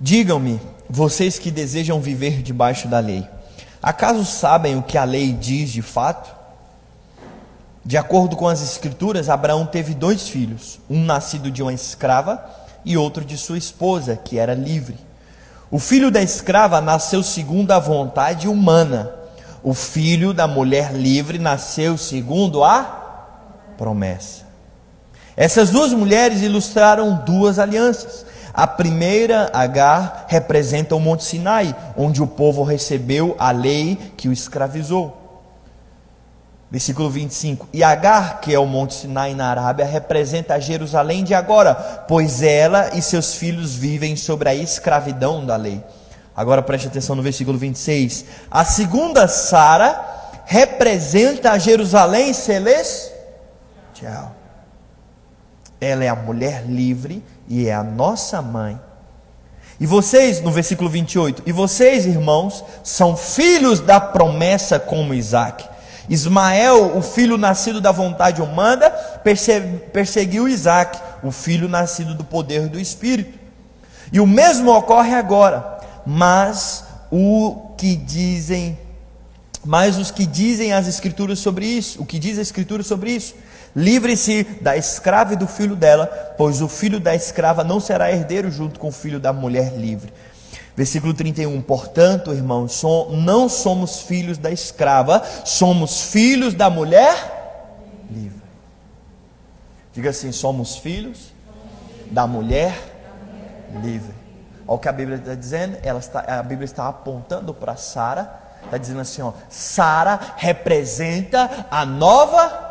Digam-me, 0.00 0.60
vocês 0.90 1.38
que 1.38 1.52
desejam 1.52 2.00
viver 2.00 2.42
debaixo 2.42 2.88
da 2.88 2.98
lei, 2.98 3.24
acaso 3.80 4.24
sabem 4.24 4.76
o 4.76 4.82
que 4.82 4.98
a 4.98 5.04
lei 5.04 5.32
diz 5.32 5.70
de 5.70 5.82
fato? 5.82 6.34
De 7.84 7.96
acordo 7.96 8.34
com 8.34 8.48
as 8.48 8.60
Escrituras, 8.60 9.28
Abraão 9.28 9.64
teve 9.64 9.94
dois 9.94 10.28
filhos, 10.28 10.80
um 10.90 11.04
nascido 11.04 11.48
de 11.48 11.62
uma 11.62 11.72
escrava 11.72 12.44
e 12.84 12.96
outro 12.96 13.24
de 13.24 13.38
sua 13.38 13.56
esposa, 13.56 14.16
que 14.16 14.36
era 14.36 14.52
livre. 14.52 14.98
O 15.70 15.78
filho 15.78 16.10
da 16.10 16.20
escrava 16.20 16.80
nasceu 16.80 17.22
segundo 17.22 17.70
a 17.70 17.78
vontade 17.78 18.48
humana, 18.48 19.12
o 19.62 19.72
filho 19.72 20.34
da 20.34 20.48
mulher 20.48 20.92
livre 20.92 21.38
nasceu 21.38 21.96
segundo 21.96 22.64
a 22.64 22.82
promessa. 23.78 24.45
Essas 25.36 25.70
duas 25.70 25.92
mulheres 25.92 26.40
ilustraram 26.40 27.22
duas 27.26 27.58
alianças. 27.58 28.24
A 28.54 28.66
primeira, 28.66 29.50
Agar, 29.52 30.24
representa 30.28 30.96
o 30.96 31.00
Monte 31.00 31.24
Sinai, 31.24 31.76
onde 31.94 32.22
o 32.22 32.26
povo 32.26 32.62
recebeu 32.62 33.36
a 33.38 33.50
lei 33.50 33.98
que 34.16 34.28
o 34.28 34.32
escravizou. 34.32 35.24
Versículo 36.70 37.10
25. 37.10 37.68
E 37.70 37.84
Agar, 37.84 38.40
que 38.40 38.54
é 38.54 38.58
o 38.58 38.64
Monte 38.64 38.94
Sinai 38.94 39.34
na 39.34 39.50
Arábia, 39.50 39.84
representa 39.84 40.54
a 40.54 40.58
Jerusalém 40.58 41.22
de 41.22 41.34
agora, 41.34 41.74
pois 42.08 42.42
ela 42.42 42.92
e 42.94 43.02
seus 43.02 43.34
filhos 43.34 43.74
vivem 43.74 44.16
sobre 44.16 44.48
a 44.48 44.54
escravidão 44.54 45.44
da 45.44 45.56
lei. 45.56 45.84
Agora 46.34 46.62
preste 46.62 46.88
atenção 46.88 47.14
no 47.14 47.22
versículo 47.22 47.58
26. 47.58 48.24
A 48.50 48.64
segunda 48.64 49.28
Sara 49.28 50.02
representa 50.46 51.52
a 51.52 51.58
Jerusalém 51.58 52.32
celestial. 52.32 54.35
Ela 55.80 56.04
é 56.04 56.08
a 56.08 56.16
mulher 56.16 56.64
livre 56.66 57.22
e 57.48 57.68
é 57.68 57.74
a 57.74 57.82
nossa 57.82 58.40
mãe. 58.40 58.80
E 59.78 59.86
vocês, 59.86 60.40
no 60.40 60.50
versículo 60.50 60.88
28, 60.88 61.42
e 61.44 61.52
vocês, 61.52 62.06
irmãos, 62.06 62.64
são 62.82 63.16
filhos 63.16 63.80
da 63.80 64.00
promessa 64.00 64.78
como 64.78 65.12
Isaac. 65.12 65.68
Ismael, 66.08 66.96
o 66.96 67.02
filho 67.02 67.36
nascido 67.36 67.80
da 67.80 67.92
vontade 67.92 68.40
humana, 68.40 68.90
perseguiu 69.92 70.48
Isaac, 70.48 70.98
o 71.22 71.30
filho 71.30 71.68
nascido 71.68 72.14
do 72.14 72.24
poder 72.24 72.68
do 72.68 72.80
Espírito. 72.80 73.38
E 74.10 74.20
o 74.20 74.26
mesmo 74.26 74.70
ocorre 74.72 75.14
agora, 75.14 75.78
mas 76.06 76.84
o 77.10 77.72
que 77.76 77.96
dizem, 77.96 78.78
mas 79.64 79.98
os 79.98 80.10
que 80.10 80.24
dizem 80.24 80.72
as 80.72 80.86
escrituras 80.86 81.40
sobre 81.40 81.66
isso, 81.66 82.00
o 82.00 82.06
que 82.06 82.18
diz 82.18 82.38
a 82.38 82.42
escritura 82.42 82.82
sobre 82.82 83.10
isso, 83.10 83.34
Livre-se 83.76 84.42
da 84.62 84.74
escrava 84.74 85.34
e 85.34 85.36
do 85.36 85.46
filho 85.46 85.76
dela, 85.76 86.06
pois 86.38 86.62
o 86.62 86.68
filho 86.68 86.98
da 86.98 87.14
escrava 87.14 87.62
não 87.62 87.78
será 87.78 88.10
herdeiro 88.10 88.50
junto 88.50 88.80
com 88.80 88.88
o 88.88 88.92
filho 88.92 89.20
da 89.20 89.34
mulher 89.34 89.76
livre. 89.76 90.10
Versículo 90.74 91.12
31. 91.12 91.60
Portanto, 91.60 92.32
irmãos, 92.32 92.82
não 93.10 93.50
somos 93.50 94.00
filhos 94.00 94.38
da 94.38 94.50
escrava, 94.50 95.22
somos 95.44 96.04
filhos 96.04 96.54
da 96.54 96.70
mulher 96.70 98.06
livre. 98.10 98.40
Diga 99.92 100.08
assim: 100.08 100.32
somos 100.32 100.76
filhos 100.76 101.34
da 102.10 102.26
mulher 102.26 102.74
livre. 103.82 104.14
Olha 104.66 104.76
o 104.76 104.78
que 104.78 104.88
a 104.88 104.92
Bíblia 104.92 105.18
está 105.18 105.34
dizendo, 105.34 105.76
ela 105.82 106.00
está, 106.00 106.20
a 106.20 106.42
Bíblia 106.42 106.64
está 106.64 106.88
apontando 106.88 107.52
para 107.52 107.76
Sara, 107.76 108.40
está 108.64 108.78
dizendo 108.78 109.00
assim: 109.00 109.20
ó, 109.20 109.34
Sara 109.50 110.18
representa 110.36 111.66
a 111.70 111.84
nova 111.84 112.65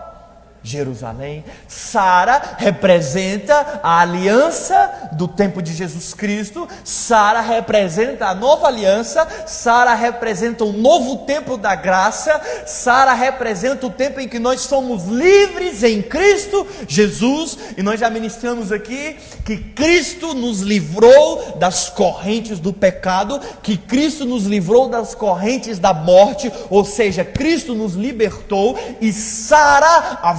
Jerusalém. 0.66 1.44
Sara 1.68 2.56
representa 2.58 3.80
a 3.84 4.00
aliança 4.02 5.10
do 5.14 5.28
tempo 5.28 5.62
de 5.62 5.74
Jesus 5.74 6.14
Cristo. 6.14 6.68
Sara 6.84 7.42
representa 7.42 8.26
a 8.26 8.36
nova 8.36 8.68
aliança. 8.68 9.28
Sara 9.46 9.94
representa 9.94 10.64
o 10.64 10.74
novo 10.74 11.26
tempo 11.26 11.58
da 11.58 11.76
graça. 11.76 12.42
Sara 12.66 13.14
representa 13.14 13.86
o 13.86 13.92
tempo 13.92 14.20
em 14.20 14.28
que 14.28 14.40
nós 14.40 14.62
somos 14.62 15.06
livres 15.06 15.84
em 15.84 16.02
Cristo 16.02 16.68
Jesus. 16.88 17.58
E 17.78 17.84
nós 17.84 18.00
já 18.00 18.10
ministramos 18.10 18.72
aqui 18.72 19.18
que 19.46 19.58
Cristo 19.58 20.34
nos 20.34 20.62
livrou 20.62 21.58
das 21.58 21.90
correntes 21.90 22.60
do 22.60 22.74
pecado, 22.74 23.40
que 23.62 23.78
Cristo 23.78 24.26
nos 24.26 24.46
livrou 24.46 24.90
das 24.90 25.14
correntes 25.14 25.78
da 25.78 25.94
morte, 25.94 26.52
ou 26.70 26.84
seja, 26.84 27.24
Cristo 27.24 27.76
nos 27.76 27.94
libertou 27.94 28.78
e 29.00 29.14
Sara, 29.14 30.20
a 30.22 30.34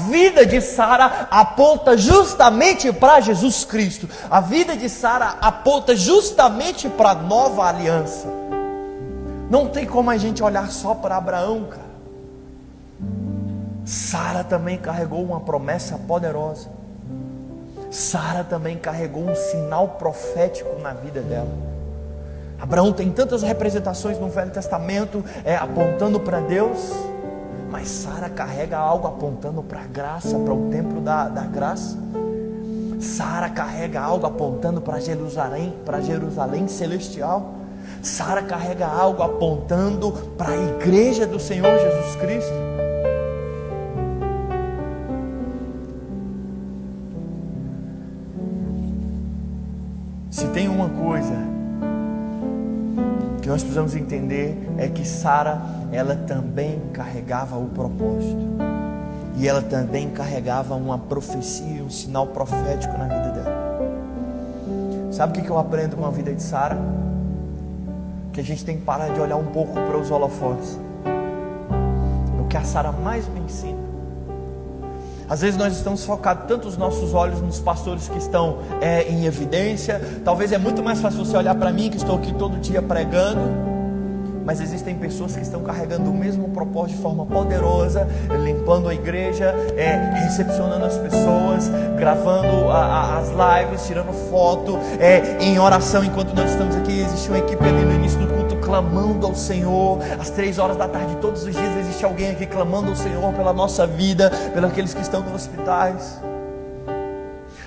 de 0.46 0.60
Sara 0.60 1.28
aponta 1.30 1.96
justamente 1.96 2.92
para 2.92 3.20
Jesus 3.20 3.64
Cristo. 3.64 4.08
A 4.30 4.40
vida 4.40 4.76
de 4.76 4.88
Sara 4.88 5.36
aponta 5.40 5.94
justamente 5.94 6.88
para 6.88 7.10
a 7.10 7.14
nova 7.14 7.64
aliança. 7.64 8.26
Não 9.50 9.68
tem 9.68 9.86
como 9.86 10.10
a 10.10 10.16
gente 10.16 10.42
olhar 10.42 10.70
só 10.70 10.94
para 10.94 11.16
Abraão, 11.16 11.64
cara. 11.64 11.86
Sara 13.84 14.42
também 14.42 14.76
carregou 14.76 15.22
uma 15.22 15.40
promessa 15.40 15.96
poderosa. 15.96 16.68
Sara 17.90 18.42
também 18.42 18.76
carregou 18.76 19.22
um 19.22 19.34
sinal 19.36 19.90
profético 19.90 20.80
na 20.80 20.92
vida 20.92 21.20
dela. 21.20 21.48
Abraão 22.60 22.92
tem 22.92 23.10
tantas 23.10 23.42
representações 23.42 24.18
no 24.18 24.28
Velho 24.28 24.50
Testamento 24.50 25.24
é, 25.44 25.54
apontando 25.54 26.18
para 26.18 26.40
Deus. 26.40 26.90
Mas 27.76 27.88
Sara 27.88 28.30
carrega 28.30 28.78
algo 28.78 29.06
apontando 29.06 29.62
para 29.62 29.82
a 29.82 29.86
graça, 29.86 30.38
para 30.38 30.54
o 30.54 30.70
templo 30.70 30.98
da, 30.98 31.28
da 31.28 31.42
graça. 31.42 31.94
Sara 32.98 33.50
carrega 33.50 34.00
algo 34.00 34.24
apontando 34.24 34.80
para 34.80 34.98
Jerusalém, 34.98 35.74
para 35.84 36.00
Jerusalém 36.00 36.68
celestial. 36.68 37.52
Sara 38.00 38.42
carrega 38.42 38.86
algo 38.86 39.22
apontando 39.22 40.10
para 40.38 40.52
a 40.52 40.56
igreja 40.56 41.26
do 41.26 41.38
Senhor 41.38 41.78
Jesus 41.78 42.16
Cristo. 42.16 42.54
Se 50.30 50.46
tem 50.46 50.66
uma 50.66 50.88
coisa 50.88 51.34
que 53.42 53.50
nós 53.50 53.60
precisamos 53.60 53.94
entender 53.94 54.56
é 54.78 54.88
que 54.88 55.06
Sara 55.06 55.60
ela 55.92 56.16
também 56.16 56.80
carregava 56.92 57.56
o 57.56 57.66
propósito. 57.66 58.46
E 59.36 59.46
ela 59.46 59.60
também 59.60 60.08
carregava 60.10 60.74
uma 60.74 60.98
profecia, 60.98 61.82
um 61.82 61.90
sinal 61.90 62.26
profético 62.28 62.96
na 62.96 63.04
vida 63.04 63.30
dela. 63.32 63.66
Sabe 65.12 65.38
o 65.38 65.42
que 65.42 65.50
eu 65.50 65.58
aprendo 65.58 65.96
com 65.96 66.06
a 66.06 66.10
vida 66.10 66.34
de 66.34 66.42
Sara? 66.42 66.78
Que 68.32 68.40
a 68.40 68.44
gente 68.44 68.64
tem 68.64 68.78
que 68.78 68.82
parar 68.82 69.08
de 69.08 69.20
olhar 69.20 69.36
um 69.36 69.46
pouco 69.46 69.74
para 69.74 69.98
os 69.98 70.10
holofotes. 70.10 70.78
O 72.40 72.44
que 72.48 72.56
a 72.56 72.62
Sara 72.62 72.92
mais 72.92 73.28
me 73.28 73.40
ensina. 73.40 73.86
Às 75.28 75.40
vezes 75.40 75.58
nós 75.58 75.74
estamos 75.74 76.04
focados 76.04 76.44
tanto 76.46 76.68
os 76.68 76.76
nossos 76.76 77.12
olhos 77.12 77.40
nos 77.42 77.58
pastores 77.58 78.08
que 78.08 78.16
estão 78.16 78.58
é, 78.80 79.02
em 79.10 79.26
evidência. 79.26 80.00
Talvez 80.24 80.52
é 80.52 80.58
muito 80.58 80.82
mais 80.82 81.00
fácil 81.00 81.24
você 81.24 81.36
olhar 81.36 81.54
para 81.56 81.72
mim 81.72 81.90
que 81.90 81.96
estou 81.96 82.16
aqui 82.16 82.32
todo 82.32 82.58
dia 82.58 82.80
pregando 82.80 83.75
mas 84.46 84.60
existem 84.60 84.94
pessoas 84.94 85.34
que 85.34 85.42
estão 85.42 85.60
carregando 85.62 86.08
o 86.08 86.14
mesmo 86.14 86.48
propósito 86.50 86.96
de 86.96 87.02
forma 87.02 87.26
poderosa, 87.26 88.06
limpando 88.44 88.88
a 88.88 88.94
igreja, 88.94 89.52
é, 89.76 90.22
recepcionando 90.22 90.84
as 90.84 90.96
pessoas, 90.96 91.68
gravando 91.98 92.70
a, 92.70 92.76
a, 92.76 93.18
as 93.18 93.28
lives, 93.30 93.86
tirando 93.86 94.12
foto, 94.30 94.78
é, 95.00 95.36
em 95.42 95.58
oração 95.58 96.04
enquanto 96.04 96.32
nós 96.32 96.52
estamos 96.52 96.76
aqui. 96.76 97.00
Existe 97.00 97.28
uma 97.28 97.38
equipe 97.38 97.62
ali 97.64 97.84
no 97.84 97.92
início 97.92 98.20
do 98.20 98.28
culto 98.28 98.56
clamando 98.58 99.26
ao 99.26 99.34
Senhor, 99.34 99.98
às 100.18 100.30
três 100.30 100.58
horas 100.58 100.76
da 100.76 100.86
tarde, 100.86 101.16
todos 101.16 101.42
os 101.42 101.52
dias 101.52 101.76
existe 101.78 102.04
alguém 102.04 102.30
aqui 102.30 102.46
clamando 102.46 102.90
ao 102.90 102.96
Senhor 102.96 103.32
pela 103.32 103.52
nossa 103.52 103.84
vida, 103.84 104.30
pelos 104.54 104.70
aqueles 104.70 104.94
que 104.94 105.02
estão 105.02 105.22
nos 105.22 105.34
hospitais. 105.34 106.20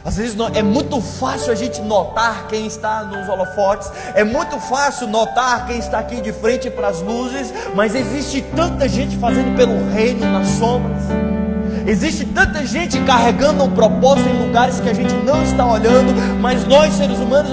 Às 0.10 0.18
vezes 0.18 0.36
é 0.56 0.64
muito 0.64 1.00
fácil 1.00 1.52
a 1.52 1.56
gente 1.56 1.84
notar 1.84 2.48
quem 2.48 2.66
está 2.66 3.04
nos 3.04 3.30
holofotes, 3.30 3.92
é 4.16 4.24
muito 4.24 4.60
fácil 4.60 5.06
notar 5.06 5.68
quem 5.68 5.78
está 5.78 6.00
aqui 6.00 6.20
de 6.20 6.34
frente 6.34 6.68
para 6.68 6.88
as 6.88 7.00
luzes, 7.00 7.54
mas 7.76 7.94
existe 7.94 8.42
tanta 8.56 8.90
gente 8.90 9.16
fazendo 9.18 9.56
pelo 9.56 9.88
reino 9.92 10.26
nas 10.26 10.48
sombras. 10.48 11.04
Existe 11.90 12.24
tanta 12.24 12.64
gente 12.68 13.00
carregando 13.00 13.64
um 13.64 13.72
propósito 13.72 14.30
em 14.30 14.46
lugares 14.46 14.80
que 14.80 14.88
a 14.88 14.94
gente 14.94 15.12
não 15.26 15.42
está 15.42 15.66
olhando, 15.66 16.14
mas 16.40 16.64
nós 16.68 16.94
seres 16.94 17.18
humanos, 17.18 17.50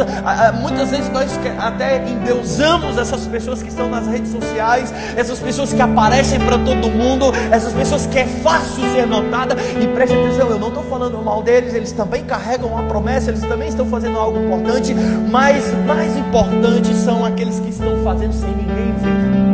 muitas 0.61 0.91
vezes 0.91 1.11
nós 1.11 1.31
até 1.59 2.07
endeusamos 2.07 2.99
essas 2.99 3.27
pessoas 3.27 3.63
que 3.63 3.71
estão 3.71 3.89
nas 3.89 4.07
redes 4.07 4.31
sociais, 4.31 4.93
essas 5.17 5.39
pessoas 5.39 5.73
que 5.73 5.81
aparecem 5.81 6.39
para 6.39 6.59
todo 6.59 6.91
mundo, 6.91 7.33
essas 7.51 7.73
pessoas 7.73 8.07
que 8.07 8.19
é 8.19 8.27
fácil 8.27 8.85
ser 8.93 9.07
notada. 9.07 9.57
E 9.83 9.87
preste 9.89 10.15
atenção, 10.15 10.51
eu 10.51 10.59
não 10.59 10.69
estou 10.69 10.83
falando 10.85 11.17
mal 11.25 11.43
deles, 11.43 11.73
eles 11.73 11.93
também 11.93 12.23
carregam 12.23 12.69
uma 12.69 12.83
promessa, 12.83 13.31
eles 13.31 13.41
também 13.41 13.71
estão 13.71 13.87
fazendo 13.87 14.19
algo 14.19 14.39
importante, 14.39 14.95
mas 15.31 15.65
mais 15.87 16.15
importantes 16.15 16.95
são 16.99 17.25
aqueles 17.25 17.59
que 17.59 17.71
estão 17.71 18.05
fazendo 18.05 18.35
sem 18.35 18.51
ninguém 18.51 18.93
ver. 18.99 19.46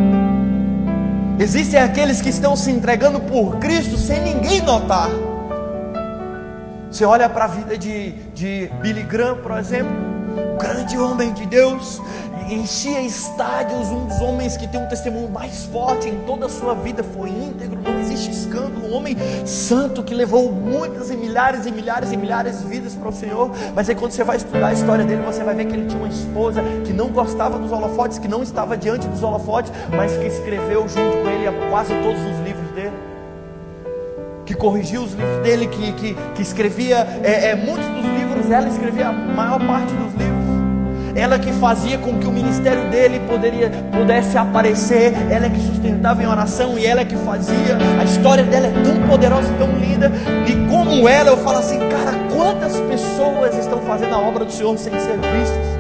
Existem 1.43 1.81
aqueles 1.81 2.21
que 2.21 2.29
estão 2.29 2.55
se 2.55 2.71
entregando 2.71 3.19
por 3.19 3.59
Cristo 3.59 3.99
sem 3.99 4.21
ninguém 4.23 4.63
notar. 4.63 5.11
Você 6.89 7.05
olha 7.05 7.29
para 7.29 7.47
a 7.47 7.49
vida 7.49 7.77
de, 7.77 8.13
de 8.33 8.71
Billy 8.81 9.03
Graham, 9.03 9.39
por 9.39 9.59
exemplo, 9.59 9.93
grande 10.57 10.97
homem 10.97 11.33
de 11.33 11.45
Deus, 11.47 12.01
enchia 12.49 13.01
estádios, 13.01 13.89
um 13.89 14.07
dos 14.07 14.21
homens 14.21 14.57
que 14.57 14.69
tem 14.69 14.81
um 14.81 14.87
testemunho 14.87 15.29
mais 15.31 15.65
forte 15.65 16.09
em 16.09 16.21
toda 16.21 16.47
a 16.47 16.49
sua 16.49 16.77
vida, 16.77 17.03
foi 17.03 17.31
íntegro, 17.31 17.82
escândalo, 18.31 18.87
um 18.87 18.95
homem 18.95 19.17
santo 19.45 20.03
que 20.03 20.15
levou 20.15 20.53
muitas 20.53 21.11
e 21.11 21.17
milhares 21.17 21.67
e 21.67 21.71
milhares 21.71 22.13
e 22.13 22.17
milhares 22.17 22.61
de 22.61 22.67
vidas 22.67 22.95
para 22.95 23.09
o 23.09 23.13
Senhor. 23.13 23.51
Mas 23.75 23.89
aí 23.89 23.95
quando 23.95 24.13
você 24.13 24.25
vai 24.25 24.37
estudar 24.37 24.69
a 24.69 24.73
história 24.73 25.05
dele, 25.05 25.23
você 25.23 25.43
vai 25.43 25.55
ver 25.55 25.67
que 25.67 25.75
ele 25.75 25.87
tinha 25.87 26.01
uma 26.01 26.09
esposa 26.09 26.63
que 26.85 26.93
não 26.93 27.09
gostava 27.09 27.59
dos 27.59 27.73
holofotes, 27.73 28.19
que 28.19 28.29
não 28.29 28.43
estava 28.43 28.77
diante 28.77 29.07
dos 29.09 29.23
holofotes, 29.23 29.73
mas 29.91 30.17
que 30.17 30.27
escreveu 30.27 30.89
junto 30.89 31.19
com 31.19 31.29
ele 31.29 31.43
quase 31.71 31.95
todos 32.03 32.21
os 32.21 32.47
livros 32.47 32.71
dele 32.75 33.13
que 34.45 34.55
corrigiu 34.55 35.03
os 35.03 35.13
livros 35.13 35.39
dele, 35.43 35.67
que, 35.69 35.93
que, 35.93 36.17
que 36.35 36.43
escrevia 36.43 37.07
é, 37.23 37.51
é, 37.51 37.55
muitos 37.55 37.87
dos 37.89 38.05
livros, 38.05 38.51
ela 38.51 38.69
escrevia 38.69 39.09
a 39.09 39.13
maior 39.13 39.59
parte 39.65 39.93
dos 39.95 40.13
livros 40.15 40.32
ela 41.15 41.39
que 41.39 41.53
fazia 41.53 41.99
com 41.99 42.19
que 42.19 42.27
o 42.27 42.33
ministério 42.33 42.91
dele 42.91 43.21
poderia, 43.29 43.71
pudesse 43.93 44.37
aparecer, 44.39 45.13
ela 45.31 45.47
é 45.47 45.51
que 45.51 45.61
sustentava 45.61 46.23
em 46.23 46.27
oração 46.27 46.79
e 46.79 46.87
ela 46.87 47.03
é 47.03 47.05
que 47.05 47.17
fazia. 47.17 47.77
A 48.01 48.05
história 48.05 48.45
dela 48.45 48.67
é 48.67 48.73
tão 48.83 49.09
poderosa, 49.09 49.53
tão 49.59 49.69
linda, 49.79 50.11
e 50.47 50.69
como 50.71 51.09
ela, 51.09 51.31
eu 51.31 51.37
falo 51.39 51.59
assim, 51.59 51.79
cara, 51.79 52.13
quantas 52.35 52.81
pessoas 52.81 53.57
estão 53.59 53.81
fazendo 53.81 54.15
a 54.15 54.19
obra 54.19 54.45
do 54.45 54.53
Senhor 54.53 54.77
sem 54.79 54.93
ser 54.93 55.19
vistas? 55.19 55.73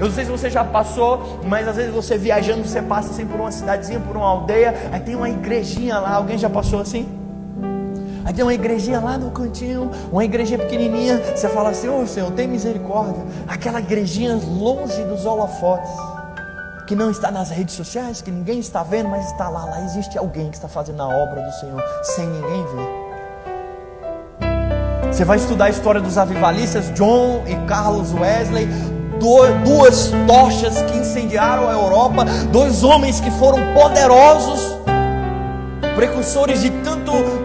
Eu 0.00 0.06
não 0.06 0.14
sei 0.14 0.24
se 0.24 0.30
você 0.30 0.48
já 0.48 0.64
passou, 0.64 1.40
mas 1.44 1.68
às 1.68 1.76
vezes 1.76 1.92
você 1.92 2.16
viajando, 2.16 2.66
você 2.66 2.80
passa 2.80 3.10
assim 3.10 3.26
por 3.26 3.38
uma 3.38 3.52
cidadezinha, 3.52 4.00
por 4.00 4.16
uma 4.16 4.26
aldeia, 4.26 4.74
aí 4.90 5.00
tem 5.00 5.14
uma 5.14 5.28
igrejinha 5.28 5.98
lá, 5.98 6.14
alguém 6.14 6.38
já 6.38 6.48
passou 6.48 6.80
assim? 6.80 7.19
Aí 8.30 8.34
tem 8.34 8.44
uma 8.44 8.54
igrejinha 8.54 9.00
lá 9.00 9.18
no 9.18 9.32
cantinho, 9.32 9.90
uma 10.12 10.24
igrejinha 10.24 10.60
pequenininha. 10.60 11.20
Você 11.34 11.48
fala 11.48 11.70
assim: 11.70 11.88
Ô 11.88 12.02
oh, 12.02 12.06
Senhor, 12.06 12.30
tem 12.30 12.46
misericórdia. 12.46 13.24
Aquela 13.48 13.80
igrejinha 13.80 14.36
longe 14.36 15.02
dos 15.02 15.26
holofotes, 15.26 15.90
que 16.86 16.94
não 16.94 17.10
está 17.10 17.32
nas 17.32 17.50
redes 17.50 17.74
sociais, 17.74 18.22
que 18.22 18.30
ninguém 18.30 18.60
está 18.60 18.84
vendo, 18.84 19.08
mas 19.08 19.26
está 19.32 19.48
lá. 19.48 19.64
Lá 19.64 19.82
existe 19.82 20.16
alguém 20.16 20.48
que 20.48 20.54
está 20.54 20.68
fazendo 20.68 21.02
a 21.02 21.08
obra 21.08 21.42
do 21.42 21.50
Senhor 21.54 21.82
sem 22.04 22.24
ninguém 22.28 22.64
ver. 22.66 22.88
Você 25.12 25.24
vai 25.24 25.36
estudar 25.36 25.64
a 25.64 25.70
história 25.70 26.00
dos 26.00 26.16
avivalistas, 26.16 26.88
John 26.94 27.42
e 27.48 27.56
Carlos 27.66 28.14
Wesley, 28.14 28.68
duas 29.18 30.12
tochas 30.28 30.80
que 30.82 30.98
incendiaram 30.98 31.68
a 31.68 31.72
Europa, 31.72 32.24
dois 32.52 32.84
homens 32.84 33.18
que 33.18 33.32
foram 33.32 33.74
poderosos, 33.74 34.78
precursores 35.96 36.62
de 36.62 36.70
tanto, 36.70 37.00
de 37.00 37.10
tanto 37.10 37.39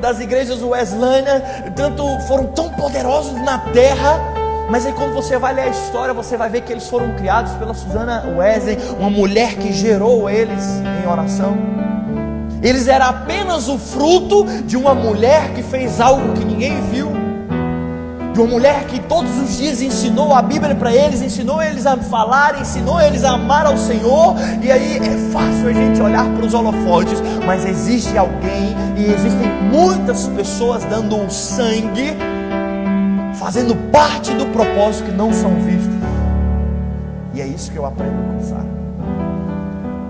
das 0.00 0.18
igrejas 0.18 0.62
Wesleyana, 0.62 1.42
tanto 1.76 2.04
foram 2.26 2.46
tão 2.46 2.70
poderosos 2.70 3.34
na 3.42 3.58
terra, 3.58 4.18
mas 4.70 4.86
aí 4.86 4.92
quando 4.92 5.12
você 5.12 5.38
vai 5.38 5.52
ler 5.52 5.62
a 5.62 5.68
história, 5.68 6.14
você 6.14 6.36
vai 6.36 6.48
ver 6.48 6.62
que 6.62 6.72
eles 6.72 6.88
foram 6.88 7.14
criados 7.14 7.52
pela 7.52 7.74
Susana 7.74 8.24
Wesley, 8.36 8.78
uma 8.98 9.10
mulher 9.10 9.56
que 9.56 9.72
gerou 9.72 10.30
eles 10.30 10.64
em 11.02 11.08
oração. 11.08 11.56
Eles 12.62 12.88
eram 12.88 13.06
apenas 13.06 13.68
o 13.68 13.78
fruto 13.78 14.44
de 14.64 14.76
uma 14.76 14.94
mulher 14.94 15.54
que 15.54 15.62
fez 15.62 16.00
algo 16.00 16.34
que 16.34 16.44
ninguém 16.44 16.80
viu 16.90 17.09
de 18.32 18.38
uma 18.38 18.46
mulher 18.46 18.84
que 18.84 19.00
todos 19.00 19.36
os 19.38 19.58
dias 19.58 19.82
ensinou 19.82 20.32
a 20.32 20.40
Bíblia 20.40 20.74
para 20.74 20.94
eles, 20.94 21.20
ensinou 21.20 21.60
eles 21.62 21.84
a 21.84 21.96
falar, 21.96 22.60
ensinou 22.60 23.00
eles 23.00 23.24
a 23.24 23.32
amar 23.32 23.66
ao 23.66 23.76
Senhor. 23.76 24.36
E 24.62 24.70
aí 24.70 24.98
é 24.98 25.32
fácil 25.32 25.68
a 25.68 25.72
gente 25.72 26.00
olhar 26.00 26.24
para 26.34 26.46
os 26.46 26.54
holofotes, 26.54 27.20
mas 27.44 27.64
existe 27.64 28.16
alguém 28.16 28.74
e 28.96 29.12
existem 29.12 29.48
muitas 29.70 30.28
pessoas 30.28 30.84
dando 30.84 31.16
o 31.16 31.30
sangue, 31.30 32.16
fazendo 33.34 33.74
parte 33.90 34.32
do 34.34 34.46
propósito 34.46 35.06
que 35.06 35.12
não 35.12 35.32
são 35.32 35.54
vistos. 35.56 35.94
E 37.34 37.40
é 37.40 37.46
isso 37.46 37.70
que 37.70 37.76
eu 37.76 37.86
aprendo 37.86 38.34
com 38.34 38.42
Sara. 38.44 38.80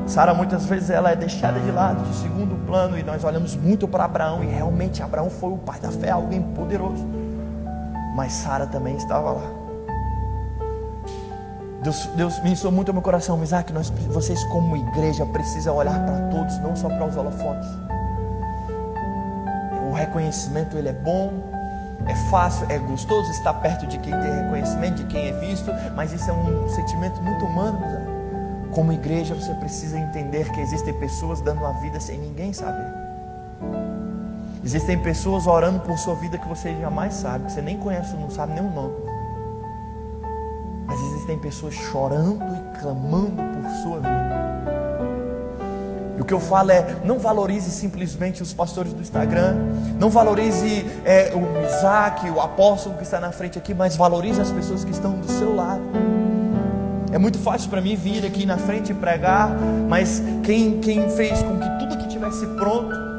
Sara 0.06 0.34
muitas 0.34 0.66
vezes 0.66 0.90
ela 0.90 1.10
é 1.10 1.16
deixada 1.16 1.60
de 1.60 1.70
lado, 1.70 2.02
de 2.02 2.16
segundo 2.16 2.56
plano, 2.66 2.98
e 2.98 3.02
nós 3.02 3.22
olhamos 3.22 3.54
muito 3.54 3.86
para 3.86 4.04
Abraão, 4.04 4.42
e 4.42 4.46
realmente 4.46 5.02
Abraão 5.02 5.30
foi 5.30 5.50
o 5.50 5.56
pai 5.56 5.78
da 5.78 5.90
fé, 5.90 6.10
alguém 6.10 6.42
poderoso 6.42 7.19
mas 8.14 8.32
Sara 8.32 8.66
também 8.66 8.96
estava 8.96 9.32
lá. 9.32 9.60
Deus, 11.82 12.06
Deus 12.14 12.42
ministrou 12.42 12.70
muito 12.70 12.88
ao 12.88 12.94
meu 12.94 13.02
coração, 13.02 13.42
Isaac, 13.42 13.72
nós, 13.72 13.88
vocês 14.08 14.42
como 14.44 14.76
igreja 14.76 15.24
precisam 15.26 15.76
olhar 15.76 16.04
para 16.04 16.28
todos, 16.28 16.58
não 16.58 16.76
só 16.76 16.88
para 16.88 17.06
os 17.06 17.16
holofotes. 17.16 17.68
O 19.88 19.92
reconhecimento 19.92 20.76
ele 20.76 20.90
é 20.90 20.92
bom, 20.92 21.32
é 22.06 22.14
fácil, 22.30 22.66
é 22.70 22.78
gostoso 22.78 23.30
estar 23.30 23.54
perto 23.54 23.86
de 23.86 23.98
quem 23.98 24.12
tem 24.12 24.30
reconhecimento, 24.42 24.96
de 24.96 25.04
quem 25.04 25.28
é 25.28 25.32
visto, 25.32 25.70
mas 25.94 26.12
isso 26.12 26.30
é 26.30 26.32
um 26.32 26.68
sentimento 26.68 27.20
muito 27.22 27.46
humano. 27.46 27.78
Como 28.72 28.92
igreja 28.92 29.34
você 29.34 29.52
precisa 29.54 29.98
entender 29.98 30.50
que 30.52 30.60
existem 30.60 30.92
pessoas 30.94 31.40
dando 31.40 31.64
a 31.64 31.72
vida 31.72 31.98
sem 31.98 32.18
ninguém 32.18 32.52
saber. 32.52 32.99
Existem 34.70 34.96
pessoas 34.96 35.48
orando 35.48 35.80
por 35.80 35.98
sua 35.98 36.14
vida 36.14 36.38
que 36.38 36.46
você 36.46 36.72
jamais 36.80 37.14
sabe, 37.14 37.46
que 37.46 37.50
você 37.50 37.60
nem 37.60 37.76
conhece, 37.76 38.14
não 38.14 38.30
sabe 38.30 38.52
nem 38.52 38.62
o 38.62 38.70
nome. 38.70 38.94
Mas 40.86 41.00
existem 41.00 41.36
pessoas 41.40 41.74
chorando 41.74 42.40
e 42.44 42.78
clamando 42.78 43.42
por 43.42 43.68
sua 43.82 43.96
vida. 43.96 44.30
E 46.16 46.20
o 46.20 46.24
que 46.24 46.32
eu 46.32 46.38
falo 46.38 46.70
é: 46.70 46.86
não 47.04 47.18
valorize 47.18 47.68
simplesmente 47.68 48.44
os 48.44 48.52
pastores 48.52 48.92
do 48.92 49.02
Instagram, 49.02 49.56
não 49.98 50.08
valorize 50.08 50.86
é, 51.04 51.32
o 51.34 51.66
Isaac, 51.66 52.30
o 52.30 52.40
apóstolo 52.40 52.94
que 52.94 53.02
está 53.02 53.18
na 53.18 53.32
frente 53.32 53.58
aqui, 53.58 53.74
mas 53.74 53.96
valorize 53.96 54.40
as 54.40 54.52
pessoas 54.52 54.84
que 54.84 54.92
estão 54.92 55.18
do 55.18 55.28
seu 55.32 55.52
lado. 55.52 55.82
É 57.10 57.18
muito 57.18 57.40
fácil 57.40 57.70
para 57.70 57.80
mim 57.80 57.96
vir 57.96 58.24
aqui 58.24 58.46
na 58.46 58.56
frente 58.56 58.92
e 58.92 58.94
pregar, 58.94 59.50
mas 59.88 60.22
quem, 60.44 60.78
quem 60.78 61.10
fez 61.10 61.42
com 61.42 61.58
que 61.58 61.78
tudo 61.80 61.98
que 61.98 62.06
tivesse 62.06 62.46
pronto 62.54 63.09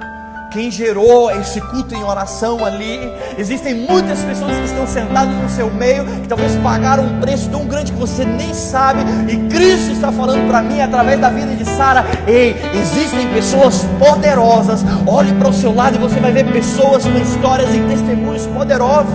quem 0.52 0.70
gerou 0.70 1.32
esse 1.32 1.62
culto 1.62 1.96
em 1.96 2.04
oração 2.04 2.64
ali. 2.64 3.00
Existem 3.38 3.74
muitas 3.74 4.20
pessoas 4.20 4.58
que 4.58 4.66
estão 4.66 4.86
sentadas 4.86 5.34
no 5.34 5.50
seu 5.50 5.72
meio, 5.72 6.06
que 6.22 6.28
talvez 6.28 6.54
pagaram 6.58 7.06
um 7.06 7.20
preço 7.22 7.50
tão 7.50 7.66
grande 7.66 7.94
que 7.94 7.98
você 7.98 8.26
nem 8.26 8.54
sabe, 8.54 9.00
e 9.32 9.38
Cristo 9.48 9.94
está 9.94 10.12
falando 10.12 10.48
para 10.48 10.62
mim 10.62 10.82
através 10.82 11.20
da 11.20 11.30
vida 11.30 11.56
de 11.56 11.66
Sara: 11.66 12.06
ei, 12.28 12.56
existem 12.74 13.32
pessoas 13.34 13.86
poderosas. 13.98 14.84
Olhe 15.08 15.34
para 15.34 15.48
o 15.48 15.54
seu 15.54 15.74
lado 15.74 15.96
e 15.96 16.00
você 16.00 16.20
vai 16.20 16.34
ver 16.34 16.52
pessoas 16.52 17.06
com 17.06 17.18
histórias 17.18 17.74
e 17.74 17.80
testemunhos 17.80 18.46
poderosos. 18.48 19.14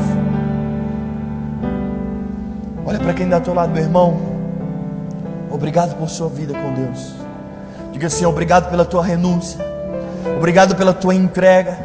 Olha 2.84 2.99
para 2.99 3.12
quem 3.12 3.24
está 3.24 3.37
ao 3.37 3.43
teu 3.43 3.55
lado, 3.55 3.72
meu 3.72 3.82
irmão. 3.82 4.16
Obrigado 5.51 5.97
por 5.97 6.09
sua 6.09 6.28
vida 6.28 6.55
com 6.55 6.72
Deus. 6.72 7.14
Diga 7.93 8.07
assim: 8.07 8.24
obrigado 8.24 8.70
pela 8.70 8.84
tua 8.87 9.05
renúncia. 9.05 9.76
Obrigado 10.37 10.74
pela 10.77 10.93
tua 10.93 11.14
entrega. 11.14 11.79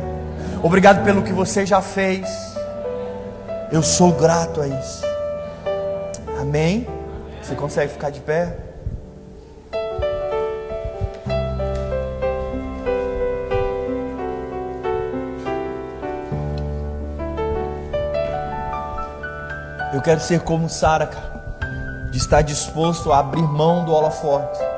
Obrigado 0.64 1.04
pelo 1.04 1.24
que 1.24 1.34
você 1.34 1.66
já 1.66 1.82
fez. 1.82 2.28
Eu 3.72 3.82
sou 3.82 4.12
grato 4.12 4.62
a 4.62 4.68
isso. 4.68 5.04
Amém? 6.40 6.88
Você 7.42 7.56
consegue 7.56 7.94
ficar 7.94 8.10
de 8.10 8.20
pé? 8.20 8.56
Eu 19.94 20.02
quero 20.02 20.20
ser 20.22 20.40
como 20.42 20.70
Sara, 20.70 21.06
cara, 21.06 21.58
de 22.12 22.18
estar 22.18 22.42
disposto 22.42 23.12
a 23.12 23.20
abrir 23.20 23.44
mão 23.44 23.84
do 23.84 23.92
holofote 23.92 24.71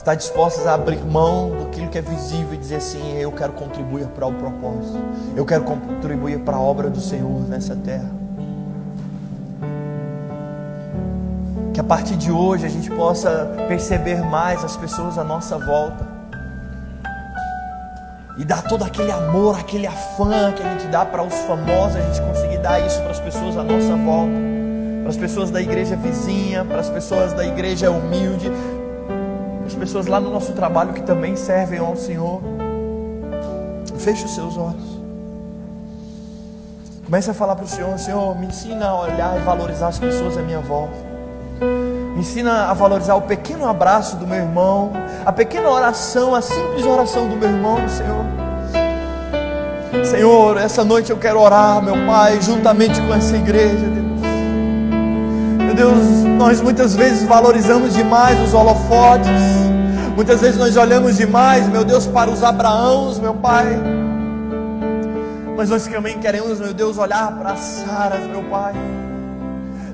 estar 0.00 0.14
disposto 0.14 0.66
a 0.66 0.72
abrir 0.72 1.04
mão 1.04 1.50
do 1.50 1.66
que 1.66 1.98
é 1.98 2.00
visível 2.00 2.54
e 2.54 2.56
dizer 2.56 2.76
assim: 2.76 3.18
eu 3.18 3.30
quero 3.30 3.52
contribuir 3.52 4.06
para 4.06 4.26
o 4.26 4.32
propósito, 4.32 4.98
eu 5.36 5.44
quero 5.44 5.62
contribuir 5.64 6.38
para 6.40 6.56
a 6.56 6.60
obra 6.60 6.88
do 6.88 7.00
Senhor 7.00 7.40
nessa 7.46 7.76
terra. 7.76 8.10
Que 11.74 11.80
a 11.80 11.84
partir 11.84 12.16
de 12.16 12.32
hoje 12.32 12.64
a 12.64 12.68
gente 12.68 12.90
possa 12.90 13.54
perceber 13.68 14.22
mais 14.22 14.64
as 14.64 14.74
pessoas 14.74 15.18
à 15.18 15.24
nossa 15.24 15.58
volta 15.58 16.08
e 18.38 18.44
dar 18.44 18.62
todo 18.62 18.82
aquele 18.84 19.12
amor, 19.12 19.58
aquele 19.58 19.86
afã 19.86 20.50
que 20.52 20.62
a 20.62 20.72
gente 20.72 20.86
dá 20.86 21.04
para 21.04 21.22
os 21.22 21.34
famosos, 21.40 21.96
a 21.96 22.00
gente 22.00 22.22
conseguir 22.22 22.58
dar 22.58 22.80
isso 22.80 22.98
para 23.02 23.10
as 23.10 23.20
pessoas 23.20 23.54
à 23.54 23.62
nossa 23.62 23.94
volta, 23.96 24.32
para 25.02 25.10
as 25.10 25.16
pessoas 25.18 25.50
da 25.50 25.60
igreja 25.60 25.94
vizinha, 25.94 26.64
para 26.64 26.80
as 26.80 26.88
pessoas 26.88 27.34
da 27.34 27.44
igreja 27.44 27.90
humilde, 27.90 28.50
pessoas 29.80 30.06
lá 30.06 30.20
no 30.20 30.30
nosso 30.30 30.52
trabalho 30.52 30.92
que 30.92 31.02
também 31.02 31.34
servem 31.34 31.78
ao 31.78 31.96
Senhor. 31.96 32.42
Feche 33.98 34.24
os 34.26 34.34
seus 34.34 34.56
olhos. 34.56 35.00
Comece 37.04 37.30
a 37.30 37.34
falar 37.34 37.56
para 37.56 37.64
o 37.64 37.68
Senhor: 37.68 37.98
Senhor, 37.98 38.38
me 38.38 38.46
ensina 38.46 38.88
a 38.88 39.00
olhar 39.00 39.36
e 39.38 39.40
valorizar 39.40 39.88
as 39.88 39.98
pessoas 39.98 40.36
à 40.36 40.42
minha 40.42 40.60
volta. 40.60 40.94
Me 42.14 42.20
ensina 42.20 42.66
a 42.66 42.74
valorizar 42.74 43.14
o 43.14 43.22
pequeno 43.22 43.66
abraço 43.66 44.16
do 44.16 44.26
meu 44.26 44.36
irmão, 44.36 44.92
a 45.24 45.32
pequena 45.32 45.70
oração, 45.70 46.34
a 46.34 46.42
simples 46.42 46.84
oração 46.84 47.26
do 47.28 47.36
meu 47.36 47.48
irmão, 47.48 47.78
Senhor. 47.88 48.24
Senhor, 50.04 50.58
essa 50.58 50.84
noite 50.84 51.10
eu 51.10 51.16
quero 51.16 51.40
orar, 51.40 51.82
meu 51.82 51.94
Pai, 52.06 52.40
juntamente 52.40 53.00
com 53.00 53.14
essa 53.14 53.36
igreja, 53.36 53.86
Deus. 53.86 54.09
Deus, 55.80 56.24
nós 56.36 56.60
muitas 56.60 56.94
vezes 56.94 57.26
valorizamos 57.26 57.94
demais 57.94 58.38
os 58.38 58.52
holofotes, 58.52 59.30
muitas 60.14 60.42
vezes 60.42 60.58
nós 60.58 60.76
olhamos 60.76 61.16
demais, 61.16 61.66
meu 61.68 61.82
Deus, 61.82 62.06
para 62.06 62.30
os 62.30 62.44
Abraãos, 62.44 63.18
meu 63.18 63.32
Pai. 63.32 63.80
Mas 65.56 65.70
nós 65.70 65.86
também 65.86 66.18
queremos, 66.18 66.60
meu 66.60 66.74
Deus, 66.74 66.98
olhar 66.98 67.32
para 67.32 67.52
as 67.52 67.60
Saras, 67.60 68.26
meu 68.26 68.42
Pai. 68.42 68.74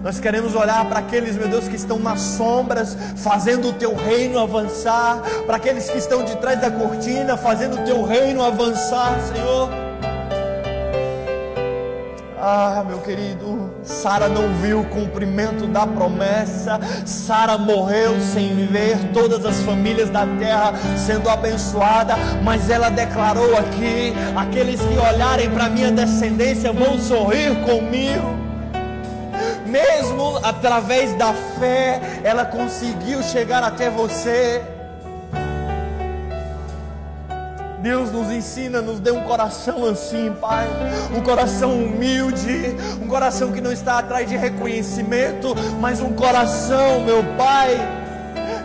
Nós 0.02 0.18
queremos 0.18 0.56
olhar 0.56 0.84
para 0.86 0.98
aqueles, 0.98 1.36
meu 1.36 1.46
Deus, 1.46 1.68
que 1.68 1.76
estão 1.76 2.00
nas 2.00 2.20
sombras, 2.20 2.96
fazendo 3.14 3.68
o 3.68 3.72
teu 3.72 3.94
reino 3.94 4.40
avançar, 4.40 5.22
para 5.46 5.56
aqueles 5.56 5.88
que 5.88 5.98
estão 5.98 6.24
de 6.24 6.34
trás 6.38 6.60
da 6.60 6.68
cortina, 6.68 7.36
fazendo 7.36 7.80
o 7.80 7.84
teu 7.84 8.04
reino 8.04 8.42
avançar, 8.42 9.16
Senhor. 9.32 9.85
Ah, 12.48 12.84
meu 12.86 12.98
querido, 12.98 13.74
Sara 13.82 14.28
não 14.28 14.54
viu 14.62 14.82
o 14.82 14.84
cumprimento 14.84 15.66
da 15.66 15.84
promessa. 15.84 16.78
Sara 17.04 17.58
morreu 17.58 18.20
sem 18.20 18.66
ver 18.66 18.96
todas 19.12 19.44
as 19.44 19.62
famílias 19.62 20.10
da 20.10 20.24
terra 20.38 20.72
sendo 20.96 21.28
abençoadas, 21.28 22.16
mas 22.44 22.70
ela 22.70 22.88
declarou 22.88 23.56
aqui: 23.56 24.14
aqueles 24.36 24.80
que 24.80 24.96
olharem 24.96 25.50
para 25.50 25.68
minha 25.68 25.90
descendência 25.90 26.72
vão 26.72 27.00
sorrir 27.00 27.52
comigo 27.64 28.36
mesmo 29.66 30.38
através 30.44 31.12
da 31.14 31.34
fé, 31.58 32.00
ela 32.22 32.44
conseguiu 32.44 33.22
chegar 33.24 33.64
até 33.64 33.90
você. 33.90 34.62
Deus 37.86 38.10
nos 38.10 38.32
ensina, 38.32 38.82
nos 38.82 38.98
dê 38.98 39.12
um 39.12 39.22
coração 39.22 39.84
assim, 39.86 40.34
Pai. 40.40 40.66
Um 41.16 41.20
coração 41.20 41.70
humilde, 41.70 42.74
um 43.00 43.06
coração 43.06 43.52
que 43.52 43.60
não 43.60 43.70
está 43.70 44.00
atrás 44.00 44.28
de 44.28 44.36
reconhecimento, 44.36 45.54
mas 45.80 46.00
um 46.00 46.12
coração, 46.12 47.04
meu 47.04 47.22
Pai, 47.38 47.78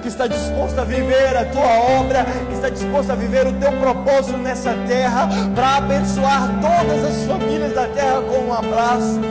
que 0.02 0.08
está 0.08 0.26
disposto 0.26 0.80
a 0.80 0.84
viver 0.84 1.38
a 1.38 1.46
tua 1.46 2.00
obra, 2.00 2.26
que 2.48 2.56
está 2.56 2.68
disposto 2.70 3.12
a 3.12 3.16
viver 3.16 3.46
o 3.46 3.54
teu 3.60 3.72
propósito 3.74 4.40
nessa 4.40 4.74
terra, 4.88 5.30
para 5.54 5.78
abençoar 5.78 6.50
todas 6.60 7.06
as 7.06 7.28
famílias 7.28 7.76
da 7.76 7.88
terra 7.90 8.22
com 8.22 8.48
um 8.48 8.52
abraço. 8.52 9.22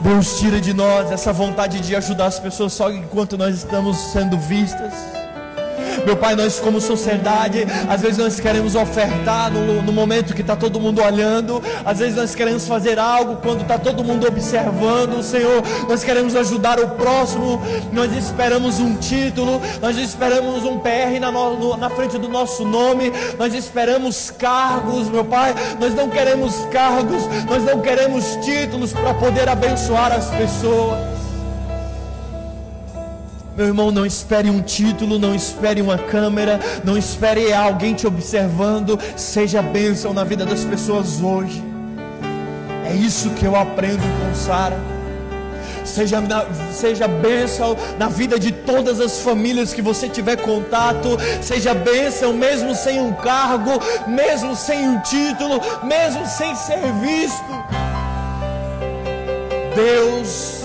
Deus 0.00 0.38
tira 0.38 0.58
de 0.58 0.72
nós 0.72 1.12
essa 1.12 1.30
vontade 1.30 1.78
de 1.80 1.94
ajudar 1.94 2.24
as 2.24 2.40
pessoas 2.40 2.72
só 2.72 2.90
enquanto 2.90 3.36
nós 3.36 3.54
estamos 3.54 3.98
sendo 4.12 4.38
vistas. 4.38 5.21
Meu 6.04 6.16
Pai, 6.16 6.34
nós 6.34 6.58
como 6.58 6.80
sociedade, 6.80 7.66
às 7.88 8.00
vezes 8.00 8.18
nós 8.18 8.40
queremos 8.40 8.74
ofertar 8.74 9.50
no, 9.50 9.82
no 9.82 9.92
momento 9.92 10.34
que 10.34 10.40
está 10.40 10.56
todo 10.56 10.80
mundo 10.80 11.00
olhando, 11.00 11.62
às 11.84 12.00
vezes 12.00 12.16
nós 12.16 12.34
queremos 12.34 12.66
fazer 12.66 12.98
algo 12.98 13.36
quando 13.36 13.62
está 13.62 13.78
todo 13.78 14.02
mundo 14.02 14.26
observando, 14.26 15.22
Senhor, 15.22 15.62
nós 15.88 16.02
queremos 16.02 16.34
ajudar 16.34 16.80
o 16.80 16.88
próximo, 16.90 17.62
nós 17.92 18.12
esperamos 18.16 18.80
um 18.80 18.96
título, 18.96 19.60
nós 19.80 19.96
esperamos 19.96 20.64
um 20.64 20.78
PR 20.80 21.20
na, 21.20 21.30
no, 21.30 21.76
na 21.76 21.90
frente 21.90 22.18
do 22.18 22.28
nosso 22.28 22.64
nome, 22.64 23.12
nós 23.38 23.54
esperamos 23.54 24.30
cargos, 24.30 25.08
meu 25.08 25.24
Pai, 25.24 25.54
nós 25.78 25.94
não 25.94 26.08
queremos 26.08 26.56
cargos, 26.72 27.22
nós 27.48 27.62
não 27.64 27.80
queremos 27.80 28.36
títulos 28.44 28.92
para 28.92 29.14
poder 29.14 29.48
abençoar 29.48 30.12
as 30.12 30.26
pessoas. 30.30 31.11
Meu 33.54 33.66
irmão, 33.66 33.90
não 33.90 34.06
espere 34.06 34.48
um 34.48 34.62
título, 34.62 35.18
não 35.18 35.34
espere 35.34 35.82
uma 35.82 35.98
câmera, 35.98 36.58
não 36.82 36.96
espere 36.96 37.52
alguém 37.52 37.92
te 37.92 38.06
observando. 38.06 38.98
Seja 39.14 39.60
bênção 39.60 40.14
na 40.14 40.24
vida 40.24 40.46
das 40.46 40.64
pessoas 40.64 41.20
hoje. 41.20 41.62
É 42.86 42.94
isso 42.94 43.28
que 43.30 43.44
eu 43.44 43.54
aprendo 43.54 44.00
com 44.00 44.34
Sara. 44.34 44.78
Seja, 45.84 46.22
seja 46.72 47.06
bênção 47.06 47.76
na 47.98 48.08
vida 48.08 48.38
de 48.38 48.52
todas 48.52 49.00
as 49.00 49.20
famílias 49.20 49.74
que 49.74 49.82
você 49.82 50.08
tiver 50.08 50.36
contato. 50.36 51.18
Seja 51.42 51.74
bênção 51.74 52.32
mesmo 52.32 52.74
sem 52.74 53.02
um 53.02 53.12
cargo, 53.12 53.72
mesmo 54.06 54.56
sem 54.56 54.88
um 54.88 54.98
título, 55.00 55.60
mesmo 55.82 56.26
sem 56.26 56.54
ser 56.54 56.90
visto. 57.02 57.44
Deus 59.74 60.61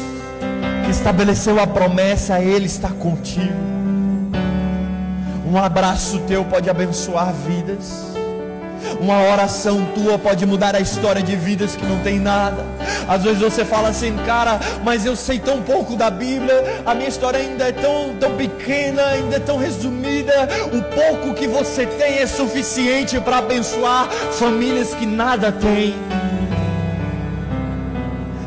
estabeleceu 1.08 1.58
a 1.58 1.66
promessa, 1.66 2.41
Ele 2.41 2.66
está 2.66 2.89
contigo. 2.89 3.55
Um 5.49 5.58
abraço 5.58 6.20
teu 6.28 6.43
pode 6.43 6.70
abençoar 6.70 7.32
vidas. 7.32 8.14
Uma 8.99 9.22
oração 9.32 9.88
tua 9.95 10.20
pode 10.20 10.45
mudar 10.45 10.76
a 10.76 10.82
história 10.82 11.24
de 11.24 11.34
vidas 11.34 11.78
que 11.78 11.86
não 11.86 11.99
tem 11.99 12.20
nada. 12.20 12.62
Às 13.08 13.24
vezes 13.24 13.39
você 13.39 13.64
fala 13.64 13.88
assim, 13.88 14.18
cara, 14.26 14.60
mas 14.84 15.05
eu 15.05 15.16
sei 15.16 15.39
tão 15.39 15.62
pouco 15.62 15.95
da 15.95 16.10
Bíblia, 16.10 16.82
a 16.86 16.93
minha 16.93 17.08
história 17.08 17.39
ainda 17.39 17.70
é 17.70 17.72
tão, 17.72 18.14
tão 18.20 18.36
pequena, 18.36 19.05
ainda 19.05 19.38
é 19.38 19.39
tão 19.39 19.58
resumida. 19.58 20.49
O 20.74 20.82
pouco 20.93 21.34
que 21.34 21.47
você 21.47 21.86
tem 21.86 22.18
é 22.18 22.28
suficiente 22.28 23.18
para 23.22 23.38
abençoar 23.38 24.10
famílias 24.10 24.93
que 24.93 25.05
nada 25.05 25.53
têm. 25.53 25.95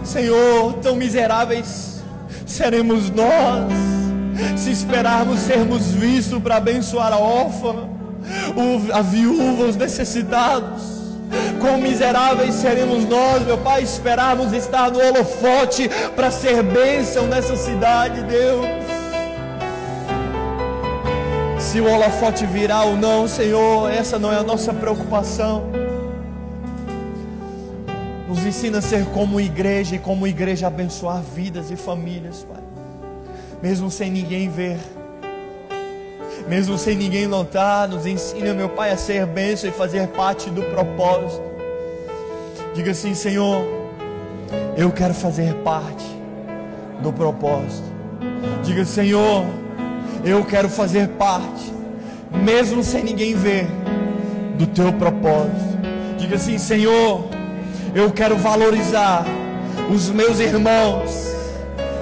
Senhor, 0.04 0.74
tão 0.74 0.94
miseráveis 0.94 1.89
seremos 2.50 3.10
nós, 3.10 3.72
se 4.56 4.70
esperarmos 4.70 5.40
sermos 5.40 5.92
vistos 5.92 6.42
para 6.42 6.56
abençoar 6.56 7.12
a 7.12 7.18
órfã, 7.18 7.88
a 8.92 9.02
viúva, 9.02 9.64
os 9.64 9.76
necessitados. 9.76 11.00
Quão 11.60 11.78
miseráveis 11.78 12.54
seremos 12.54 13.04
nós, 13.08 13.46
meu 13.46 13.58
Pai, 13.58 13.82
esperarmos 13.82 14.52
estar 14.52 14.90
no 14.90 14.98
holofote 14.98 15.88
para 16.16 16.30
ser 16.30 16.62
bênção 16.62 17.26
nessa 17.26 17.56
cidade, 17.56 18.22
Deus. 18.22 18.66
Se 21.58 21.80
o 21.80 21.88
holofote 21.88 22.44
virá 22.46 22.82
ou 22.82 22.96
não, 22.96 23.28
Senhor, 23.28 23.90
essa 23.90 24.18
não 24.18 24.32
é 24.32 24.38
a 24.38 24.42
nossa 24.42 24.72
preocupação. 24.72 25.79
Nos 28.30 28.46
ensina 28.46 28.78
a 28.78 28.80
ser 28.80 29.06
como 29.06 29.40
igreja 29.40 29.96
e 29.96 29.98
como 29.98 30.24
igreja 30.24 30.68
abençoar 30.68 31.20
vidas 31.20 31.68
e 31.72 31.74
famílias, 31.74 32.46
Pai. 32.48 32.62
Mesmo 33.60 33.90
sem 33.90 34.08
ninguém 34.08 34.48
ver, 34.48 34.78
mesmo 36.48 36.78
sem 36.78 36.96
ninguém 36.96 37.26
notar, 37.26 37.88
nos 37.88 38.06
ensina, 38.06 38.54
meu 38.54 38.68
Pai, 38.68 38.92
a 38.92 38.96
ser 38.96 39.26
bênção 39.26 39.68
e 39.68 39.72
fazer 39.72 40.06
parte 40.10 40.48
do 40.48 40.62
propósito. 40.62 41.42
Diga 42.72 42.92
assim, 42.92 43.14
Senhor, 43.14 43.66
eu 44.76 44.92
quero 44.92 45.12
fazer 45.12 45.52
parte 45.64 46.06
do 47.02 47.12
propósito. 47.12 47.90
Diga, 48.62 48.84
Senhor, 48.84 49.44
eu 50.24 50.44
quero 50.44 50.68
fazer 50.68 51.08
parte, 51.08 51.72
mesmo 52.44 52.84
sem 52.84 53.02
ninguém 53.02 53.34
ver, 53.34 53.66
do 54.56 54.68
teu 54.68 54.92
propósito. 54.92 55.80
Diga 56.16 56.36
assim, 56.36 56.58
Senhor, 56.58 57.39
eu 57.94 58.10
quero 58.12 58.36
valorizar 58.36 59.24
os 59.92 60.08
meus 60.10 60.38
irmãos 60.38 61.26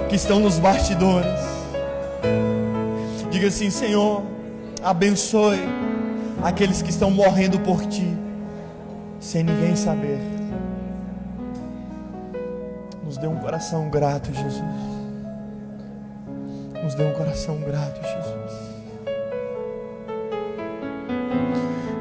que 0.08 0.16
estão 0.16 0.40
nos 0.40 0.58
bastidores. 0.58 1.48
Diga 3.30 3.48
assim, 3.48 3.70
Senhor, 3.70 4.22
abençoe 4.82 5.60
aqueles 6.42 6.82
que 6.82 6.90
estão 6.90 7.10
morrendo 7.10 7.58
por 7.60 7.84
ti, 7.86 8.16
sem 9.20 9.42
ninguém 9.42 9.76
saber. 9.76 10.18
Nos 13.04 13.16
dê 13.16 13.26
um 13.26 13.36
coração 13.36 13.88
grato, 13.88 14.32
Jesus. 14.32 14.62
Nos 16.82 16.94
dê 16.94 17.04
um 17.04 17.12
coração 17.12 17.58
grato, 17.60 18.00
Jesus. 18.02 18.38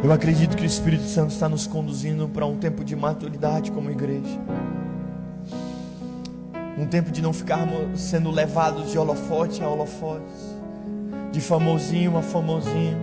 Eu 0.08 0.14
acredito 0.14 0.56
que 0.56 0.64
o 0.64 0.66
Espírito 0.66 1.04
Santo 1.04 1.34
está 1.34 1.50
nos 1.50 1.68
conduzindo 1.68 2.30
para 2.30 2.46
um 2.46 2.56
tempo 2.56 2.82
de 2.82 2.96
maturidade 2.96 3.74
como 3.74 3.92
igreja. 3.92 4.40
Um 6.78 6.86
tempo 6.86 7.12
de 7.12 7.22
não 7.22 7.34
ficarmos 7.34 8.00
sendo 8.00 8.32
levados 8.32 8.90
de 8.90 8.98
holofote 8.98 9.62
a 9.62 9.68
holofote, 9.68 10.24
de 11.30 11.42
famosinho 11.42 12.18
a 12.18 12.22
famosinho, 12.22 12.98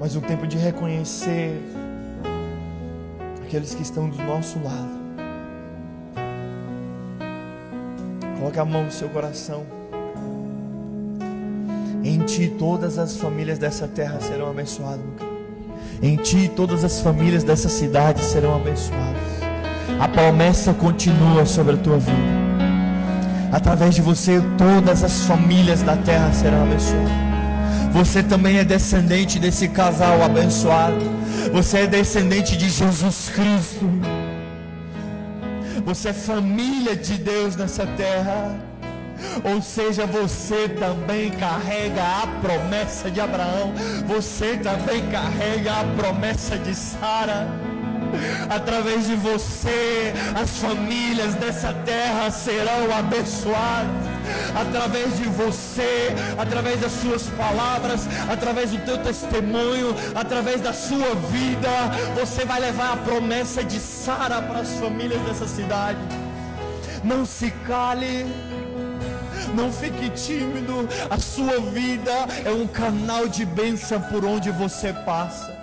mas 0.00 0.16
um 0.16 0.22
tempo 0.22 0.46
de 0.46 0.56
reconhecer 0.56 1.60
aqueles 3.42 3.74
que 3.74 3.82
estão 3.82 4.08
do 4.08 4.16
nosso 4.24 4.58
lado. 4.60 4.98
Coloque 8.38 8.58
a 8.58 8.64
mão 8.64 8.84
no 8.84 8.90
seu 8.90 9.10
coração. 9.10 9.66
Em 12.02 12.24
ti 12.24 12.54
todas 12.58 12.98
as 12.98 13.18
famílias 13.18 13.58
dessa 13.58 13.86
terra 13.86 14.18
serão 14.18 14.48
abençoadas. 14.48 15.27
Em 16.00 16.16
ti 16.16 16.50
todas 16.54 16.84
as 16.84 17.00
famílias 17.00 17.42
dessa 17.42 17.68
cidade 17.68 18.22
serão 18.22 18.54
abençoadas. 18.54 19.18
A 19.98 20.06
promessa 20.06 20.72
continua 20.72 21.44
sobre 21.44 21.74
a 21.74 21.78
tua 21.78 21.98
vida. 21.98 22.38
Através 23.50 23.96
de 23.96 24.02
você 24.02 24.40
todas 24.56 25.02
as 25.02 25.24
famílias 25.24 25.82
da 25.82 25.96
terra 25.96 26.32
serão 26.32 26.62
abençoadas. 26.62 27.28
Você 27.92 28.22
também 28.22 28.58
é 28.58 28.64
descendente 28.64 29.40
desse 29.40 29.68
casal 29.68 30.22
abençoado. 30.22 31.04
Você 31.52 31.78
é 31.78 31.86
descendente 31.86 32.56
de 32.56 32.68
Jesus 32.68 33.30
Cristo. 33.34 33.90
Você 35.84 36.10
é 36.10 36.12
família 36.12 36.94
de 36.94 37.14
Deus 37.14 37.56
nessa 37.56 37.86
terra. 37.86 38.67
Ou 39.44 39.60
seja, 39.62 40.06
você 40.06 40.68
também 40.68 41.30
carrega 41.30 42.02
a 42.02 42.26
promessa 42.40 43.10
de 43.10 43.20
Abraão. 43.20 43.72
Você 44.06 44.56
também 44.56 45.06
carrega 45.10 45.80
a 45.80 45.84
promessa 45.96 46.56
de 46.56 46.74
Sara. 46.74 47.48
Através 48.48 49.06
de 49.06 49.14
você, 49.14 50.14
as 50.34 50.58
famílias 50.58 51.34
dessa 51.34 51.72
terra 51.84 52.30
serão 52.30 52.96
abençoadas 52.96 54.18
através 54.54 55.16
de 55.16 55.24
você, 55.24 56.14
através 56.36 56.80
das 56.80 56.92
suas 56.92 57.28
palavras, 57.28 58.06
através 58.30 58.70
do 58.70 58.78
teu 58.78 58.98
testemunho, 58.98 59.94
através 60.14 60.60
da 60.60 60.72
sua 60.72 61.14
vida, 61.30 61.70
você 62.18 62.44
vai 62.44 62.60
levar 62.60 62.92
a 62.92 62.96
promessa 62.96 63.62
de 63.64 63.78
Sara 63.78 64.42
para 64.42 64.60
as 64.60 64.74
famílias 64.74 65.20
dessa 65.22 65.46
cidade. 65.46 65.98
Não 67.04 67.24
se 67.24 67.50
cale. 67.66 68.26
Não 69.54 69.72
fique 69.72 70.10
tímido, 70.10 70.88
a 71.10 71.18
sua 71.18 71.60
vida 71.60 72.12
é 72.44 72.50
um 72.50 72.66
canal 72.66 73.28
de 73.28 73.44
bênção 73.44 74.00
por 74.00 74.24
onde 74.24 74.50
você 74.50 74.92
passa. 74.92 75.56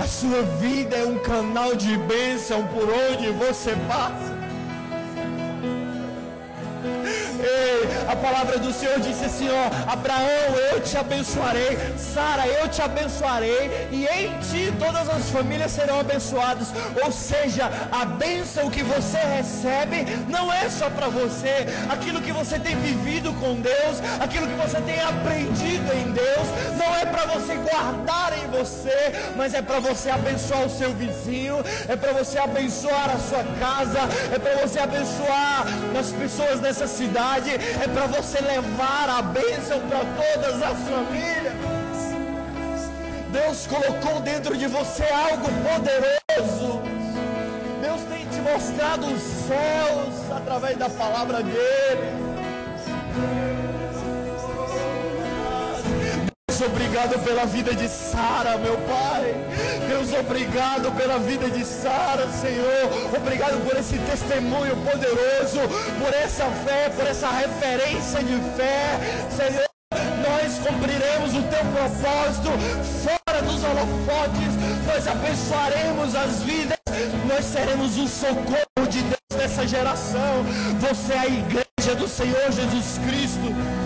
A 0.00 0.06
sua 0.06 0.42
vida 0.60 0.96
é 0.96 1.04
um 1.04 1.18
canal 1.18 1.74
de 1.74 1.96
bênção 1.98 2.66
por 2.68 2.88
onde 2.88 3.28
você 3.30 3.72
passa. 3.88 4.31
A 8.12 8.16
palavra 8.16 8.58
do 8.58 8.72
Senhor 8.72 9.00
disse 9.00 9.24
assim: 9.24 9.48
ó, 9.48 9.90
Abraão, 9.90 10.54
eu 10.70 10.80
te 10.80 10.96
abençoarei, 10.96 11.78
Sara, 11.96 12.46
eu 12.46 12.68
te 12.68 12.82
abençoarei, 12.82 13.88
e 13.90 14.06
em 14.06 14.38
ti 14.40 14.72
todas 14.78 15.08
as 15.08 15.30
famílias 15.30 15.72
serão 15.72 16.00
abençoadas. 16.00 16.68
Ou 17.02 17.10
seja, 17.10 17.70
a 17.90 18.04
bênção 18.04 18.70
que 18.70 18.82
você 18.82 19.18
recebe 19.18 20.04
não 20.28 20.52
é 20.52 20.68
só 20.68 20.90
para 20.90 21.08
você, 21.08 21.66
aquilo 21.90 22.20
que 22.20 22.32
você 22.32 22.58
tem 22.58 22.76
vivido 22.76 23.32
com 23.40 23.54
Deus, 23.54 23.96
aquilo 24.20 24.46
que 24.46 24.54
você 24.54 24.80
tem 24.82 25.00
aprendido 25.00 25.90
em 25.94 26.12
Deus, 26.12 26.46
não 26.78 26.94
é 26.94 27.06
para 27.06 27.24
você 27.26 27.54
guardar 27.54 28.32
em 28.38 28.46
você, 28.58 29.12
mas 29.36 29.54
é 29.54 29.62
para 29.62 29.80
você 29.80 30.10
abençoar 30.10 30.66
o 30.66 30.70
seu 30.70 30.92
vizinho, 30.92 31.64
é 31.88 31.96
para 31.96 32.12
você 32.12 32.38
abençoar 32.38 33.10
a 33.10 33.18
sua 33.18 33.44
casa, 33.58 34.00
é 34.32 34.38
para 34.38 34.66
você 34.66 34.78
abençoar 34.78 35.64
as 35.98 36.12
pessoas 36.12 36.60
dessa 36.60 36.86
cidade 36.86 37.50
é 37.52 37.88
para 37.88 38.01
você 38.06 38.40
levar 38.40 39.08
a 39.08 39.22
bênção 39.22 39.80
para 39.88 40.00
todas 40.00 40.62
as 40.62 40.78
famílias. 40.88 41.52
Deus 43.30 43.66
colocou 43.66 44.20
dentro 44.20 44.56
de 44.56 44.66
você 44.66 45.04
algo 45.04 45.46
poderoso. 45.62 46.82
Deus 47.80 48.00
tem 48.02 48.26
te 48.26 48.40
mostrado 48.40 49.06
os 49.06 49.22
céus 49.22 50.30
através 50.36 50.76
da 50.76 50.90
palavra 50.90 51.42
dele. 51.42 52.32
Obrigado 56.66 57.18
pela 57.24 57.44
vida 57.44 57.74
de 57.74 57.88
Sara, 57.88 58.56
meu 58.58 58.76
Pai. 58.78 59.34
Deus, 59.88 60.12
obrigado 60.12 60.90
pela 60.96 61.18
vida 61.18 61.50
de 61.50 61.64
Sara, 61.64 62.28
Senhor. 62.28 63.16
Obrigado 63.16 63.64
por 63.64 63.76
esse 63.76 63.98
testemunho 63.98 64.76
poderoso, 64.76 65.60
por 66.00 66.14
essa 66.14 66.44
fé, 66.64 66.90
por 66.90 67.06
essa 67.06 67.28
referência 67.30 68.22
de 68.22 68.36
fé, 68.56 68.98
Senhor. 69.36 69.66
Nós 70.22 70.58
cumpriremos 70.58 71.34
o 71.34 71.42
teu 71.42 71.64
propósito 71.72 72.50
fora 73.02 73.42
dos 73.42 73.62
holofotes, 73.62 74.52
nós 74.86 75.06
abençoaremos 75.06 76.14
as 76.14 76.42
vidas, 76.42 76.78
nós 77.28 77.44
seremos 77.44 77.98
o 77.98 78.08
socorro 78.08 78.88
de 78.88 79.02
Deus 79.02 79.36
nessa 79.36 79.66
geração. 79.66 80.44
Você 80.80 81.12
é 81.12 81.18
a 81.18 81.26
igreja 81.26 81.94
do 81.96 82.08
Senhor 82.08 82.50
Jesus 82.52 82.98
Cristo. 83.06 83.81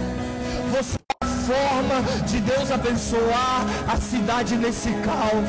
Você 0.73 0.99
forma 1.47 2.03
de 2.27 2.41
Deus 2.41 2.71
abençoar 2.71 3.65
a 3.89 3.97
cidade 3.97 4.57
nesse 4.57 4.91
caos. 5.05 5.49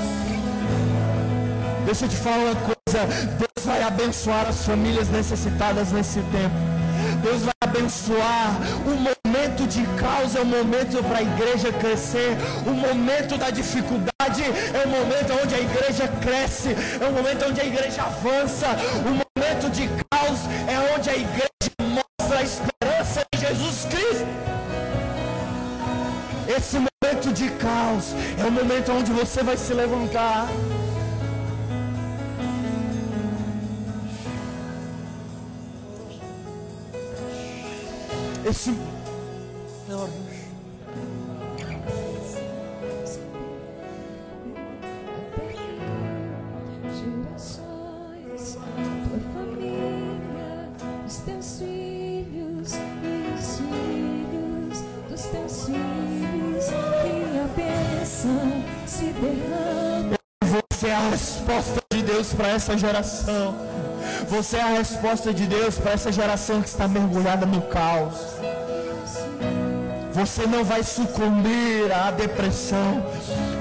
Deixa 1.85 2.05
eu 2.05 2.09
te 2.09 2.15
falar 2.17 2.37
uma 2.37 2.55
coisa: 2.55 2.99
Deus 3.37 3.65
vai 3.65 3.81
abençoar 3.81 4.47
as 4.47 4.65
famílias 4.65 5.09
necessitadas 5.09 5.91
nesse 5.91 6.19
tempo. 6.19 6.55
Deus 7.23 7.41
vai 7.43 7.53
abençoar. 7.61 8.57
O 8.85 8.95
momento 9.07 9.67
de 9.67 9.83
caos 9.99 10.35
é 10.35 10.41
o 10.41 10.45
momento 10.45 11.03
para 11.03 11.19
a 11.19 11.23
igreja 11.23 11.71
crescer. 11.73 12.37
O 12.65 12.71
momento 12.71 13.37
da 13.37 13.49
dificuldade 13.49 14.43
é 14.43 14.85
o 14.85 14.89
momento 14.89 15.33
onde 15.41 15.55
a 15.55 15.59
igreja 15.59 16.07
cresce. 16.21 16.75
É 17.01 17.07
o 17.07 17.11
momento 17.11 17.45
onde 17.47 17.61
a 17.61 17.65
igreja 17.65 18.03
avança. 18.03 18.67
O 19.05 19.11
momento 19.21 19.69
de 19.71 19.89
caos 20.09 20.39
é 20.67 20.95
onde 20.95 21.09
a 21.09 21.15
igreja 21.15 21.46
caos 27.97 28.13
é 28.37 28.45
o 28.45 28.51
momento 28.51 28.91
onde 28.91 29.11
você 29.11 29.43
vai 29.43 29.57
se 29.57 29.73
levantar. 29.73 30.47
Esse 38.45 38.73
Gerações, 39.87 40.26
resposta 61.47 61.81
de 61.93 62.03
Deus 62.03 62.33
para 62.33 62.49
essa 62.49 62.77
geração. 62.77 63.55
Você 64.27 64.57
é 64.57 64.61
a 64.61 64.77
resposta 64.79 65.33
de 65.33 65.45
Deus 65.45 65.77
para 65.77 65.93
essa 65.93 66.11
geração 66.11 66.61
que 66.61 66.67
está 66.67 66.89
mergulhada 66.89 67.45
no 67.45 67.61
caos. 67.61 68.15
Você 70.11 70.45
não 70.45 70.65
vai 70.65 70.83
sucumbir 70.83 71.89
à 71.93 72.11
depressão. 72.11 73.01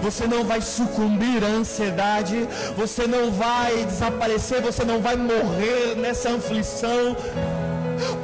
Você 0.02 0.26
não 0.26 0.42
vai 0.42 0.60
sucumbir 0.60 1.44
à 1.44 1.46
ansiedade. 1.46 2.48
Você 2.76 3.06
não 3.06 3.30
vai 3.30 3.84
desaparecer. 3.84 4.60
Você 4.62 4.84
não 4.84 5.00
vai 5.00 5.14
morrer 5.14 5.94
nessa 5.96 6.30
aflição. 6.30 7.16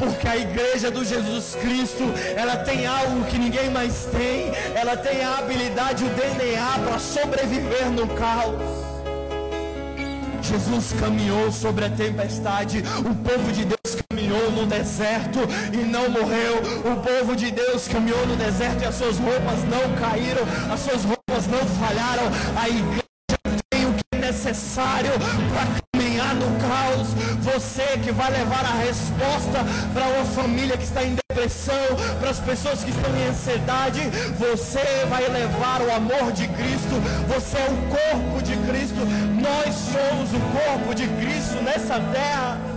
Porque 0.00 0.26
a 0.26 0.36
igreja 0.36 0.90
do 0.90 1.04
Jesus 1.04 1.54
Cristo, 1.54 2.02
ela 2.36 2.56
tem 2.56 2.84
algo 2.84 3.24
que 3.26 3.38
ninguém 3.38 3.70
mais 3.70 4.06
tem. 4.06 4.52
Ela 4.74 4.96
tem 4.96 5.22
a 5.22 5.38
habilidade, 5.38 6.02
o 6.04 6.08
DNA 6.08 6.80
para 6.84 6.98
sobreviver 6.98 7.90
no 7.90 8.08
caos. 8.08 8.82
Jesus 10.43 10.93
caminhou 10.99 11.53
sobre 11.53 11.84
a 11.84 11.90
tempestade. 11.90 12.82
O 12.99 13.14
povo 13.14 13.53
de 13.53 13.64
Deus 13.64 14.03
caminhou 14.09 14.51
no 14.51 14.66
deserto 14.66 15.38
e 15.72 15.76
não 15.76 16.11
morreu. 16.11 16.59
O 16.84 16.97
povo 17.01 17.36
de 17.36 17.51
Deus 17.51 17.86
caminhou 17.88 18.26
no 18.26 18.36
deserto 18.36 18.82
e 18.82 18.86
as 18.86 18.95
suas 18.97 19.18
roupas 19.18 19.62
não 19.64 19.95
caíram, 19.97 20.43
as 20.72 20.80
suas 20.80 21.05
roupas 21.05 21.47
não 21.47 21.64
falharam. 21.80 22.24
A 22.61 22.68
igreja 22.68 23.03
tem 23.70 23.86
o 23.86 23.95
que 23.95 24.03
é 24.12 24.18
necessário 24.18 25.12
para 25.55 25.82
caminhar 26.23 26.35
no 26.35 26.47
caos, 26.61 27.09
você 27.41 27.99
que 28.03 28.12
vai 28.12 28.31
levar 28.31 28.64
a 28.64 28.75
resposta 28.85 29.64
para 29.93 30.07
uma 30.07 30.25
família 30.25 30.77
que 30.77 30.85
está 30.85 31.03
em 31.03 31.14
depressão, 31.14 31.75
para 32.20 32.31
as 32.31 32.39
pessoas 32.39 32.85
que 32.85 32.91
estão 32.91 33.14
em 33.16 33.27
ansiedade, 33.29 34.01
você 34.39 35.05
vai 35.09 35.29
levar 35.29 35.83
o 35.83 35.91
amor 35.93 36.33
de 36.33 36.47
Cristo, 36.49 37.01
você 37.29 37.59
é 37.59 37.70
o 37.70 37.77
corpo 37.89 38.43
de 38.43 38.57
Cristo, 38.68 39.01
nós 39.41 39.75
somos 39.75 40.33
o 40.33 40.41
corpo 40.57 40.95
de 40.95 41.07
Cristo 41.09 41.62
nessa 41.62 41.99
terra. 42.12 42.72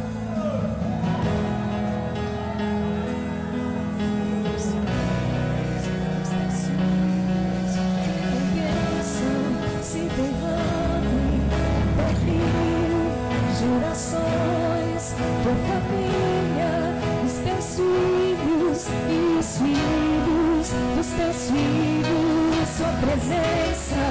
Presença 23.05 24.01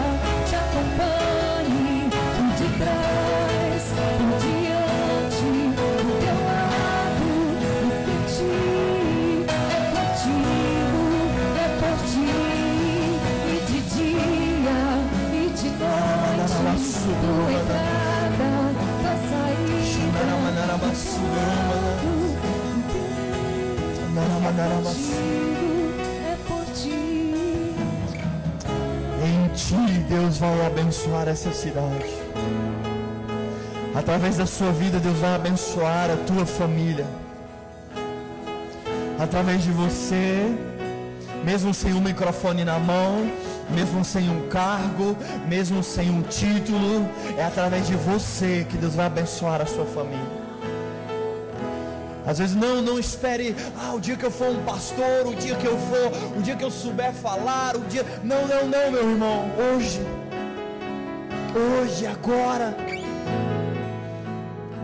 te 0.46 0.54
acompanhe 0.54 2.08
por 2.10 2.46
detrás, 2.58 3.82
por 3.98 4.30
diante, 4.38 5.50
do 6.04 6.12
teu 6.22 6.38
lado, 6.46 7.28
e 7.58 7.90
por 8.04 8.20
ti, 8.30 8.54
é 9.50 9.80
contigo, 9.90 11.02
é 11.58 11.66
por 11.80 11.96
ti, 12.06 12.28
e 13.50 13.66
de 13.66 13.78
dia 13.94 14.78
e 15.32 15.50
de 15.50 15.68
noite, 15.70 16.22
tua 17.20 17.50
entrada, 17.52 18.48
tua 19.00 19.14
saída, 19.28 20.22
contigo, 20.78 21.34
é 24.54 25.53
Deus 30.14 30.38
vai 30.38 30.64
abençoar 30.64 31.26
essa 31.26 31.52
cidade. 31.52 32.06
Através 33.92 34.36
da 34.36 34.46
sua 34.46 34.70
vida, 34.70 35.00
Deus 35.00 35.18
vai 35.18 35.34
abençoar 35.34 36.08
a 36.08 36.16
tua 36.24 36.46
família. 36.46 37.04
Através 39.18 39.64
de 39.64 39.72
você, 39.72 40.56
mesmo 41.42 41.74
sem 41.74 41.92
um 41.94 42.00
microfone 42.00 42.64
na 42.64 42.78
mão, 42.78 43.28
mesmo 43.70 44.04
sem 44.04 44.30
um 44.30 44.48
cargo, 44.48 45.16
mesmo 45.48 45.82
sem 45.82 46.08
um 46.10 46.22
título, 46.22 47.08
é 47.36 47.44
através 47.44 47.88
de 47.88 47.96
você 47.96 48.64
que 48.70 48.76
Deus 48.76 48.94
vai 48.94 49.06
abençoar 49.06 49.60
a 49.60 49.66
sua 49.66 49.84
família. 49.84 50.33
Às 52.26 52.38
vezes 52.38 52.56
não, 52.56 52.80
não 52.80 52.98
espere, 52.98 53.54
ah, 53.78 53.92
o 53.92 54.00
dia 54.00 54.16
que 54.16 54.24
eu 54.24 54.30
for 54.30 54.48
um 54.48 54.64
pastor, 54.64 55.26
o 55.26 55.34
dia 55.34 55.54
que 55.56 55.66
eu 55.66 55.76
for, 55.76 56.38
o 56.38 56.42
dia 56.42 56.56
que 56.56 56.64
eu 56.64 56.70
souber 56.70 57.12
falar, 57.12 57.76
o 57.76 57.80
dia. 57.80 58.04
Não, 58.22 58.46
não, 58.46 58.66
não, 58.66 58.90
meu 58.90 59.10
irmão. 59.10 59.50
Hoje. 59.58 60.00
Hoje, 61.54 62.06
agora. 62.06 62.74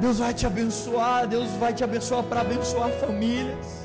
Deus 0.01 0.19
vai 0.19 0.33
te 0.33 0.47
abençoar, 0.47 1.27
Deus 1.27 1.51
vai 1.53 1.73
te 1.73 1.83
abençoar 1.83 2.23
para 2.25 2.43
abençoar 2.43 2.91
famílias. 2.91 3.81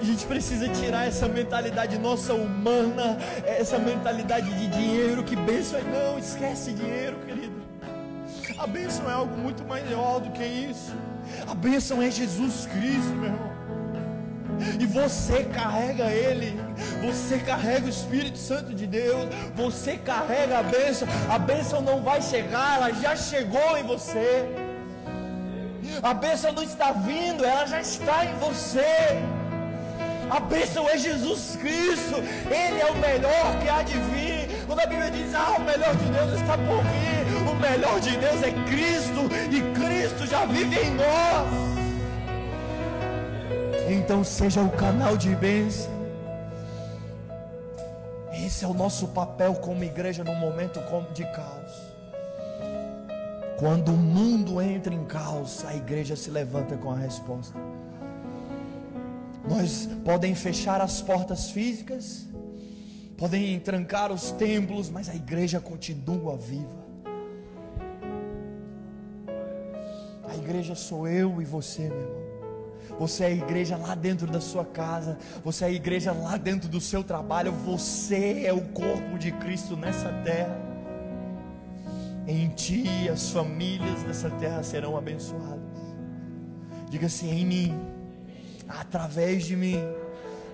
A 0.00 0.04
gente 0.04 0.24
precisa 0.24 0.68
tirar 0.68 1.06
essa 1.06 1.28
mentalidade 1.28 1.98
nossa 1.98 2.32
humana, 2.32 3.18
essa 3.44 3.78
mentalidade 3.78 4.52
de 4.54 4.66
dinheiro, 4.68 5.22
que 5.22 5.36
bênção 5.36 5.78
é. 5.78 5.82
Não, 5.82 6.18
esquece 6.18 6.72
dinheiro, 6.72 7.16
querido. 7.26 7.49
A 8.60 8.66
bênção 8.66 9.08
é 9.10 9.14
algo 9.14 9.34
muito 9.38 9.64
maior 9.64 10.20
do 10.20 10.30
que 10.32 10.44
isso. 10.44 10.92
A 11.50 11.54
bênção 11.54 12.02
é 12.02 12.10
Jesus 12.10 12.66
Cristo, 12.66 13.14
meu 13.14 13.30
irmão. 13.32 13.50
E 14.78 14.84
você 14.84 15.44
carrega 15.44 16.04
Ele, 16.04 16.60
você 17.00 17.38
carrega 17.38 17.86
o 17.86 17.88
Espírito 17.88 18.36
Santo 18.36 18.74
de 18.74 18.86
Deus, 18.86 19.30
você 19.54 19.96
carrega 19.96 20.58
a 20.58 20.62
bênção. 20.62 21.08
A 21.30 21.38
bênção 21.38 21.80
não 21.80 22.02
vai 22.02 22.20
chegar, 22.20 22.76
ela 22.76 22.92
já 22.92 23.16
chegou 23.16 23.78
em 23.78 23.82
você. 23.82 24.44
A 26.02 26.12
bênção 26.12 26.52
não 26.52 26.62
está 26.62 26.92
vindo, 26.92 27.42
ela 27.42 27.64
já 27.64 27.80
está 27.80 28.26
em 28.26 28.34
você. 28.34 29.22
A 30.30 30.38
bênção 30.38 30.86
é 30.86 30.98
Jesus 30.98 31.56
Cristo, 31.58 32.16
Ele 32.50 32.78
é 32.78 32.86
o 32.90 32.96
melhor 32.98 33.58
que 33.62 33.68
há 33.70 33.82
de 33.82 33.94
vir. 33.94 34.64
Quando 34.66 34.80
a 34.80 34.86
Bíblia 34.86 35.10
diz, 35.10 35.34
ah, 35.34 35.56
o 35.58 35.62
melhor 35.62 35.96
de 35.96 36.04
Deus 36.04 36.34
está 36.34 36.58
por 36.58 36.82
vir, 36.84 37.39
melhor 37.60 38.00
de 38.00 38.16
Deus 38.16 38.42
é 38.42 38.50
Cristo, 38.64 39.20
e 39.50 39.60
Cristo 39.74 40.26
já 40.26 40.46
vive 40.46 40.76
em 40.76 40.94
nós. 40.94 41.70
Então 43.88 44.24
seja 44.24 44.62
o 44.62 44.70
canal 44.70 45.16
de 45.16 45.34
bênção. 45.36 45.90
Esse 48.32 48.64
é 48.64 48.68
o 48.68 48.74
nosso 48.74 49.08
papel 49.08 49.54
como 49.56 49.84
igreja 49.84 50.24
num 50.24 50.34
momento 50.36 50.80
de 51.12 51.24
caos. 51.32 51.90
Quando 53.58 53.92
o 53.92 53.96
mundo 53.96 54.60
entra 54.62 54.94
em 54.94 55.04
caos, 55.04 55.64
a 55.66 55.74
igreja 55.74 56.16
se 56.16 56.30
levanta 56.30 56.76
com 56.76 56.90
a 56.90 56.96
resposta. 56.96 57.58
Nós 59.46 59.88
podem 60.04 60.34
fechar 60.34 60.80
as 60.80 61.02
portas 61.02 61.50
físicas, 61.50 62.26
podem 63.18 63.58
trancar 63.60 64.10
os 64.10 64.30
templos, 64.30 64.88
mas 64.88 65.08
a 65.08 65.14
igreja 65.14 65.60
continua 65.60 66.36
viva. 66.36 66.79
Igreja 70.50 70.74
sou 70.74 71.06
eu 71.06 71.40
e 71.40 71.44
você, 71.44 71.88
meu 71.88 72.00
irmão. 72.00 72.30
Você 72.98 73.22
é 73.22 73.26
a 73.28 73.30
igreja 73.30 73.76
lá 73.76 73.94
dentro 73.94 74.26
da 74.26 74.40
sua 74.40 74.64
casa, 74.64 75.16
você 75.44 75.64
é 75.64 75.68
a 75.68 75.70
igreja 75.70 76.12
lá 76.12 76.36
dentro 76.36 76.68
do 76.68 76.80
seu 76.80 77.04
trabalho, 77.04 77.52
você 77.52 78.42
é 78.44 78.52
o 78.52 78.60
corpo 78.60 79.16
de 79.16 79.30
Cristo 79.30 79.76
nessa 79.76 80.08
terra. 80.24 80.60
Em 82.26 82.48
ti 82.48 83.08
as 83.08 83.30
famílias 83.30 84.02
dessa 84.02 84.28
terra 84.28 84.62
serão 84.64 84.96
abençoadas. 84.96 85.60
Diga 86.90 87.06
assim: 87.06 87.30
em 87.30 87.46
mim, 87.46 87.80
através 88.68 89.44
de 89.44 89.54
mim, 89.54 89.78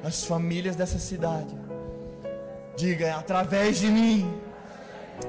as 0.05 0.24
famílias 0.24 0.76
dessa 0.76 0.99
cidade. 0.99 1.55
Diga 2.76 3.16
através 3.16 3.78
de 3.78 3.88
mim. 3.88 4.30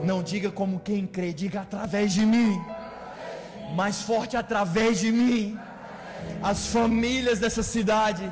Não 0.03 0.21
diga 0.21 0.51
como 0.51 0.81
quem 0.81 1.07
crê, 1.07 1.31
diga 1.31 1.61
através 1.61 2.13
de 2.13 2.25
mim. 2.25 2.61
Mais 3.75 4.01
forte 4.01 4.35
através 4.35 4.99
de 4.99 5.11
mim 5.11 5.57
as 6.41 6.67
famílias 6.67 7.39
dessa 7.39 7.63
cidade 7.63 8.31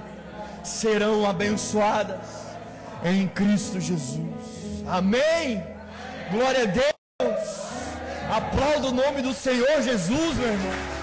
serão 0.64 1.26
abençoadas 1.26 2.20
em 3.04 3.28
Cristo 3.28 3.80
Jesus. 3.80 4.84
Amém. 4.88 5.64
Glória 6.32 6.64
a 6.64 6.66
Deus. 6.66 7.66
Aplauda 8.30 8.88
o 8.88 8.92
nome 8.92 9.22
do 9.22 9.34
Senhor 9.34 9.82
Jesus, 9.82 10.38
meu 10.38 10.48
irmão. 10.48 10.95